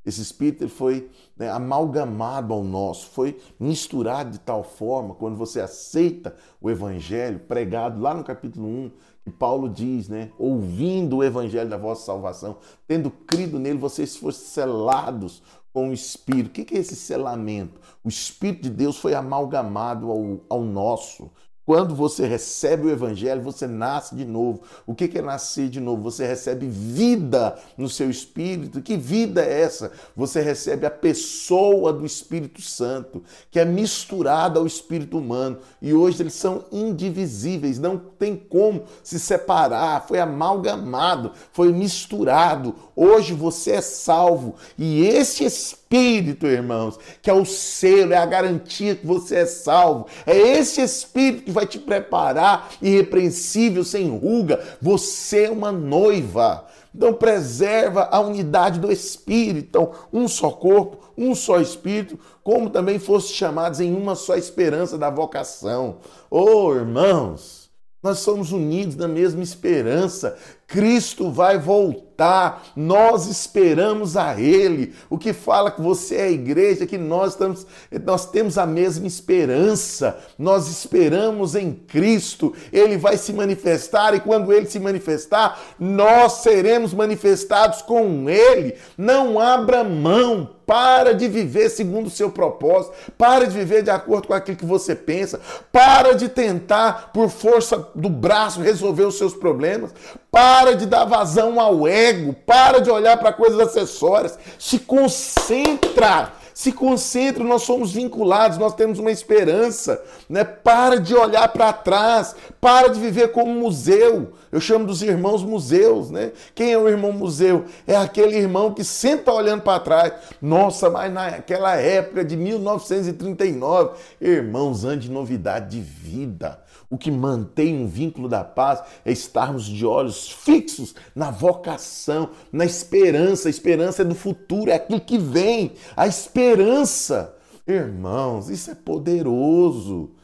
Esse 0.05 0.21
espírito 0.21 0.69
foi 0.69 1.11
né, 1.35 1.51
amalgamado 1.51 2.53
ao 2.53 2.63
nosso, 2.63 3.07
foi 3.07 3.37
misturado 3.59 4.31
de 4.31 4.39
tal 4.39 4.63
forma, 4.63 5.13
quando 5.13 5.35
você 5.35 5.59
aceita 5.59 6.33
o 6.61 6.69
evangelho 6.69 7.39
pregado 7.39 7.99
lá 7.99 8.13
no 8.13 8.23
capítulo 8.23 8.65
1, 8.65 8.91
que 9.25 9.31
Paulo 9.31 9.67
diz, 9.67 10.07
né, 10.07 10.31
ouvindo 10.39 11.17
o 11.17 11.23
evangelho 11.25 11.69
da 11.69 11.75
vossa 11.75 12.05
salvação, 12.05 12.59
tendo 12.87 13.11
crido 13.11 13.59
nele, 13.59 13.77
vocês 13.77 14.15
foram 14.15 14.31
selados 14.33 15.43
com 15.73 15.89
o 15.89 15.93
Espírito. 15.93 16.61
O 16.61 16.65
que 16.65 16.75
é 16.75 16.79
esse 16.79 16.95
selamento? 16.95 17.79
O 18.01 18.07
Espírito 18.07 18.63
de 18.63 18.69
Deus 18.69 18.97
foi 18.97 19.13
amalgamado 19.13 20.09
ao, 20.09 20.39
ao 20.49 20.63
nosso. 20.63 21.29
Quando 21.67 21.93
você 21.93 22.25
recebe 22.25 22.87
o 22.87 22.89
Evangelho, 22.89 23.41
você 23.41 23.67
nasce 23.67 24.15
de 24.15 24.23
novo. 24.23 24.61
O 24.85 24.95
que 24.95 25.17
é 25.17 25.21
nascer 25.21 25.67
de 25.67 25.81
novo? 25.81 26.01
Você 26.03 26.25
recebe 26.25 26.65
vida 26.65 27.59
no 27.77 27.89
seu 27.89 28.09
espírito. 28.09 28.81
Que 28.81 28.95
vida 28.95 29.43
é 29.43 29.63
essa? 29.63 29.91
Você 30.15 30.39
recebe 30.39 30.85
a 30.85 30.89
pessoa 30.89 31.91
do 31.91 32.05
Espírito 32.05 32.61
Santo, 32.61 33.21
que 33.51 33.59
é 33.59 33.65
misturada 33.65 34.61
ao 34.61 34.65
espírito 34.65 35.17
humano. 35.17 35.57
E 35.81 35.93
hoje 35.93 36.23
eles 36.23 36.35
são 36.35 36.63
indivisíveis, 36.71 37.77
não 37.77 37.97
tem 37.97 38.37
como 38.37 38.83
se 39.03 39.19
separar. 39.19 40.07
Foi 40.07 40.21
amalgamado, 40.21 41.33
foi 41.51 41.73
misturado. 41.73 42.75
Hoje 42.95 43.33
você 43.33 43.71
é 43.71 43.81
salvo. 43.81 44.55
E 44.77 45.03
esse 45.03 45.43
Espírito 45.43 45.86
Espírito, 45.89 46.45
irmãos, 46.45 46.99
que 47.21 47.29
é 47.29 47.33
o 47.33 47.45
selo, 47.45 48.11
é 48.11 48.17
a 48.17 48.25
garantia 48.25 48.93
que 48.93 49.07
você 49.07 49.37
é 49.37 49.45
salvo. 49.45 50.07
É 50.25 50.37
esse 50.37 50.81
Espírito 50.81 51.45
que 51.45 51.51
vai 51.51 51.65
te 51.65 51.79
preparar, 51.79 52.69
irrepreensível, 52.81 53.85
sem 53.85 54.09
ruga. 54.09 54.61
Você 54.81 55.45
é 55.45 55.49
uma 55.49 55.71
noiva. 55.71 56.65
Então 56.93 57.13
preserva 57.13 58.09
a 58.11 58.19
unidade 58.19 58.81
do 58.81 58.91
Espírito. 58.91 59.67
Então, 59.69 59.91
um 60.11 60.27
só 60.27 60.51
corpo, 60.51 60.97
um 61.17 61.33
só 61.33 61.61
Espírito, 61.61 62.19
como 62.43 62.69
também 62.69 62.99
fosse 62.99 63.31
chamados 63.31 63.79
em 63.79 63.95
uma 63.95 64.15
só 64.15 64.35
esperança 64.35 64.97
da 64.97 65.09
vocação. 65.09 65.99
Oh, 66.29 66.73
irmãos, 66.75 67.69
nós 68.03 68.19
somos 68.19 68.51
unidos 68.51 68.95
na 68.97 69.07
mesma 69.07 69.41
esperança. 69.41 70.37
Cristo 70.67 71.31
vai 71.31 71.57
voltar, 71.57 72.71
nós 72.75 73.25
esperamos 73.25 74.17
a 74.17 74.39
Ele. 74.39 74.93
O 75.09 75.17
que 75.17 75.31
fala 75.31 75.71
que 75.71 75.81
você 75.81 76.15
é 76.17 76.23
a 76.23 76.29
igreja, 76.29 76.85
que 76.85 76.97
nós, 76.97 77.31
estamos, 77.31 77.65
nós 78.03 78.29
temos 78.29 78.57
a 78.57 78.65
mesma 78.65 79.07
esperança, 79.07 80.19
nós 80.37 80.67
esperamos 80.67 81.55
em 81.55 81.71
Cristo, 81.71 82.53
Ele 82.73 82.97
vai 82.97 83.15
se 83.15 83.31
manifestar 83.31 84.13
e 84.13 84.19
quando 84.19 84.51
Ele 84.51 84.65
se 84.65 84.79
manifestar, 84.79 85.57
nós 85.79 86.33
seremos 86.33 86.93
manifestados 86.93 87.81
com 87.81 88.29
Ele. 88.29 88.75
Não 88.97 89.39
abra 89.39 89.85
mão, 89.85 90.57
para 90.67 91.13
de 91.13 91.29
viver 91.29 91.69
segundo 91.69 92.07
o 92.07 92.11
seu 92.11 92.29
propósito, 92.29 92.93
para 93.17 93.47
de 93.47 93.57
viver 93.57 93.83
de 93.83 93.89
acordo 93.89 94.27
com 94.27 94.33
aquilo 94.33 94.57
que 94.57 94.65
você 94.65 94.93
pensa, 94.93 95.39
para 95.71 96.13
de 96.13 96.27
tentar, 96.27 97.11
por 97.13 97.29
força 97.29 97.87
do 97.95 98.09
braço, 98.09 98.59
resolver 98.59 99.05
os 99.05 99.17
seus 99.17 99.33
problemas, 99.33 99.93
para 100.37 100.75
de 100.75 100.85
dar 100.85 101.03
vazão 101.03 101.59
ao 101.59 101.87
ego, 101.87 102.31
para 102.31 102.77
de 102.77 102.91
olhar 102.91 103.17
para 103.17 103.33
coisas 103.33 103.59
acessórias, 103.59 104.37
se 104.59 104.77
concentra 104.77 106.31
se 106.57 106.71
concentre, 106.71 107.43
nós 107.43 107.61
somos 107.61 107.91
vinculados, 107.91 108.57
nós 108.57 108.73
temos 108.73 108.97
uma 108.97 109.11
esperança, 109.11 110.03
né? 110.27 110.43
Para 110.43 110.99
de 110.99 111.13
olhar 111.13 111.47
para 111.49 111.71
trás, 111.71 112.35
para 112.59 112.87
de 112.87 112.99
viver 112.99 113.31
como 113.31 113.53
museu. 113.53 114.33
Eu 114.51 114.59
chamo 114.59 114.87
dos 114.87 115.03
irmãos 115.03 115.43
museus, 115.43 116.09
né? 116.09 116.31
Quem 116.55 116.71
é 116.71 116.77
o 116.77 116.89
irmão 116.89 117.11
museu? 117.11 117.65
É 117.85 117.95
aquele 117.95 118.35
irmão 118.35 118.73
que 118.73 118.81
está 118.81 119.31
olhando 119.31 119.61
para 119.61 119.79
trás. 119.79 120.13
Nossa, 120.41 120.89
mas 120.89 121.13
naquela 121.13 121.75
época 121.75 122.25
de 122.25 122.35
1939, 122.35 123.91
irmãos, 124.19 124.83
anos 124.83 125.05
de 125.05 125.11
novidade 125.11 125.77
de 125.77 125.81
vida. 125.81 126.59
O 126.89 126.97
que 126.97 127.11
mantém 127.11 127.77
um 127.77 127.87
vínculo 127.87 128.29
da 128.29 128.43
paz 128.43 128.81
é 129.03 129.11
estarmos 129.11 129.65
de 129.65 129.85
olhos 129.85 130.29
fixos 130.29 130.95
na 131.13 131.29
vocação, 131.29 132.29
na 132.51 132.63
esperança. 132.63 133.49
A 133.49 133.51
esperança 133.51 134.03
é 134.03 134.05
do 134.05 134.15
futuro, 134.15 134.71
é 134.71 134.75
aquilo 134.75 135.01
que 135.01 135.17
vem. 135.17 135.73
A 135.95 136.07
esperança. 136.07 137.35
Irmãos, 137.67 138.49
isso 138.49 138.71
é 138.71 138.75
poderoso. 138.75 140.15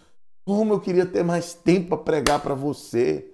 Como 0.45 0.73
eu 0.73 0.79
queria 0.79 1.05
ter 1.05 1.23
mais 1.23 1.53
tempo 1.53 1.89
para 1.89 1.97
pregar 1.97 2.39
para 2.41 2.53
você. 2.53 3.32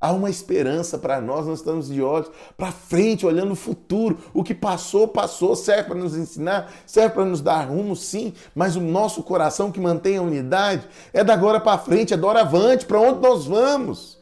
Há 0.00 0.12
uma 0.12 0.30
esperança 0.30 0.96
para 0.96 1.20
nós, 1.20 1.44
nós 1.44 1.58
estamos 1.58 1.88
de 1.88 2.00
olhos 2.00 2.30
para 2.56 2.70
frente, 2.70 3.26
olhando 3.26 3.52
o 3.52 3.56
futuro. 3.56 4.18
O 4.32 4.44
que 4.44 4.54
passou, 4.54 5.08
passou, 5.08 5.56
serve 5.56 5.88
para 5.88 5.98
nos 5.98 6.16
ensinar, 6.16 6.72
serve 6.86 7.14
para 7.14 7.24
nos 7.24 7.40
dar 7.40 7.62
rumo, 7.62 7.96
sim, 7.96 8.32
mas 8.54 8.76
o 8.76 8.80
nosso 8.80 9.24
coração 9.24 9.72
que 9.72 9.80
mantém 9.80 10.16
a 10.16 10.22
unidade 10.22 10.86
é 11.12 11.24
da 11.24 11.34
agora 11.34 11.58
para 11.58 11.78
frente, 11.78 12.14
é 12.14 12.16
doravante, 12.16 12.86
para 12.86 13.00
onde 13.00 13.20
nós 13.20 13.46
vamos. 13.46 14.18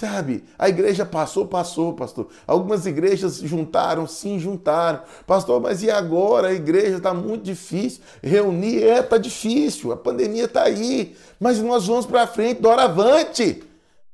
Sabe, 0.00 0.44
a 0.58 0.68
igreja 0.68 1.04
passou, 1.04 1.46
passou, 1.46 1.92
pastor. 1.92 2.28
Algumas 2.46 2.86
igrejas 2.86 3.36
juntaram, 3.36 4.06
sim, 4.06 4.38
juntaram. 4.38 5.02
Pastor, 5.26 5.60
mas 5.60 5.82
e 5.82 5.90
agora? 5.90 6.48
A 6.48 6.54
igreja 6.54 6.96
está 6.96 7.12
muito 7.12 7.42
difícil. 7.42 8.00
Reunir, 8.22 8.82
é, 8.82 9.00
está 9.00 9.18
difícil. 9.18 9.92
A 9.92 9.96
pandemia 9.98 10.44
está 10.44 10.62
aí. 10.62 11.14
Mas 11.38 11.58
nós 11.58 11.86
vamos 11.86 12.06
para 12.06 12.26
frente, 12.26 12.62
doravante. 12.62 13.62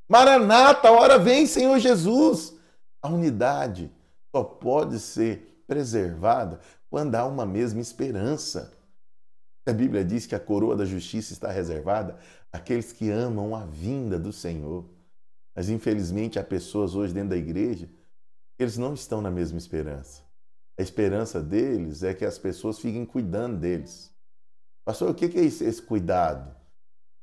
Maranata, 0.08 0.88
a 0.88 0.92
hora 0.92 1.18
vem, 1.18 1.46
Senhor 1.46 1.78
Jesus. 1.78 2.54
A 3.02 3.08
unidade 3.08 3.92
só 4.34 4.44
pode 4.44 4.98
ser 5.00 5.62
preservada 5.66 6.60
quando 6.88 7.14
há 7.14 7.26
uma 7.26 7.44
mesma 7.44 7.80
esperança. 7.80 8.72
A 9.66 9.72
Bíblia 9.72 10.04
diz 10.04 10.26
que 10.26 10.34
a 10.34 10.40
coroa 10.40 10.76
da 10.76 10.84
justiça 10.84 11.32
está 11.32 11.50
reservada 11.50 12.16
àqueles 12.52 12.92
que 12.92 13.10
amam 13.10 13.54
a 13.54 13.64
vinda 13.64 14.18
do 14.18 14.32
Senhor. 14.32 14.88
Mas 15.54 15.68
infelizmente 15.68 16.38
há 16.38 16.44
pessoas 16.44 16.94
hoje 16.94 17.12
dentro 17.12 17.30
da 17.30 17.36
igreja, 17.36 17.88
eles 18.58 18.78
não 18.78 18.94
estão 18.94 19.20
na 19.20 19.30
mesma 19.30 19.58
esperança. 19.58 20.22
A 20.78 20.82
esperança 20.82 21.42
deles 21.42 22.02
é 22.02 22.14
que 22.14 22.24
as 22.24 22.38
pessoas 22.38 22.78
fiquem 22.78 23.04
cuidando 23.04 23.56
deles. 23.58 24.14
Pastor, 24.84 25.10
o 25.10 25.14
que 25.14 25.24
é 25.24 25.44
esse 25.44 25.82
cuidado? 25.82 26.55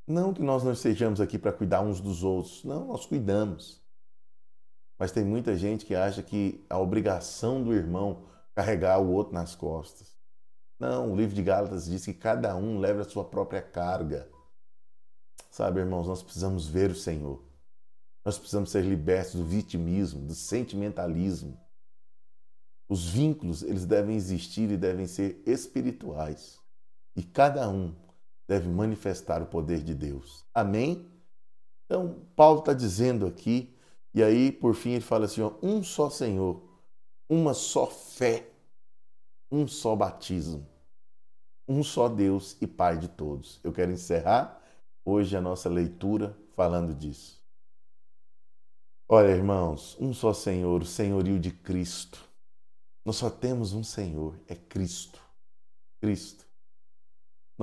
Não 0.05 0.33
que 0.33 0.41
nós 0.41 0.63
não 0.63 0.73
estejamos 0.73 1.21
aqui 1.21 1.39
para 1.39 1.53
cuidar 1.53 1.81
uns 1.81 2.01
dos 2.01 2.23
outros. 2.23 2.63
Não, 2.63 2.87
nós 2.87 3.05
cuidamos. 3.05 3.81
Mas 4.99 5.11
tem 5.11 5.23
muita 5.23 5.55
gente 5.55 5.85
que 5.85 5.95
acha 5.95 6.21
que 6.21 6.65
a 6.69 6.77
obrigação 6.77 7.63
do 7.63 7.73
irmão 7.73 8.27
carregar 8.53 8.99
o 8.99 9.11
outro 9.11 9.33
nas 9.33 9.55
costas. 9.55 10.13
Não, 10.79 11.11
o 11.11 11.15
livro 11.15 11.35
de 11.35 11.41
Gálatas 11.41 11.85
diz 11.85 12.05
que 12.05 12.13
cada 12.13 12.55
um 12.55 12.79
leva 12.79 13.01
a 13.01 13.09
sua 13.09 13.23
própria 13.23 13.61
carga. 13.61 14.29
Sabe, 15.49 15.79
irmãos, 15.79 16.07
nós 16.07 16.21
precisamos 16.21 16.67
ver 16.67 16.91
o 16.91 16.95
Senhor. 16.95 17.43
Nós 18.25 18.37
precisamos 18.37 18.71
ser 18.71 18.83
libertos 18.83 19.35
do 19.35 19.45
vitimismo, 19.45 20.25
do 20.25 20.33
sentimentalismo. 20.33 21.59
Os 22.87 23.07
vínculos, 23.07 23.63
eles 23.63 23.85
devem 23.85 24.15
existir 24.15 24.69
e 24.71 24.77
devem 24.77 25.07
ser 25.07 25.41
espirituais. 25.45 26.59
E 27.15 27.23
cada 27.23 27.69
um 27.69 27.95
deve 28.47 28.67
manifestar 28.67 29.41
o 29.41 29.45
poder 29.45 29.84
de 29.84 29.93
Deus. 29.93 30.45
Amém? 30.53 31.10
Então, 31.86 32.25
Paulo 32.36 32.60
está 32.60 32.73
dizendo 32.73 33.25
aqui, 33.25 33.75
e 34.13 34.23
aí, 34.23 34.51
por 34.51 34.75
fim, 34.75 34.91
ele 34.91 35.01
fala 35.01 35.25
assim: 35.25 35.41
ó, 35.41 35.53
um 35.62 35.84
só 35.84 36.10
Senhor, 36.10 36.62
uma 37.29 37.53
só 37.53 37.88
fé, 37.88 38.49
um 39.51 39.67
só 39.67 39.95
batismo, 39.95 40.67
um 41.67 41.84
só 41.84 42.08
Deus 42.10 42.58
e 42.62 42.67
Pai 42.67 42.97
de 42.97 43.08
todos. 43.08 43.60
Eu 43.63 43.71
quero 43.71 43.91
encerrar 43.91 44.62
hoje 45.06 45.36
a 45.36 45.41
nossa 45.41 45.69
leitura 45.69 46.38
falando 46.56 46.93
disso. 46.93 47.43
Olha, 49.08 49.29
irmãos, 49.29 49.97
um 49.99 50.13
só 50.13 50.34
Senhor, 50.34 50.82
o 50.82 50.86
senhorio 50.86 51.39
de 51.39 51.51
Cristo. 51.51 52.19
Nós 53.06 53.17
só 53.17 53.29
temos 53.29 53.73
um 53.73 53.84
Senhor, 53.84 54.39
é 54.47 54.56
Cristo. 54.56 55.21
Cristo. 56.01 56.42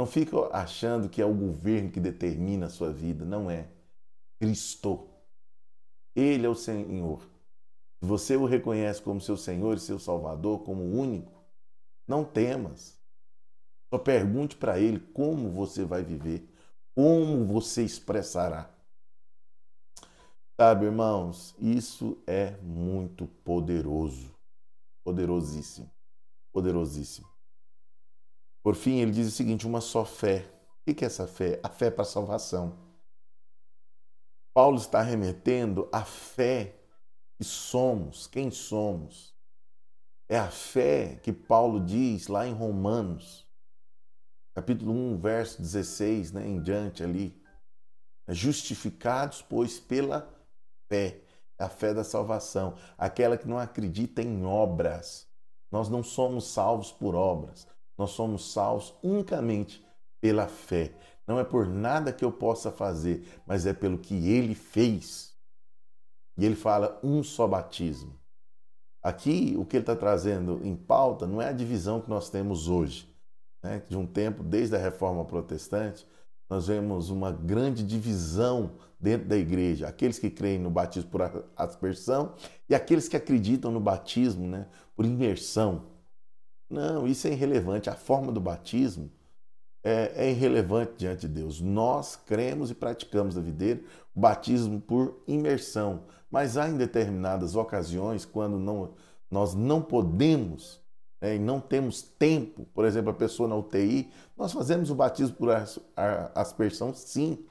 Não 0.01 0.07
fica 0.07 0.49
achando 0.51 1.11
que 1.11 1.21
é 1.21 1.27
o 1.27 1.35
governo 1.35 1.91
que 1.91 2.01
determina 2.01 2.69
a 2.69 2.71
sua 2.71 2.91
vida. 2.91 3.23
Não 3.23 3.51
é. 3.51 3.69
Cristo. 4.39 5.11
Ele 6.17 6.47
é 6.47 6.49
o 6.49 6.55
Senhor. 6.55 7.21
Se 7.99 8.09
você 8.09 8.35
o 8.35 8.47
reconhece 8.47 9.03
como 9.03 9.21
seu 9.21 9.37
Senhor 9.37 9.77
e 9.77 9.79
seu 9.79 9.99
Salvador, 9.99 10.61
como 10.65 10.83
único, 10.83 11.45
não 12.09 12.25
temas. 12.25 12.99
Só 13.93 13.99
pergunte 13.99 14.57
para 14.57 14.81
Ele 14.81 14.99
como 14.99 15.51
você 15.51 15.85
vai 15.85 16.03
viver, 16.03 16.49
como 16.95 17.45
você 17.45 17.83
expressará. 17.83 18.75
Sabe, 20.59 20.87
irmãos, 20.87 21.55
isso 21.59 22.17
é 22.27 22.53
muito 22.63 23.27
poderoso. 23.45 24.35
Poderosíssimo. 25.05 25.91
Poderosíssimo. 26.51 27.30
Por 28.63 28.75
fim, 28.75 28.99
ele 28.99 29.13
diz 29.13 29.29
o 29.29 29.31
seguinte: 29.31 29.67
uma 29.67 29.81
só 29.81 30.05
fé. 30.05 30.47
O 30.87 30.95
que 30.95 31.05
é 31.05 31.07
essa 31.07 31.27
fé? 31.27 31.61
A 31.63 31.69
fé 31.69 31.91
para 31.91 32.03
a 32.03 32.07
salvação. 32.07 32.79
Paulo 34.53 34.79
está 34.79 35.01
remetendo 35.01 35.89
à 35.93 36.05
fé 36.05 36.77
que 37.39 37.45
somos, 37.45 38.27
quem 38.27 38.51
somos. 38.51 39.35
É 40.29 40.39
a 40.39 40.51
fé 40.51 41.17
que 41.23 41.33
Paulo 41.33 41.81
diz 41.81 42.29
lá 42.29 42.47
em 42.47 42.53
Romanos, 42.53 43.47
capítulo 44.55 44.93
1, 44.93 45.19
verso 45.19 45.61
16, 45.61 46.33
né, 46.33 46.47
em 46.47 46.61
diante 46.61 47.03
ali. 47.03 47.41
Justificados, 48.29 49.43
pois, 49.43 49.81
pela 49.81 50.29
fé, 50.89 51.23
a 51.59 51.69
fé 51.69 51.95
da 51.95 52.05
salvação, 52.05 52.77
aquela 52.99 53.37
que 53.37 53.49
não 53.49 53.59
acredita 53.59 54.23
em 54.23 54.45
obras. 54.45 55.29
Nós 55.71 55.89
não 55.89 56.03
somos 56.03 56.53
salvos 56.53 56.93
por 56.93 57.15
obras, 57.15 57.67
nós 58.01 58.13
somos 58.13 58.51
salvos 58.51 58.95
unicamente 59.03 59.85
pela 60.23 60.49
fé. 60.49 60.95
Não 61.27 61.39
é 61.39 61.45
por 61.45 61.69
nada 61.69 62.15
que 62.15 62.25
eu 62.25 62.33
possa 62.33 62.73
fazer, 62.73 63.29
mas 63.47 63.67
é 63.67 63.75
pelo 63.75 63.99
que 63.99 64.31
ele 64.31 64.55
fez. 64.55 65.35
E 66.39 66.47
ele 66.47 66.57
fala 66.57 66.99
um 67.05 67.23
só 67.23 67.47
batismo. 67.47 68.19
Aqui, 69.03 69.55
o 69.59 69.67
que 69.67 69.77
ele 69.77 69.83
está 69.83 69.95
trazendo 69.95 70.63
em 70.65 70.75
pauta 70.75 71.27
não 71.27 71.43
é 71.43 71.49
a 71.49 71.53
divisão 71.53 72.01
que 72.01 72.09
nós 72.09 72.31
temos 72.31 72.69
hoje. 72.69 73.07
Né? 73.63 73.83
De 73.87 73.99
um 73.99 74.07
tempo, 74.07 74.43
desde 74.43 74.75
a 74.75 74.79
reforma 74.79 75.23
protestante, 75.27 76.07
nós 76.49 76.69
vemos 76.69 77.11
uma 77.11 77.31
grande 77.31 77.85
divisão 77.85 78.79
dentro 78.99 79.29
da 79.29 79.37
igreja. 79.37 79.89
Aqueles 79.89 80.19
que 80.19 80.31
creem 80.31 80.59
no 80.59 80.71
batismo 80.71 81.11
por 81.11 81.21
aspersão 81.55 82.35
e 82.67 82.75
aqueles 82.75 83.09
que 83.09 83.17
acreditam 83.17 83.71
no 83.71 83.79
batismo 83.79 84.47
né, 84.47 84.67
por 84.97 85.05
imersão. 85.05 85.90
Não, 86.71 87.07
isso 87.07 87.27
é 87.27 87.33
irrelevante. 87.33 87.91
A 87.91 87.95
forma 87.95 88.31
do 88.31 88.41
batismo 88.41 89.11
é, 89.83 90.13
é, 90.15 90.31
irrelevante 90.31 90.93
diante 90.97 91.23
de 91.23 91.29
Deus. 91.29 91.61
Nós 91.61 92.15
cremos 92.15 92.71
e 92.71 92.75
praticamos 92.75 93.37
a 93.37 93.41
videira 93.41 93.81
o 94.15 94.21
batismo 94.21 94.81
por 94.81 95.23
imersão, 95.27 96.05
mas 96.31 96.57
há 96.57 96.69
em 96.69 96.77
determinadas 96.77 97.57
ocasiões 97.57 98.25
quando 98.25 98.59
não, 98.59 98.95
nós 99.31 99.55
não 99.55 99.81
podemos 99.81 100.81
né, 101.21 101.37
e 101.37 101.39
não 101.39 101.61
temos 101.61 102.03
tempo, 102.03 102.67
por 102.75 102.85
exemplo, 102.85 103.11
a 103.11 103.15
pessoa 103.15 103.49
na 103.49 103.57
UTI, 103.57 104.11
nós 104.37 104.53
fazemos 104.53 104.91
o 104.91 104.95
batismo 104.95 105.37
por 105.37 105.51
aspersão, 106.35 106.95
sim, 106.95 107.45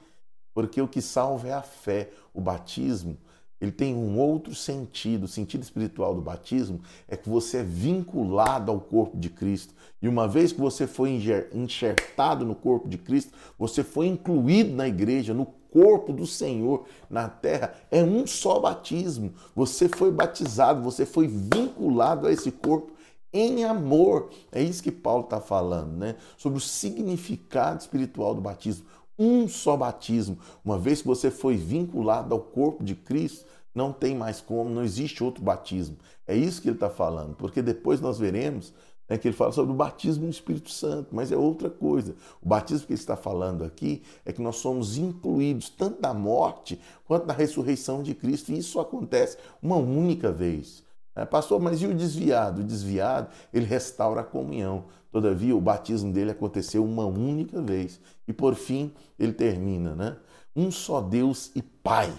porque 0.52 0.82
o 0.82 0.88
que 0.88 1.00
salva 1.00 1.48
é 1.48 1.52
a 1.52 1.62
fé. 1.62 2.10
O 2.34 2.40
batismo 2.40 3.16
ele 3.60 3.70
tem 3.70 3.94
um 3.94 4.18
outro 4.18 4.54
sentido. 4.54 5.24
O 5.24 5.28
sentido 5.28 5.62
espiritual 5.62 6.14
do 6.14 6.22
batismo 6.22 6.80
é 7.06 7.16
que 7.16 7.28
você 7.28 7.58
é 7.58 7.62
vinculado 7.62 8.72
ao 8.72 8.80
corpo 8.80 9.16
de 9.16 9.28
Cristo. 9.28 9.74
E 10.00 10.08
uma 10.08 10.26
vez 10.26 10.50
que 10.50 10.60
você 10.60 10.86
foi 10.86 11.20
enxertado 11.52 12.44
no 12.44 12.54
corpo 12.54 12.88
de 12.88 12.96
Cristo, 12.96 13.32
você 13.58 13.84
foi 13.84 14.06
incluído 14.06 14.74
na 14.74 14.88
igreja, 14.88 15.34
no 15.34 15.44
corpo 15.44 16.12
do 16.12 16.26
Senhor 16.26 16.86
na 17.10 17.28
terra. 17.28 17.74
É 17.90 18.02
um 18.02 18.26
só 18.26 18.58
batismo. 18.58 19.34
Você 19.54 19.88
foi 19.88 20.10
batizado, 20.10 20.82
você 20.82 21.04
foi 21.04 21.28
vinculado 21.28 22.26
a 22.26 22.32
esse 22.32 22.50
corpo 22.50 22.92
em 23.30 23.62
amor. 23.62 24.30
É 24.50 24.62
isso 24.62 24.82
que 24.82 24.90
Paulo 24.90 25.24
está 25.24 25.38
falando, 25.38 25.98
né? 25.98 26.16
Sobre 26.38 26.58
o 26.58 26.62
significado 26.62 27.80
espiritual 27.80 28.34
do 28.34 28.40
batismo 28.40 28.86
um 29.20 29.46
só 29.46 29.76
batismo. 29.76 30.38
Uma 30.64 30.78
vez 30.78 31.02
que 31.02 31.06
você 31.06 31.30
foi 31.30 31.54
vinculado 31.54 32.34
ao 32.34 32.40
corpo 32.40 32.82
de 32.82 32.94
Cristo, 32.94 33.44
não 33.74 33.92
tem 33.92 34.14
mais 34.16 34.40
como, 34.40 34.70
não 34.70 34.82
existe 34.82 35.22
outro 35.22 35.42
batismo. 35.42 35.96
É 36.26 36.34
isso 36.34 36.60
que 36.60 36.68
ele 36.68 36.76
está 36.76 36.90
falando, 36.90 37.34
porque 37.34 37.62
depois 37.62 38.00
nós 38.00 38.18
veremos 38.18 38.72
né, 39.08 39.18
que 39.18 39.26
ele 39.26 39.36
fala 39.36 39.50
sobre 39.50 39.72
o 39.72 39.76
batismo 39.76 40.24
no 40.24 40.30
Espírito 40.30 40.70
Santo, 40.70 41.08
mas 41.12 41.32
é 41.32 41.36
outra 41.36 41.68
coisa. 41.68 42.14
O 42.40 42.48
batismo 42.48 42.86
que 42.86 42.92
ele 42.92 43.00
está 43.00 43.16
falando 43.16 43.64
aqui 43.64 44.02
é 44.24 44.32
que 44.32 44.40
nós 44.40 44.56
somos 44.56 44.96
incluídos 44.96 45.68
tanto 45.68 46.00
na 46.00 46.14
morte 46.14 46.80
quanto 47.04 47.26
na 47.26 47.32
ressurreição 47.32 48.02
de 48.02 48.14
Cristo, 48.14 48.52
e 48.52 48.58
isso 48.58 48.78
acontece 48.78 49.36
uma 49.60 49.76
única 49.76 50.30
vez. 50.30 50.84
É, 51.16 51.24
pastor, 51.24 51.60
mas 51.60 51.82
e 51.82 51.86
o 51.86 51.94
desviado? 51.94 52.60
O 52.60 52.64
desviado, 52.64 53.28
ele 53.52 53.66
restaura 53.66 54.20
a 54.20 54.24
comunhão. 54.24 54.84
Todavia, 55.10 55.56
o 55.56 55.60
batismo 55.60 56.12
dele 56.12 56.30
aconteceu 56.30 56.84
uma 56.84 57.04
única 57.04 57.60
vez. 57.60 58.00
E 58.28 58.32
por 58.32 58.54
fim, 58.54 58.92
ele 59.18 59.32
termina, 59.32 59.94
né? 59.96 60.16
Um 60.54 60.70
só 60.70 61.00
Deus 61.00 61.50
e 61.56 61.62
Pai, 61.62 62.12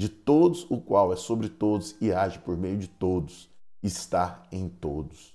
de 0.00 0.08
todos, 0.08 0.66
o 0.70 0.80
qual 0.80 1.12
é 1.12 1.16
sobre 1.16 1.48
todos 1.48 1.94
e 2.00 2.12
age 2.12 2.38
por 2.38 2.56
meio 2.56 2.78
de 2.78 2.88
todos, 2.88 3.50
está 3.82 4.46
em 4.50 4.68
todos. 4.68 5.34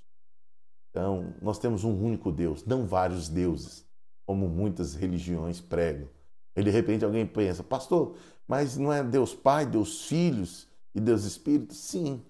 Então, 0.89 1.35
nós 1.41 1.59
temos 1.59 1.83
um 1.83 1.93
único 1.93 2.31
Deus, 2.31 2.65
não 2.65 2.87
vários 2.87 3.29
deuses, 3.29 3.85
como 4.25 4.49
muitas 4.49 4.95
religiões 4.95 5.61
pregam. 5.61 6.09
E 6.55 6.63
de 6.63 6.69
repente 6.69 7.05
alguém 7.05 7.27
pensa, 7.27 7.63
pastor, 7.63 8.15
mas 8.47 8.77
não 8.77 8.91
é 8.91 9.03
Deus 9.03 9.35
Pai, 9.35 9.65
Deus 9.65 10.05
Filhos 10.07 10.67
e 10.93 10.99
Deus 10.99 11.25
Espírito? 11.25 11.73
Sim, 11.73 12.25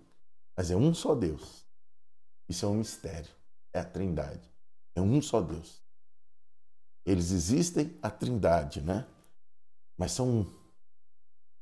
mas 0.58 0.72
é 0.72 0.76
um 0.76 0.94
só 0.94 1.16
Deus. 1.16 1.66
Isso 2.50 2.66
é 2.66 2.70
um 2.70 2.76
mistério 2.76 3.32
é 3.76 3.80
a 3.80 3.84
Trindade. 3.84 4.50
É 4.96 5.02
um 5.02 5.22
só 5.22 5.42
Deus. 5.42 5.84
Eles 7.06 7.32
existem, 7.32 7.94
a 8.02 8.10
Trindade, 8.10 8.82
né? 8.82 9.06
Mas 9.98 10.14
são 10.14 10.30
um. 10.30 10.55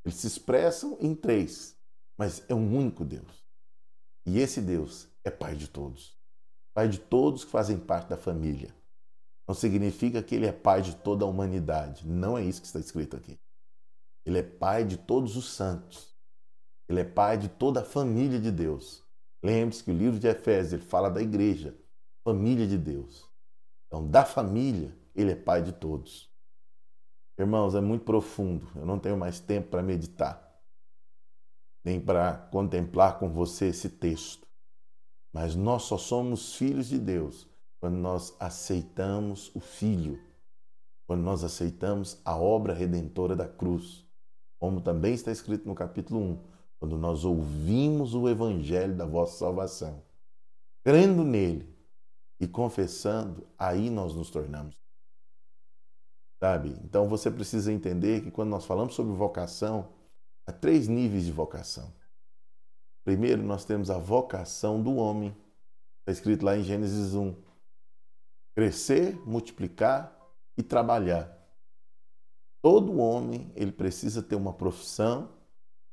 Eles 0.06 0.18
se 0.18 0.28
expressam 0.28 0.98
em 1.00 1.16
três, 1.16 1.76
mas 2.18 2.44
é 2.50 2.54
um 2.54 2.78
único 2.78 3.06
Deus. 3.06 3.46
E 4.26 4.40
esse 4.40 4.62
Deus 4.62 5.08
é 5.24 5.32
Pai 5.32 5.56
de 5.56 5.68
todos. 5.68 6.18
Pai 6.74 6.88
de 6.88 7.00
todos 7.00 7.46
que 7.46 7.52
fazem 7.52 7.78
parte 7.78 8.10
da 8.10 8.18
família. 8.18 8.74
Não 9.48 9.54
significa 9.54 10.24
que 10.24 10.36
ele 10.36 10.48
é 10.48 10.52
pai 10.52 10.82
de 10.82 10.96
toda 10.96 11.26
a 11.26 11.28
humanidade. 11.28 12.08
Não 12.08 12.38
é 12.38 12.44
isso 12.44 12.62
que 12.62 12.68
está 12.68 12.80
escrito 12.80 13.16
aqui. 13.16 13.40
Ele 14.26 14.40
é 14.40 14.44
pai 14.44 14.86
de 14.86 14.98
todos 14.98 15.36
os 15.36 15.52
santos. 15.54 16.16
Ele 16.90 17.02
é 17.02 17.04
pai 17.04 17.38
de 17.38 17.50
toda 17.50 17.82
a 17.82 17.86
família 17.86 18.40
de 18.40 18.52
Deus. 18.52 19.04
Lembre-se 19.44 19.84
que 19.84 19.92
o 19.92 19.98
livro 19.98 20.20
de 20.20 20.28
Efésios 20.28 20.74
ele 20.74 20.84
fala 20.84 21.10
da 21.10 21.22
igreja 21.22 21.78
família 22.24 22.66
de 22.66 22.78
Deus. 22.78 23.30
Então, 23.88 24.10
da 24.10 24.26
família, 24.26 24.98
ele 25.14 25.32
é 25.32 25.36
pai 25.36 25.62
de 25.62 25.74
todos. 25.74 26.33
Irmãos, 27.38 27.76
é 27.76 27.82
muito 27.82 28.06
profundo. 28.06 28.68
Eu 28.76 28.86
não 28.86 29.00
tenho 29.00 29.18
mais 29.18 29.40
tempo 29.40 29.70
para 29.70 29.82
meditar, 29.82 30.62
nem 31.84 32.00
para 32.00 32.34
contemplar 32.52 33.20
com 33.20 33.30
você 33.30 33.68
esse 33.68 33.90
texto. 33.90 34.48
Mas 35.34 35.56
nós 35.56 35.84
só 35.84 35.98
somos 35.98 36.56
filhos 36.56 36.88
de 36.88 37.00
Deus 37.00 37.48
quando 37.80 37.96
nós 37.96 38.36
aceitamos 38.40 39.54
o 39.56 39.60
Filho, 39.60 40.20
quando 41.08 41.22
nós 41.22 41.44
aceitamos 41.44 42.22
a 42.24 42.38
obra 42.38 42.74
redentora 42.74 43.36
da 43.36 43.48
cruz. 43.48 44.06
Como 44.60 44.80
também 44.80 45.14
está 45.14 45.32
escrito 45.32 45.68
no 45.68 45.76
capítulo 45.76 46.20
1, 46.20 46.44
quando 46.80 46.98
nós 46.98 47.26
ouvimos 47.26 48.14
o 48.14 48.30
evangelho 48.30 48.96
da 48.96 49.06
vossa 49.06 49.40
salvação. 49.40 50.04
Crendo 50.84 51.24
nele, 51.24 51.74
e 52.44 52.48
confessando, 52.48 53.48
aí 53.58 53.90
nós 53.90 54.14
nos 54.14 54.30
tornamos. 54.30 54.83
Sabe? 56.44 56.78
Então 56.84 57.08
você 57.08 57.32
precisa 57.32 57.72
entender 57.72 58.22
que 58.22 58.30
quando 58.30 58.50
nós 58.50 58.66
falamos 58.66 58.96
sobre 58.96 59.16
vocação, 59.16 59.94
há 60.46 60.52
três 60.52 60.90
níveis 60.90 61.24
de 61.24 61.32
vocação. 61.32 61.94
Primeiro, 63.06 63.42
nós 63.42 63.64
temos 63.64 63.90
a 63.90 63.98
vocação 63.98 64.84
do 64.84 64.98
homem. 64.98 65.34
Está 66.02 66.12
escrito 66.12 66.44
lá 66.44 66.58
em 66.58 66.62
Gênesis 66.62 67.16
1. 67.16 67.34
Crescer, 68.54 69.18
multiplicar 69.26 70.14
e 70.58 70.62
trabalhar. 70.62 71.34
Todo 72.62 73.00
homem, 73.00 73.50
ele 73.56 73.72
precisa 73.72 74.22
ter 74.22 74.36
uma 74.36 74.52
profissão, 74.52 75.30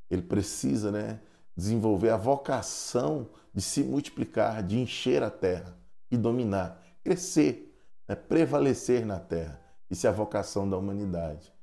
ele 0.09 0.21
precisa, 0.21 0.91
né, 0.91 1.21
desenvolver 1.55 2.09
a 2.09 2.17
vocação 2.17 3.29
de 3.53 3.61
se 3.61 3.83
multiplicar, 3.83 4.61
de 4.61 4.77
encher 4.77 5.23
a 5.23 5.31
terra 5.31 5.79
e 6.11 6.17
dominar, 6.17 6.77
crescer, 7.05 7.73
né? 8.05 8.15
prevalecer 8.17 9.05
na 9.05 9.17
terra. 9.17 9.60
Isso 9.91 10.07
é 10.07 10.09
a 10.09 10.13
vocação 10.13 10.69
da 10.69 10.77
humanidade. 10.77 11.53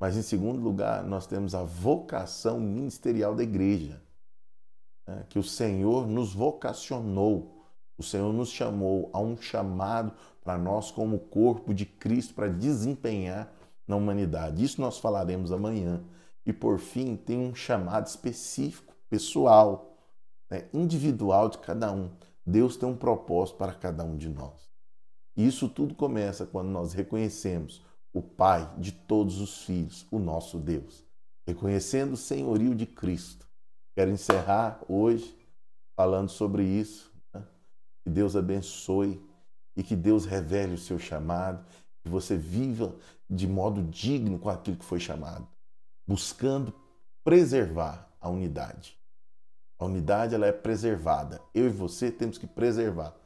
Mas, 0.00 0.16
em 0.16 0.22
segundo 0.22 0.58
lugar, 0.58 1.04
nós 1.04 1.26
temos 1.26 1.54
a 1.54 1.62
vocação 1.62 2.58
ministerial 2.58 3.34
da 3.34 3.42
igreja, 3.42 4.02
né? 5.06 5.26
que 5.28 5.38
o 5.38 5.42
Senhor 5.42 6.06
nos 6.06 6.32
vocacionou, 6.32 7.62
o 7.98 8.02
Senhor 8.02 8.32
nos 8.32 8.48
chamou 8.48 9.10
a 9.12 9.20
um 9.20 9.36
chamado 9.36 10.14
para 10.42 10.56
nós, 10.56 10.90
como 10.90 11.18
corpo 11.18 11.74
de 11.74 11.84
Cristo, 11.84 12.32
para 12.32 12.48
desempenhar 12.48 13.52
na 13.86 13.96
humanidade. 13.96 14.64
Isso 14.64 14.80
nós 14.80 14.98
falaremos 14.98 15.52
amanhã. 15.52 16.02
E, 16.46 16.54
por 16.54 16.78
fim, 16.78 17.16
tem 17.16 17.38
um 17.38 17.54
chamado 17.54 18.06
específico, 18.06 18.94
pessoal, 19.10 19.98
né? 20.50 20.64
individual 20.72 21.50
de 21.50 21.58
cada 21.58 21.92
um. 21.92 22.10
Deus 22.46 22.78
tem 22.78 22.88
um 22.88 22.96
propósito 22.96 23.58
para 23.58 23.74
cada 23.74 24.04
um 24.04 24.16
de 24.16 24.30
nós. 24.30 24.63
E 25.36 25.46
isso 25.46 25.68
tudo 25.68 25.94
começa 25.94 26.46
quando 26.46 26.68
nós 26.68 26.92
reconhecemos 26.92 27.82
o 28.12 28.22
Pai 28.22 28.72
de 28.78 28.92
todos 28.92 29.40
os 29.40 29.64
filhos, 29.64 30.06
o 30.10 30.18
nosso 30.18 30.58
Deus. 30.58 31.04
Reconhecendo 31.46 32.12
o 32.12 32.16
senhorio 32.16 32.74
de 32.74 32.86
Cristo. 32.86 33.46
Quero 33.94 34.10
encerrar 34.10 34.80
hoje 34.88 35.36
falando 35.96 36.28
sobre 36.28 36.64
isso. 36.64 37.12
Né? 37.32 37.44
Que 38.04 38.10
Deus 38.10 38.36
abençoe 38.36 39.20
e 39.76 39.82
que 39.82 39.96
Deus 39.96 40.24
revele 40.24 40.74
o 40.74 40.78
seu 40.78 40.98
chamado, 40.98 41.64
que 42.02 42.08
você 42.08 42.36
viva 42.36 42.94
de 43.28 43.48
modo 43.48 43.82
digno 43.82 44.38
com 44.38 44.48
aquilo 44.48 44.76
que 44.76 44.84
foi 44.84 45.00
chamado, 45.00 45.48
buscando 46.06 46.72
preservar 47.24 48.14
a 48.20 48.28
unidade. 48.28 48.96
A 49.78 49.86
unidade 49.86 50.34
ela 50.34 50.46
é 50.46 50.52
preservada. 50.52 51.42
Eu 51.52 51.66
e 51.66 51.70
você 51.70 52.10
temos 52.10 52.38
que 52.38 52.46
preservar 52.46 53.16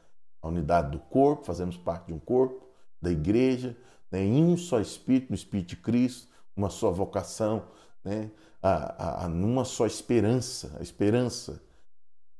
a 0.41 0.47
unidade 0.47 0.91
do 0.91 0.99
corpo, 0.99 1.45
fazemos 1.45 1.77
parte 1.77 2.07
de 2.07 2.13
um 2.13 2.19
corpo, 2.19 2.67
da 3.01 3.11
igreja, 3.11 3.77
né, 4.11 4.23
em 4.23 4.43
um 4.43 4.57
só 4.57 4.79
Espírito, 4.79 5.29
no 5.29 5.35
Espírito 5.35 5.69
de 5.69 5.77
Cristo, 5.77 6.27
uma 6.55 6.69
só 6.69 6.91
vocação, 6.91 7.67
né, 8.03 8.31
a, 8.61 8.71
a, 8.71 9.25
a, 9.25 9.27
numa 9.27 9.63
só 9.63 9.85
esperança, 9.85 10.75
a 10.79 10.81
esperança. 10.81 11.61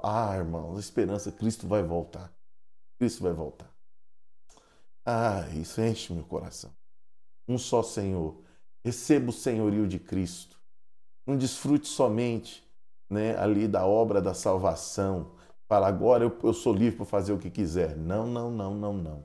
Ah, 0.02 0.36
irmãos, 0.38 0.78
a 0.78 0.80
esperança, 0.80 1.32
Cristo 1.32 1.68
vai 1.68 1.84
voltar. 1.84 2.34
Cristo 2.98 3.24
vai 3.24 3.34
voltar. 3.34 3.70
Ah, 5.06 5.48
isso 5.56 5.82
enche 5.82 6.14
meu 6.14 6.24
coração. 6.24 6.72
Um 7.48 7.58
só 7.58 7.82
Senhor. 7.82 8.44
Receba 8.84 9.30
o 9.30 9.34
senhorio 9.34 9.88
de 9.88 10.00
Cristo. 10.00 10.58
Não 11.26 11.38
desfrute 11.38 11.88
somente 11.88 12.64
né, 13.10 13.38
ali 13.38 13.68
da 13.68 13.86
obra 13.86 14.22
da 14.22 14.34
salvação. 14.34 15.36
Fala, 15.70 15.88
agora 15.88 16.24
eu, 16.24 16.36
eu 16.44 16.52
sou 16.52 16.74
livre 16.74 16.98
para 16.98 17.06
fazer 17.06 17.32
o 17.32 17.38
que 17.38 17.52
quiser. 17.52 17.96
Não, 17.96 18.26
não, 18.26 18.50
não, 18.50 18.74
não, 18.74 18.92
não. 18.92 19.24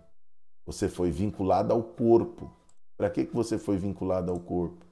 Você 0.66 0.90
foi 0.90 1.11
vinculado 1.11 1.72
ao 1.72 1.82
corpo. 1.82 2.55
Para 2.99 3.09
que, 3.09 3.24
que 3.24 3.34
você 3.34 3.57
foi 3.57 3.78
vinculado 3.78 4.30
ao 4.30 4.38
corpo? 4.38 4.84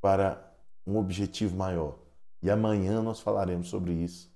Para 0.00 0.52
um 0.84 0.98
objetivo 0.98 1.56
maior. 1.56 1.96
E 2.42 2.50
amanhã 2.50 3.00
nós 3.00 3.20
falaremos 3.20 3.68
sobre 3.68 3.92
isso. 3.92 4.28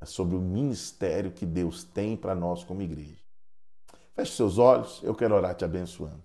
é 0.00 0.06
sobre 0.06 0.36
o 0.36 0.40
ministério 0.40 1.32
que 1.32 1.44
Deus 1.44 1.82
tem 1.82 2.16
para 2.16 2.32
nós 2.32 2.62
como 2.62 2.80
igreja. 2.80 3.18
Feche 4.14 4.36
seus 4.36 4.56
olhos, 4.56 5.02
eu 5.02 5.16
quero 5.16 5.34
orar 5.34 5.56
te 5.56 5.64
abençoando. 5.64 6.22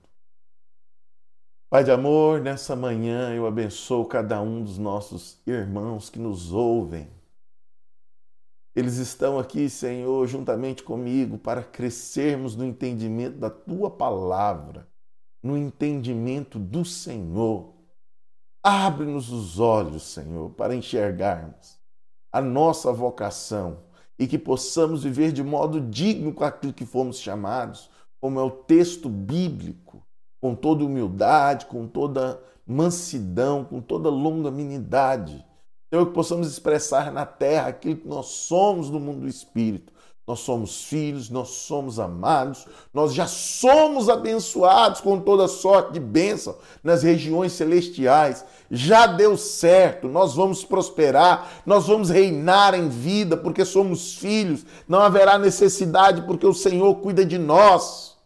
Pai 1.67 1.84
de 1.84 1.89
amor, 1.89 2.41
nessa 2.41 2.76
manhã 2.76 3.34
eu 3.34 3.47
abençoo 3.47 4.05
cada 4.05 4.39
um 4.39 4.63
dos 4.63 4.78
nossos 4.78 5.39
irmãos 5.47 6.11
que 6.11 6.19
nos 6.19 6.53
ouvem. 6.53 7.09
Eles 8.76 8.97
estão 8.97 9.38
aqui, 9.38 9.69
Senhor, 9.69 10.26
juntamente 10.28 10.82
comigo 10.82 11.38
para 11.38 11.63
crescermos 11.63 12.55
no 12.55 12.65
entendimento 12.65 13.38
da 13.38 13.49
tua 13.49 13.91
palavra, 13.91 14.88
no 15.43 15.55
entendimento 15.55 16.57
do 16.57 16.84
Senhor. 16.84 17.76
Abre-nos 18.63 19.32
os 19.32 19.59
olhos, 19.59 20.03
Senhor, 20.03 20.49
para 20.51 20.76
enxergarmos 20.76 21.78
a 22.32 22.41
nossa 22.41 22.91
vocação 22.91 23.84
e 24.17 24.26
que 24.26 24.39
possamos 24.39 25.03
viver 25.03 25.32
de 25.32 25.43
modo 25.43 25.80
digno 25.80 26.34
com 26.34 26.43
aquilo 26.43 26.74
que 26.74 26.86
fomos 26.86 27.19
chamados, 27.19 27.91
como 28.19 28.39
é 28.39 28.43
o 28.43 28.49
texto 28.49 29.07
bíblico 29.07 30.03
com 30.41 30.55
toda 30.55 30.84
humildade, 30.84 31.67
com 31.67 31.88
toda 31.88 32.41
mansidão, 32.65 33.63
com 33.63 33.82
toda 33.82 34.09
longanimidade. 34.09 35.45
Senhor, 35.94 36.08
que 36.08 36.14
possamos 36.14 36.48
expressar 36.48 37.12
na 37.12 37.24
terra 37.24 37.68
aquilo 37.68 37.98
que 37.98 38.08
nós 38.08 38.26
somos 38.26 38.89
no 38.89 39.00
mundo 39.00 39.22
do 39.22 39.28
Espírito. 39.28 39.94
Nós 40.26 40.39
somos 40.39 40.86
filhos, 40.86 41.30
nós 41.30 41.50
somos 41.50 42.00
amados, 42.00 42.66
nós 42.91 43.14
já 43.14 43.28
somos 43.28 44.10
abençoados 44.10 45.02
com 45.02 45.20
toda 45.20 45.48
sorte 45.48 45.94
de 45.94 46.00
bênção 46.00 46.58
nas 46.84 47.04
regiões 47.04 47.52
celestiais. 47.52 48.44
Já 48.72 49.06
deu 49.06 49.38
certo, 49.38 50.08
nós 50.08 50.34
vamos 50.34 50.66
prosperar, 50.66 51.62
nós 51.64 51.86
vamos 51.86 52.10
reinar 52.10 52.74
em 52.74 52.89
vida 52.89 53.38
porque 53.38 53.64
somos 53.64 54.16
filhos. 54.16 54.66
Não 54.88 55.00
haverá 55.00 55.38
necessidade 55.38 56.24
porque 56.24 56.48
o 56.48 56.56
Senhor 56.56 56.96
cuida 56.96 57.24
de 57.24 57.38
nós. 57.38 58.18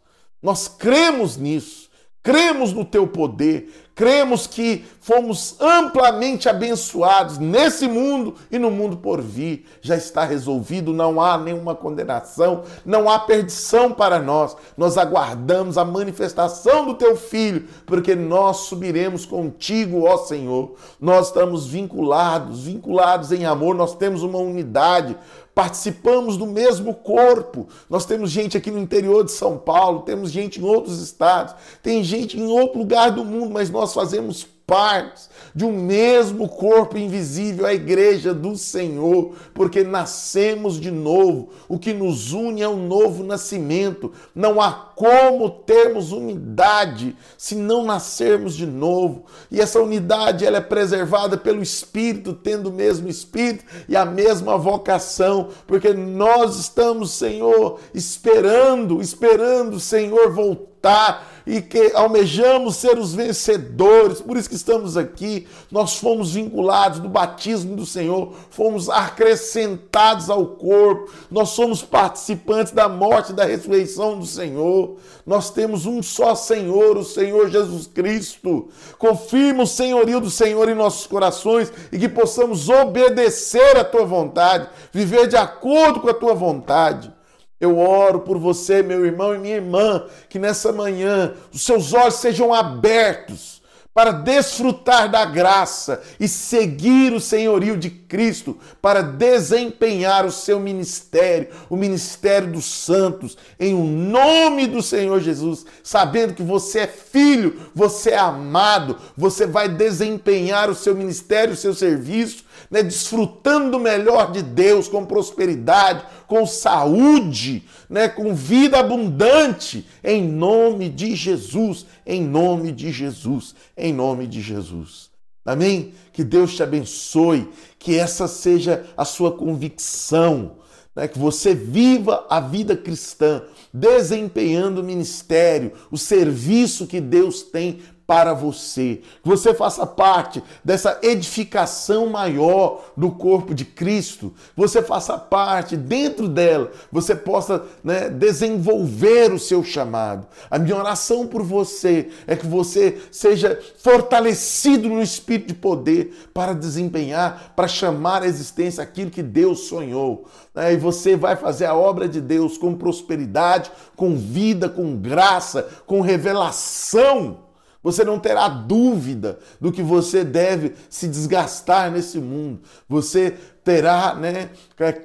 Nós 0.42 0.70
cremos 0.70 1.36
nisso 1.36 1.88
cremos 2.28 2.74
no 2.74 2.84
teu 2.84 3.08
poder, 3.08 3.87
cremos 3.98 4.46
que 4.46 4.86
fomos 5.02 5.56
amplamente 5.60 6.48
abençoados 6.48 7.40
nesse 7.40 7.88
mundo 7.88 8.36
e 8.52 8.60
no 8.60 8.70
mundo 8.70 8.98
por 8.98 9.20
vir. 9.20 9.66
Já 9.82 9.98
está 9.98 10.24
resolvido, 10.24 10.94
não 10.94 11.20
há 11.20 11.36
nenhuma 11.36 11.74
condenação, 11.74 12.64
não 12.86 13.10
há 13.10 13.18
perdição 13.18 13.92
para 13.92 14.20
nós. 14.20 14.56
Nós 14.78 15.00
aguardamos 15.00 15.80
a 15.80 15.84
manifestação 15.84 16.86
do 16.86 16.94
teu 16.94 17.18
filho, 17.18 17.68
porque 17.88 18.14
nós 18.14 18.58
subiremos 18.58 19.26
contigo, 19.26 20.04
ó 20.04 20.16
Senhor. 20.18 20.76
Nós 21.02 21.28
estamos 21.28 21.66
vinculados, 21.66 22.66
vinculados 22.66 23.32
em 23.32 23.46
amor, 23.46 23.74
nós 23.74 23.96
temos 23.96 24.22
uma 24.22 24.38
unidade 24.38 25.18
participamos 25.58 26.38
do 26.38 26.46
mesmo 26.46 26.94
corpo. 26.94 27.68
Nós 27.90 28.06
temos 28.06 28.30
gente 28.30 28.56
aqui 28.56 28.70
no 28.70 28.78
interior 28.78 29.26
de 29.26 29.32
São 29.32 29.58
Paulo, 29.58 30.04
temos 30.04 30.30
gente 30.30 30.62
em 30.62 30.64
outros 30.64 31.02
estados, 31.02 31.56
tem 31.82 32.04
gente 32.04 32.40
em 32.40 32.46
outro 32.46 32.78
lugar 32.78 33.10
do 33.10 33.26
mundo, 33.26 33.50
mas 33.50 33.72
nós 33.72 33.92
fazemos 33.92 34.46
partes 34.68 35.32
de 35.58 35.66
um 35.66 35.72
mesmo 35.72 36.48
corpo 36.48 37.00
invisível, 37.00 37.66
a 37.66 37.74
igreja 37.74 38.32
do 38.32 38.56
Senhor, 38.56 39.34
porque 39.56 39.84
nascemos 39.84 40.80
de 40.80 40.92
novo. 40.92 41.50
O 41.68 41.80
que 41.80 41.96
nos 41.96 42.32
une 42.32 42.62
é 42.62 42.68
o 42.68 42.74
um 42.74 42.88
novo 42.88 43.24
nascimento. 43.24 44.12
Não 44.36 44.62
há 44.62 44.72
como 44.72 45.50
termos 45.50 46.12
unidade 46.12 47.18
se 47.40 47.56
não 47.56 47.84
nascermos 47.84 48.56
de 48.56 48.68
novo. 48.68 49.26
E 49.50 49.60
essa 49.60 49.82
unidade 49.82 50.46
ela 50.46 50.58
é 50.58 50.62
preservada 50.62 51.36
pelo 51.36 51.64
Espírito, 51.64 52.34
tendo 52.34 52.70
o 52.70 52.74
mesmo 52.74 53.10
Espírito 53.10 53.66
e 53.90 53.96
a 53.96 54.06
mesma 54.06 54.60
vocação, 54.60 55.48
porque 55.66 55.92
nós 55.92 56.56
estamos, 56.60 57.14
Senhor, 57.14 57.80
esperando, 57.96 59.02
esperando 59.02 59.78
o 59.78 59.80
Senhor 59.80 60.32
voltar 60.32 61.37
e 61.48 61.62
que 61.62 61.94
almejamos 61.96 62.76
ser 62.76 63.00
os 63.00 63.16
vencedores, 63.16 64.20
por 64.20 64.36
isso 64.36 64.50
que 64.50 64.56
estamos 64.56 64.98
aqui. 64.98 65.48
Nós 65.72 65.96
fomos 65.96 66.34
vinculados 66.34 67.00
do 67.00 67.08
batismo 67.08 67.74
do 67.74 67.86
Senhor, 67.86 68.34
fomos 68.50 68.90
acrescentados 68.90 70.30
ao 70.30 70.46
corpo, 70.46 71.10
nós 71.32 71.50
somos 71.50 71.82
participantes 71.82 72.74
da 72.74 72.90
morte 72.90 73.32
e 73.32 73.36
da 73.36 73.46
ressurreição 73.46 74.20
do 74.20 74.26
Senhor. 74.26 74.98
Nós 75.26 75.50
temos 75.50 75.86
um 75.86 76.04
só 76.04 76.36
Senhor, 76.36 76.98
o 76.98 77.04
Senhor 77.04 77.50
Jesus 77.50 77.88
Cristo. 77.88 78.68
Confirma 78.98 79.64
o 79.64 79.68
senhorio 79.68 80.20
do 80.20 80.30
Senhor 80.30 80.68
em 80.68 80.76
nossos 80.76 81.08
corações 81.08 81.72
e 81.94 81.98
que 81.98 82.10
possamos 82.10 82.68
obedecer 82.68 83.78
à 83.78 83.86
tua 83.86 84.06
vontade, 84.06 84.68
viver 84.92 85.28
de 85.28 85.38
acordo 85.38 86.02
com 86.02 86.10
a 86.10 86.14
tua 86.14 86.34
vontade. 86.34 87.17
Eu 87.60 87.80
oro 87.80 88.20
por 88.20 88.38
você, 88.38 88.84
meu 88.84 89.06
irmão 89.06 89.34
e 89.34 89.40
minha 89.40 89.56
irmã, 89.56 90.06
que 90.30 90.38
nessa 90.38 90.72
manhã 90.72 91.34
os 91.52 91.64
seus 91.64 91.94
olhos 91.94 92.16
sejam 92.16 92.54
abertos 92.54 93.58
para 93.98 94.12
desfrutar 94.12 95.10
da 95.10 95.26
graça 95.26 96.04
e 96.20 96.28
seguir 96.28 97.14
o 97.14 97.20
senhorio 97.20 97.76
de 97.76 97.90
Cristo, 97.90 98.56
para 98.80 99.02
desempenhar 99.02 100.24
o 100.24 100.32
seu 100.32 100.60
ministério, 100.60 101.48
o 101.68 101.76
ministério 101.76 102.52
dos 102.52 102.66
santos, 102.66 103.36
em 103.60 103.74
o 103.74 103.84
nome 103.84 104.68
do 104.68 104.84
Senhor 104.84 105.20
Jesus, 105.20 105.66
sabendo 105.82 106.36
que 106.36 106.44
você 106.44 106.82
é 106.82 106.88
filho, 106.88 107.60
você 107.74 108.12
é 108.12 108.20
amado, 108.20 109.00
você 109.18 109.48
vai 109.48 109.68
desempenhar 109.68 110.70
o 110.70 110.76
seu 110.76 110.94
ministério, 110.94 111.56
o 111.56 111.58
seu 111.58 111.74
serviço 111.74 112.46
né, 112.70 112.84
desfrutando 112.84 113.72
do 113.72 113.80
melhor 113.80 114.32
de 114.32 114.42
Deus, 114.42 114.88
com 114.88 115.06
prosperidade, 115.06 116.06
com 116.28 116.46
saúde, 116.46 117.64
né, 117.90 118.08
com 118.08 118.34
vida 118.34 118.80
abundante, 118.80 119.86
em 120.04 120.28
nome 120.28 120.90
de 120.90 121.16
Jesus, 121.16 121.86
em 122.06 122.24
nome 122.24 122.72
de 122.72 122.92
Jesus, 122.92 123.56
em 123.76 123.94
nome 123.94 124.28
de 124.28 124.42
Jesus. 124.42 125.10
Amém? 125.46 125.94
Que 126.12 126.24
Deus 126.24 126.56
te 126.56 126.64
abençoe, 126.64 127.50
que 127.80 127.96
essa 127.96 128.28
seja 128.28 128.86
a 128.98 129.06
sua 129.06 129.32
convicção, 129.32 130.58
né, 130.94 131.08
que 131.08 131.18
você 131.18 131.56
viva 131.56 132.26
a 132.30 132.42
vida 132.42 132.76
cristã, 132.76 133.44
desempenhando 133.74 134.82
o 134.82 134.84
ministério, 134.84 135.72
o 135.90 135.98
serviço 135.98 136.88
que 136.88 137.00
Deus 137.00 137.44
tem 137.44 137.80
para 138.08 138.34
você. 138.34 139.02
Que 139.22 139.28
você 139.28 139.54
faça 139.54 139.86
parte 139.86 140.42
dessa 140.64 140.98
edificação 141.04 142.08
maior 142.08 142.86
do 142.96 143.12
corpo 143.12 143.54
de 143.54 143.66
Cristo. 143.66 144.34
Você 144.56 144.82
faça 144.82 145.18
parte 145.18 145.76
dentro 145.76 146.30
dela. 146.30 146.72
Você 146.90 147.14
possa 147.14 147.66
né, 147.84 148.10
desenvolver 148.10 149.34
o 149.34 149.38
seu 149.38 149.62
chamado. 149.62 150.26
A 150.50 150.58
minha 150.58 150.78
oração 150.78 151.28
por 151.28 151.44
você 151.44 152.10
é 152.26 152.36
que 152.38 152.48
você 152.48 152.98
seja 153.12 153.60
fortalecido 153.78 154.88
no 154.88 155.02
espírito 155.02 155.50
de 155.50 155.56
poder 155.56 156.30
para 156.34 156.54
desempenhar, 156.54 157.52
para 157.58 157.68
chamar 157.68 158.24
à 158.24 158.28
existência 158.28 158.82
aquilo 158.82 159.12
que 159.12 159.22
Deus 159.22 159.68
sonhou. 159.68 160.26
Né? 160.56 160.74
E 160.74 160.78
você 160.78 161.18
vai 161.18 161.36
fazer 161.36 161.66
a 161.66 161.76
obra 161.76 162.08
de 162.08 162.22
Deus 162.22 162.58
com 162.58 162.74
prosperidade, 162.74 163.70
com 163.98 164.16
vida, 164.16 164.70
com 164.70 164.96
graça, 164.96 165.68
com 165.86 166.00
revelação 166.00 167.47
você 167.88 168.04
não 168.04 168.20
terá 168.20 168.50
dúvida 168.50 169.40
do 169.62 169.72
que 169.72 169.82
você 169.82 170.22
deve 170.22 170.74
se 170.90 171.08
desgastar 171.08 171.90
nesse 171.90 172.20
mundo. 172.20 172.60
Você 172.90 173.34
terá 173.64 174.14
né, 174.14 174.50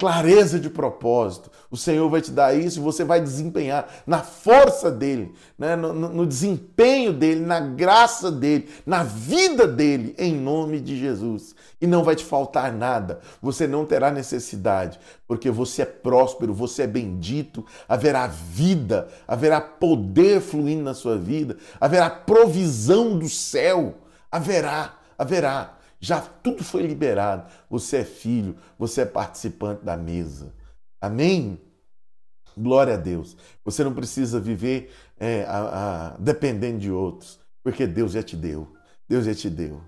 clareza 0.01 0.59
de 0.59 0.68
propósito. 0.68 1.49
O 1.70 1.76
Senhor 1.76 2.11
vai 2.11 2.20
te 2.20 2.33
dar 2.33 2.59
isso 2.59 2.80
e 2.80 2.83
você 2.83 3.05
vai 3.05 3.20
desempenhar 3.20 3.89
na 4.05 4.18
força 4.18 4.91
dele, 4.91 5.33
né, 5.57 5.76
no, 5.76 5.93
no 5.93 6.26
desempenho 6.26 7.12
dele, 7.12 7.47
na 7.47 7.61
graça 7.61 8.33
dele, 8.33 8.68
na 8.85 9.05
vida 9.05 9.64
dele, 9.64 10.16
em 10.18 10.35
nome 10.35 10.80
de 10.80 10.99
Jesus. 10.99 11.55
E 11.83 11.87
não 11.89 12.05
vai 12.05 12.14
te 12.14 12.24
faltar 12.24 12.72
nada, 12.72 13.18
você 13.41 13.66
não 13.66 13.85
terá 13.85 14.12
necessidade, 14.12 15.01
porque 15.26 15.51
você 15.51 15.83
é 15.83 15.85
próspero, 15.85 16.55
você 16.55 16.83
é 16.85 16.87
bendito, 16.87 17.66
haverá 17.89 18.28
vida, 18.28 19.09
haverá 19.26 19.61
poder 19.61 20.41
fluindo 20.41 20.85
na 20.85 20.95
sua 20.95 21.18
vida, 21.18 21.57
haverá 21.80 22.09
provisão 22.09 23.18
do 23.18 23.28
céu, 23.28 23.97
haverá, 24.30 24.97
haverá. 25.18 25.76
Já 25.99 26.20
tudo 26.20 26.62
foi 26.62 26.83
liberado. 26.83 27.51
Você 27.68 27.97
é 27.97 28.05
filho, 28.05 28.57
você 28.78 29.01
é 29.01 29.05
participante 29.05 29.85
da 29.85 29.97
mesa. 29.97 30.55
Amém? 31.01 31.61
Glória 32.57 32.95
a 32.95 32.97
Deus. 32.97 33.37
Você 33.64 33.83
não 33.83 33.93
precisa 33.93 34.39
viver 34.39 34.93
é, 35.18 35.45
a, 35.49 36.12
a, 36.12 36.16
dependendo 36.16 36.78
de 36.78 36.93
outros, 36.93 37.41
porque 37.61 37.89
Deus 37.89 38.12
já 38.12 38.22
te 38.22 38.37
deu. 38.37 38.72
Deus 39.09 39.24
já 39.24 39.35
te 39.35 39.51
deu. 39.51 39.80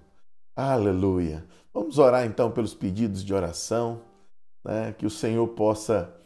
Aleluia. 0.56 1.44
Vamos 1.74 1.98
orar 1.98 2.24
então 2.24 2.52
pelos 2.52 2.72
pedidos 2.72 3.24
de 3.24 3.34
oração, 3.34 4.00
né? 4.64 4.92
que 4.92 5.04
o 5.04 5.10
Senhor 5.10 5.48
possa 5.48 6.16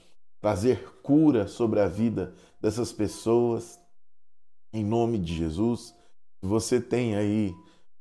trazer 0.42 1.00
cura 1.00 1.48
sobre 1.48 1.80
a 1.80 1.88
vida 1.88 2.34
dessas 2.60 2.92
pessoas, 2.92 3.80
em 4.74 4.84
nome 4.84 5.18
de 5.18 5.34
Jesus. 5.34 5.94
Se 6.38 6.46
você 6.46 6.78
tem 6.78 7.16
aí 7.16 7.54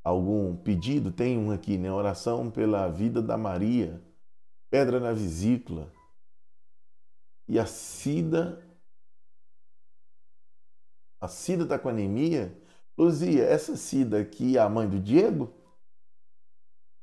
algum 0.03 0.57
pedido, 0.57 1.09
tem 1.09 1.37
um 1.37 1.49
aqui, 1.49 1.77
né? 1.77 1.89
Oração 1.89 2.51
pela 2.51 2.89
vida 2.89 3.21
da 3.21 3.37
Maria, 3.37 4.03
pedra 4.69 4.99
na 4.99 5.13
vesícula, 5.13 5.89
e 7.47 7.57
a 7.57 7.65
Cida. 7.65 8.61
A 11.21 11.29
Cida 11.29 11.63
está 11.63 11.79
com 11.79 11.87
anemia. 11.87 12.61
Luzia, 12.97 13.45
essa 13.45 13.77
Cida 13.77 14.19
aqui 14.19 14.57
é 14.57 14.59
a 14.59 14.67
mãe 14.67 14.87
do 14.87 14.99
Diego? 14.99 15.53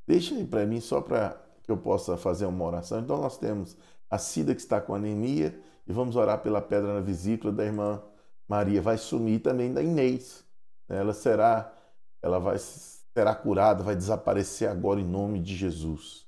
Deixa 0.06 0.34
aí 0.34 0.46
para 0.46 0.66
mim 0.66 0.80
só 0.80 1.00
para 1.00 1.40
que 1.62 1.70
eu 1.70 1.76
possa 1.76 2.16
fazer 2.16 2.46
uma 2.46 2.64
oração. 2.64 3.00
Então 3.00 3.20
nós 3.20 3.38
temos 3.38 3.76
a 4.10 4.18
Cida 4.18 4.54
que 4.54 4.60
está 4.60 4.80
com 4.80 4.94
anemia 4.94 5.58
e 5.86 5.92
vamos 5.92 6.16
orar 6.16 6.40
pela 6.40 6.60
pedra 6.60 6.94
na 6.94 7.00
vesícula 7.00 7.52
da 7.52 7.64
irmã 7.64 8.02
Maria. 8.48 8.82
Vai 8.82 8.98
sumir 8.98 9.40
também 9.40 9.72
da 9.72 9.82
Inês. 9.82 10.44
Ela 10.88 11.14
será, 11.14 11.72
ela 12.22 12.38
vai 12.38 12.58
será 12.58 13.34
curada, 13.34 13.82
vai 13.82 13.94
desaparecer 13.94 14.68
agora 14.68 15.00
em 15.00 15.04
nome 15.04 15.40
de 15.40 15.54
Jesus. 15.54 16.26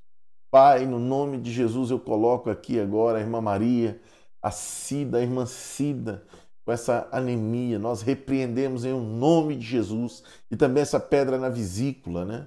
Pai, 0.50 0.86
no 0.86 0.98
nome 0.98 1.38
de 1.38 1.52
Jesus 1.52 1.90
eu 1.90 1.98
coloco 1.98 2.48
aqui 2.48 2.80
agora 2.80 3.18
a 3.18 3.20
irmã 3.20 3.40
Maria, 3.40 4.00
a 4.40 4.50
Cida, 4.50 5.18
a 5.18 5.22
irmã 5.22 5.44
Cida, 5.44 6.24
com 6.64 6.72
essa 6.72 7.08
anemia. 7.10 7.78
Nós 7.78 8.00
repreendemos 8.02 8.84
em 8.84 8.98
nome 8.98 9.56
de 9.56 9.66
Jesus 9.66 10.22
e 10.50 10.56
também 10.56 10.82
essa 10.82 11.00
pedra 11.00 11.38
na 11.38 11.48
vesícula, 11.48 12.24
né? 12.24 12.46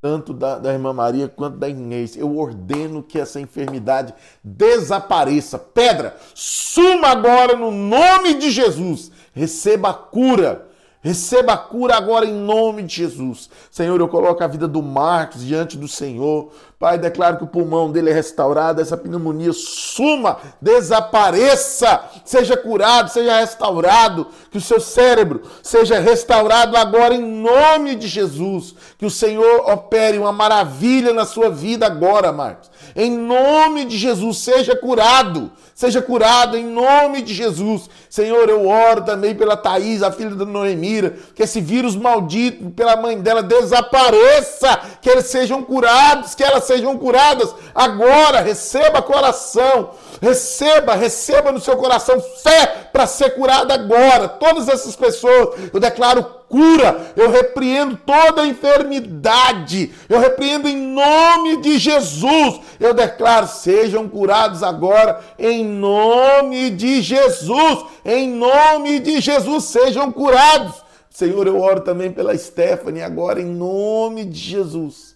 Tanto 0.00 0.32
da, 0.32 0.58
da, 0.58 0.72
irmã 0.72 0.92
Maria 0.92 1.28
quanto 1.28 1.58
da 1.58 1.68
Inês. 1.68 2.16
Eu 2.16 2.36
ordeno 2.36 3.02
que 3.02 3.18
essa 3.18 3.40
enfermidade 3.40 4.14
desapareça. 4.42 5.58
Pedra, 5.58 6.16
suma 6.34 7.08
agora 7.08 7.56
no 7.56 7.70
nome 7.70 8.34
de 8.34 8.50
Jesus. 8.50 9.10
Receba 9.32 9.90
a 9.90 9.94
cura 9.94 10.70
Receba 11.02 11.54
a 11.54 11.56
cura 11.56 11.96
agora 11.96 12.26
em 12.26 12.34
nome 12.34 12.82
de 12.82 12.96
Jesus. 12.96 13.48
Senhor, 13.70 13.98
eu 13.98 14.08
coloco 14.08 14.44
a 14.44 14.46
vida 14.46 14.68
do 14.68 14.82
Marcos 14.82 15.42
diante 15.42 15.78
do 15.78 15.88
Senhor. 15.88 16.52
Pai, 16.80 16.96
declaro 16.96 17.36
que 17.36 17.44
o 17.44 17.46
pulmão 17.46 17.92
dele 17.92 18.08
é 18.08 18.12
restaurado, 18.14 18.80
essa 18.80 18.96
pneumonia 18.96 19.52
suma, 19.52 20.38
desapareça, 20.62 22.02
seja 22.24 22.56
curado, 22.56 23.10
seja 23.10 23.38
restaurado, 23.38 24.28
que 24.50 24.56
o 24.56 24.62
seu 24.62 24.80
cérebro 24.80 25.42
seja 25.62 26.00
restaurado 26.00 26.78
agora 26.78 27.14
em 27.14 27.20
nome 27.22 27.96
de 27.96 28.08
Jesus. 28.08 28.74
Que 28.96 29.04
o 29.04 29.10
Senhor 29.10 29.70
opere 29.70 30.16
uma 30.16 30.32
maravilha 30.32 31.12
na 31.12 31.26
sua 31.26 31.50
vida 31.50 31.84
agora, 31.84 32.32
Marcos. 32.32 32.70
Em 32.96 33.10
nome 33.10 33.84
de 33.84 33.98
Jesus, 33.98 34.38
seja 34.38 34.74
curado, 34.74 35.52
seja 35.74 36.00
curado 36.00 36.56
em 36.56 36.64
nome 36.64 37.20
de 37.20 37.34
Jesus. 37.34 37.90
Senhor, 38.08 38.48
eu 38.48 38.66
oro 38.66 39.02
também 39.02 39.34
pela 39.34 39.56
Thaís, 39.56 40.02
a 40.02 40.10
filha 40.10 40.30
da 40.30 40.46
Noemira, 40.46 41.14
que 41.34 41.42
esse 41.42 41.60
vírus 41.60 41.94
maldito 41.94 42.70
pela 42.70 42.96
mãe 42.96 43.20
dela 43.20 43.42
desapareça, 43.42 44.80
que 45.02 45.10
eles 45.10 45.26
sejam 45.26 45.62
curados, 45.62 46.34
que 46.34 46.42
elas 46.42 46.69
sejam 46.70 46.96
curadas 46.96 47.52
agora. 47.74 48.40
Receba 48.40 49.02
coração, 49.02 49.90
receba, 50.22 50.94
receba 50.94 51.50
no 51.50 51.60
seu 51.60 51.76
coração 51.76 52.20
fé 52.20 52.88
para 52.92 53.06
ser 53.06 53.34
curada 53.34 53.74
agora. 53.74 54.28
Todas 54.28 54.68
essas 54.68 54.94
pessoas, 54.94 55.70
eu 55.72 55.80
declaro 55.80 56.22
cura, 56.48 57.12
eu 57.16 57.30
repreendo 57.30 57.96
toda 57.96 58.46
enfermidade, 58.46 59.92
eu 60.08 60.20
repreendo 60.20 60.68
em 60.68 60.76
nome 60.76 61.56
de 61.60 61.76
Jesus. 61.76 62.60
Eu 62.78 62.94
declaro: 62.94 63.48
sejam 63.48 64.08
curados 64.08 64.62
agora, 64.62 65.20
em 65.38 65.64
nome 65.64 66.70
de 66.70 67.02
Jesus, 67.02 67.84
em 68.04 68.28
nome 68.28 69.00
de 69.00 69.20
Jesus, 69.20 69.64
sejam 69.64 70.12
curados. 70.12 70.84
Senhor, 71.10 71.46
eu 71.48 71.60
oro 71.60 71.80
também 71.80 72.12
pela 72.12 72.36
Stephanie 72.38 73.02
agora, 73.02 73.40
em 73.40 73.44
nome 73.44 74.24
de 74.24 74.38
Jesus. 74.38 75.09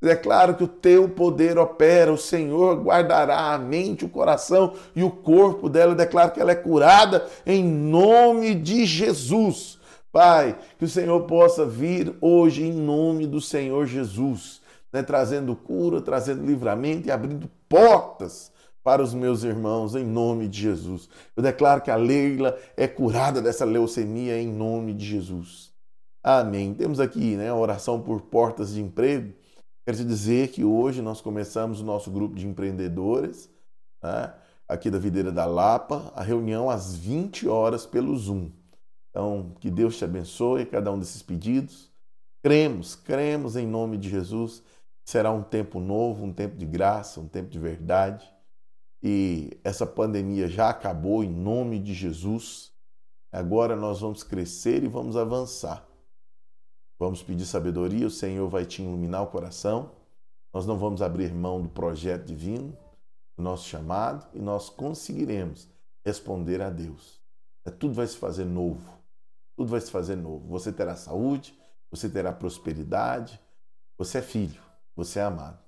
Declaro 0.00 0.54
que 0.54 0.62
o 0.62 0.68
teu 0.68 1.08
poder 1.08 1.58
opera, 1.58 2.12
o 2.12 2.18
Senhor 2.18 2.80
guardará 2.80 3.52
a 3.52 3.58
mente, 3.58 4.04
o 4.04 4.08
coração 4.08 4.74
e 4.94 5.02
o 5.02 5.10
corpo 5.10 5.68
dela. 5.68 5.92
Eu 5.92 5.96
declaro 5.96 6.30
que 6.30 6.40
ela 6.40 6.52
é 6.52 6.54
curada 6.54 7.26
em 7.44 7.64
nome 7.64 8.54
de 8.54 8.86
Jesus. 8.86 9.78
Pai, 10.12 10.56
que 10.78 10.84
o 10.84 10.88
Senhor 10.88 11.20
possa 11.22 11.66
vir 11.66 12.14
hoje 12.20 12.62
em 12.62 12.72
nome 12.72 13.26
do 13.26 13.40
Senhor 13.40 13.86
Jesus, 13.86 14.60
né, 14.92 15.02
trazendo 15.02 15.54
cura, 15.54 16.00
trazendo 16.00 16.46
livramento 16.46 17.08
e 17.08 17.10
abrindo 17.10 17.50
portas 17.68 18.50
para 18.82 19.02
os 19.02 19.12
meus 19.12 19.42
irmãos 19.42 19.94
em 19.94 20.04
nome 20.04 20.48
de 20.48 20.62
Jesus. 20.62 21.08
Eu 21.36 21.42
declaro 21.42 21.82
que 21.82 21.90
a 21.90 21.96
Leila 21.96 22.56
é 22.76 22.86
curada 22.86 23.42
dessa 23.42 23.64
leucemia 23.64 24.40
em 24.40 24.46
nome 24.46 24.94
de 24.94 25.04
Jesus. 25.04 25.72
Amém. 26.22 26.72
Temos 26.72 27.00
aqui 27.00 27.36
né, 27.36 27.50
a 27.50 27.54
oração 27.54 28.00
por 28.00 28.22
portas 28.22 28.72
de 28.72 28.80
emprego. 28.80 29.34
Quero 29.88 29.96
te 29.96 30.04
dizer 30.04 30.48
que 30.48 30.62
hoje 30.62 31.00
nós 31.00 31.22
começamos 31.22 31.80
o 31.80 31.82
nosso 31.82 32.10
grupo 32.10 32.36
de 32.36 32.46
empreendedores, 32.46 33.48
né, 34.02 34.34
aqui 34.68 34.90
da 34.90 34.98
Videira 34.98 35.32
da 35.32 35.46
Lapa, 35.46 36.12
a 36.14 36.22
reunião 36.22 36.68
às 36.68 36.94
20 36.94 37.48
horas 37.48 37.86
pelo 37.86 38.14
Zoom. 38.14 38.50
Então, 39.08 39.54
que 39.58 39.70
Deus 39.70 39.96
te 39.96 40.04
abençoe 40.04 40.66
cada 40.66 40.92
um 40.92 40.98
desses 40.98 41.22
pedidos. 41.22 41.90
Cremos, 42.42 42.94
cremos 42.96 43.56
em 43.56 43.66
nome 43.66 43.96
de 43.96 44.10
Jesus. 44.10 44.62
Será 45.06 45.32
um 45.32 45.42
tempo 45.42 45.80
novo, 45.80 46.22
um 46.22 46.34
tempo 46.34 46.58
de 46.58 46.66
graça, 46.66 47.18
um 47.18 47.26
tempo 47.26 47.48
de 47.48 47.58
verdade. 47.58 48.30
E 49.02 49.58
essa 49.64 49.86
pandemia 49.86 50.48
já 50.48 50.68
acabou 50.68 51.24
em 51.24 51.30
nome 51.30 51.78
de 51.78 51.94
Jesus. 51.94 52.72
Agora 53.32 53.74
nós 53.74 54.02
vamos 54.02 54.22
crescer 54.22 54.84
e 54.84 54.86
vamos 54.86 55.16
avançar. 55.16 55.87
Vamos 56.98 57.22
pedir 57.22 57.46
sabedoria, 57.46 58.06
o 58.06 58.10
Senhor 58.10 58.48
vai 58.48 58.64
te 58.64 58.82
iluminar 58.82 59.22
o 59.22 59.28
coração. 59.28 59.92
Nós 60.52 60.66
não 60.66 60.76
vamos 60.76 61.00
abrir 61.00 61.32
mão 61.32 61.62
do 61.62 61.68
projeto 61.68 62.26
divino, 62.26 62.76
do 63.36 63.42
nosso 63.42 63.68
chamado, 63.68 64.26
e 64.34 64.40
nós 64.40 64.68
conseguiremos 64.68 65.68
responder 66.04 66.60
a 66.60 66.70
Deus. 66.70 67.20
É, 67.64 67.70
tudo 67.70 67.94
vai 67.94 68.06
se 68.06 68.16
fazer 68.16 68.44
novo 68.44 68.98
tudo 69.58 69.72
vai 69.72 69.80
se 69.80 69.90
fazer 69.90 70.14
novo. 70.14 70.46
Você 70.50 70.72
terá 70.72 70.94
saúde, 70.94 71.58
você 71.90 72.08
terá 72.08 72.32
prosperidade, 72.32 73.40
você 73.98 74.18
é 74.18 74.22
filho, 74.22 74.62
você 74.94 75.18
é 75.18 75.22
amado. 75.22 75.58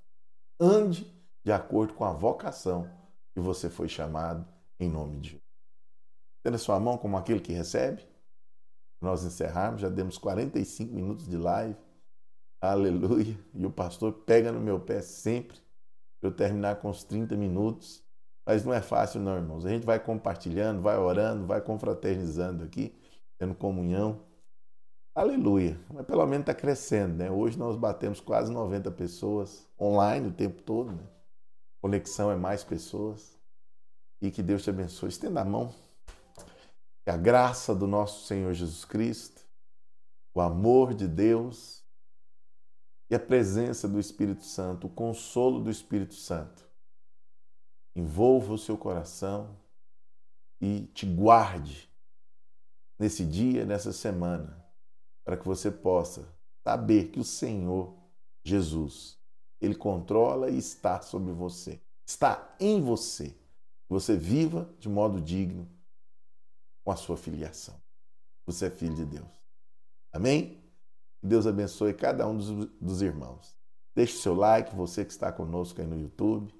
Ande 0.61 1.13
de 1.45 1.51
acordo 1.51 1.95
com 1.95 2.05
a 2.05 2.13
vocação 2.13 2.89
que 3.35 3.41
você 3.41 3.69
foi 3.69 3.89
chamado 3.89 4.47
em 4.79 4.89
nome 4.89 5.19
de 5.19 5.31
Jesus. 5.31 5.43
Tendo 6.45 6.55
a 6.55 6.59
sua 6.59 6.79
mão 6.79 6.97
como 6.97 7.17
aquele 7.17 7.41
que 7.41 7.53
recebe, 7.53 8.07
nós 9.01 9.25
encerrarmos, 9.25 9.81
já 9.81 9.89
demos 9.89 10.19
45 10.19 10.95
minutos 10.95 11.29
de 11.29 11.37
live. 11.37 11.77
Aleluia. 12.61 13.39
E 13.55 13.65
o 13.65 13.71
pastor 13.71 14.13
pega 14.13 14.53
no 14.53 14.61
meu 14.61 14.79
pé 14.79 15.01
sempre 15.01 15.59
para 16.21 16.29
eu 16.29 16.35
terminar 16.35 16.77
com 16.77 16.91
os 16.91 17.03
30 17.05 17.37
minutos. 17.37 18.05
Mas 18.47 18.65
não 18.65 18.75
é 18.75 18.83
fácil, 18.83 19.21
não, 19.21 19.37
irmãos. 19.37 19.65
A 19.65 19.71
gente 19.71 19.87
vai 19.87 19.99
compartilhando, 19.99 20.83
vai 20.83 20.99
orando, 20.99 21.47
vai 21.47 21.61
confraternizando 21.61 22.65
aqui 22.65 22.95
tendo 23.39 23.55
comunhão. 23.55 24.21
Aleluia. 25.15 25.81
Mas 25.93 26.05
pelo 26.05 26.27
menos 26.27 26.43
está 26.43 26.55
crescendo, 26.55 27.15
né? 27.15 27.31
Hoje 27.31 27.59
nós 27.59 27.77
batemos 27.77 28.21
quase 28.21 28.53
90 28.53 28.91
pessoas 28.91 29.67
online 29.81 30.29
o 30.29 30.33
tempo 30.33 30.63
todo, 30.63 30.93
né? 30.93 31.09
Conexão 31.81 32.31
é 32.31 32.37
mais 32.37 32.63
pessoas. 32.63 33.39
E 34.21 34.31
que 34.31 34.43
Deus 34.43 34.63
te 34.63 34.69
abençoe. 34.69 35.09
Estenda 35.09 35.41
a 35.41 35.45
mão. 35.45 35.73
Que 37.11 37.15
a 37.15 37.17
graça 37.17 37.75
do 37.75 37.89
nosso 37.89 38.25
Senhor 38.25 38.55
Jesus 38.55 38.85
Cristo, 38.85 39.45
o 40.33 40.41
amor 40.41 40.95
de 40.95 41.09
Deus 41.09 41.85
e 43.11 43.17
a 43.17 43.19
presença 43.19 43.89
do 43.89 43.99
Espírito 43.99 44.45
Santo, 44.45 44.87
o 44.87 44.91
consolo 44.91 45.61
do 45.61 45.69
Espírito 45.69 46.15
Santo, 46.15 46.65
envolva 47.97 48.53
o 48.53 48.59
seu 48.59 48.79
coração 48.79 49.59
e 50.61 50.83
te 50.95 51.05
guarde 51.05 51.91
nesse 52.97 53.25
dia, 53.27 53.67
nessa 53.67 53.93
semana, 53.93 54.65
para 55.25 55.37
que 55.37 55.45
você 55.45 55.69
possa 55.69 56.33
saber 56.63 57.11
que 57.11 57.19
o 57.19 57.25
Senhor 57.25 57.93
Jesus, 58.45 59.19
ele 59.61 59.75
controla 59.75 60.49
e 60.49 60.59
está 60.59 61.01
sobre 61.01 61.33
você, 61.33 61.83
está 62.07 62.55
em 62.61 62.81
você. 62.81 63.37
Você 63.89 64.17
viva 64.17 64.73
de 64.79 64.89
modo 64.89 65.21
digno 65.21 65.80
com 66.85 66.91
a 66.91 66.97
sua 66.97 67.17
filiação. 67.17 67.75
Você 68.47 68.67
é 68.67 68.71
filho 68.71 68.95
de 68.95 69.05
Deus. 69.05 69.29
Amém? 70.13 70.63
Que 71.21 71.27
Deus 71.27 71.47
abençoe 71.47 71.95
cada 71.95 72.27
um 72.27 72.37
dos, 72.37 72.51
dos 72.81 73.03
irmãos. 73.03 73.55
Deixe 73.95 74.19
seu 74.19 74.35
like, 74.35 74.75
você 74.75 75.05
que 75.05 75.11
está 75.11 75.31
conosco 75.31 75.81
aí 75.81 75.87
no 75.87 75.99
YouTube. 75.99 76.55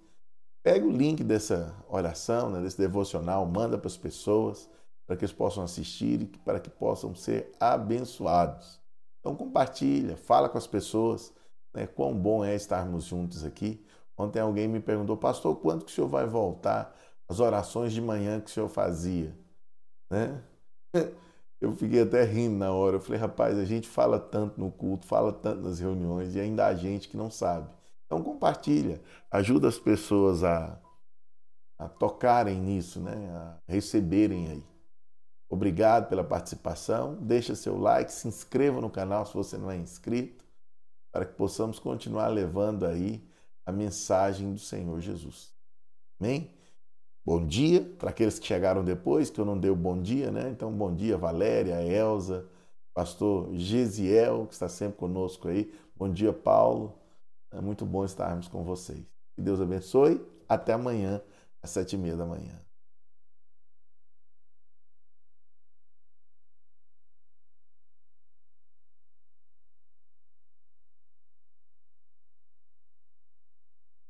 Pega 0.63 0.87
o 0.87 0.91
link 0.91 1.25
dessa 1.25 1.75
oração, 1.89 2.51
né, 2.51 2.61
desse 2.61 2.77
devocional, 2.77 3.47
manda 3.47 3.79
para 3.79 3.87
as 3.87 3.97
pessoas 3.97 4.69
para 5.07 5.17
que 5.17 5.25
eles 5.25 5.35
possam 5.35 5.65
assistir 5.65 6.23
e 6.23 6.27
para 6.27 6.61
que 6.61 6.71
possam 6.71 7.15
ser 7.17 7.51
abençoados. 7.59 8.81
Então 9.19 9.35
compartilha, 9.35 10.17
fala 10.17 10.49
com 10.49 10.57
as 10.57 10.69
pessoas, 10.69 11.33
né, 11.75 11.85
quão 11.87 12.15
bom 12.15 12.45
é 12.45 12.55
estarmos 12.55 13.07
juntos 13.07 13.45
aqui. 13.45 13.85
Ontem 14.17 14.39
alguém 14.39 14.69
me 14.69 14.79
perguntou, 14.79 15.17
pastor, 15.17 15.57
quando 15.57 15.85
que 15.85 15.91
o 15.91 15.95
senhor 15.95 16.07
vai 16.07 16.27
voltar 16.27 16.95
às 17.29 17.41
orações 17.41 17.93
de 17.93 18.01
manhã 18.01 18.41
que 18.41 18.51
o 18.51 18.53
senhor 18.53 18.69
fazia? 18.69 19.37
Né? 20.11 20.43
Eu 21.61 21.77
fiquei 21.77 22.01
até 22.01 22.25
rindo 22.25 22.57
na 22.57 22.73
hora. 22.73 22.97
Eu 22.97 23.01
falei, 23.01 23.21
rapaz, 23.21 23.59
a 23.59 23.65
gente 23.67 23.87
fala 23.87 24.19
tanto 24.19 24.59
no 24.59 24.71
culto, 24.73 25.07
fala 25.07 25.31
tanto 25.31 25.61
nas 25.63 25.79
reuniões 25.79 26.35
e 26.35 26.41
ainda 26.41 26.67
há 26.67 26.75
gente 26.75 27.07
que 27.07 27.19
não 27.19 27.31
sabe. 27.31 27.69
Então 28.07 28.23
compartilha, 28.23 29.01
ajuda 29.31 29.69
as 29.69 29.79
pessoas 29.79 30.43
a 30.43 30.81
a 31.81 31.89
tocarem 31.89 32.61
nisso, 32.61 33.01
né? 33.01 33.31
a 33.31 33.57
receberem 33.67 34.49
aí. 34.51 34.65
Obrigado 35.49 36.11
pela 36.11 36.23
participação. 36.23 37.17
Deixa 37.23 37.55
seu 37.55 37.79
like, 37.79 38.13
se 38.13 38.29
inscreva 38.29 38.83
no 38.83 38.91
canal 38.91 39.25
se 39.25 39.33
você 39.33 39.57
não 39.57 39.71
é 39.71 39.77
inscrito, 39.79 40.45
para 41.11 41.25
que 41.25 41.33
possamos 41.33 41.79
continuar 41.79 42.29
levando 42.29 42.85
aí 42.85 43.27
a 43.65 43.73
mensagem 43.73 44.53
do 44.53 44.61
Senhor 44.61 45.01
Jesus. 45.01 45.55
Amém? 46.21 46.55
Bom 47.25 47.47
dia 47.47 47.83
para 47.99 48.11
aqueles 48.11 48.39
que 48.39 48.47
chegaram 48.47 48.83
depois, 48.83 49.31
que 49.31 49.39
eu 49.39 49.45
não 49.45 49.59
dei 49.59 49.71
o 49.71 49.77
bom 49.77 50.01
dia, 50.01 50.31
né? 50.31 50.49
Então, 50.51 50.73
bom 50.73 50.95
dia, 50.95 51.19
Valéria, 51.19 51.83
Elza, 51.83 52.49
pastor 52.95 53.55
Gesiel, 53.55 54.47
que 54.47 54.55
está 54.55 54.69
sempre 54.69 54.97
conosco 54.99 55.49
aí. 55.49 55.73
Bom 55.95 56.11
dia, 56.11 56.33
Paulo. 56.33 56.99
É 57.53 57.61
muito 57.61 57.85
bom 57.85 58.05
estarmos 58.05 58.49
com 58.49 58.65
vocês. 58.65 59.05
Que 59.37 59.43
Deus 59.43 59.61
abençoe. 59.61 60.25
Até 60.49 60.73
amanhã, 60.73 61.23
às 61.63 61.71
sete 61.71 61.95
e 61.95 61.99
meia 61.99 62.17
da 62.17 62.25
manhã. 62.25 62.59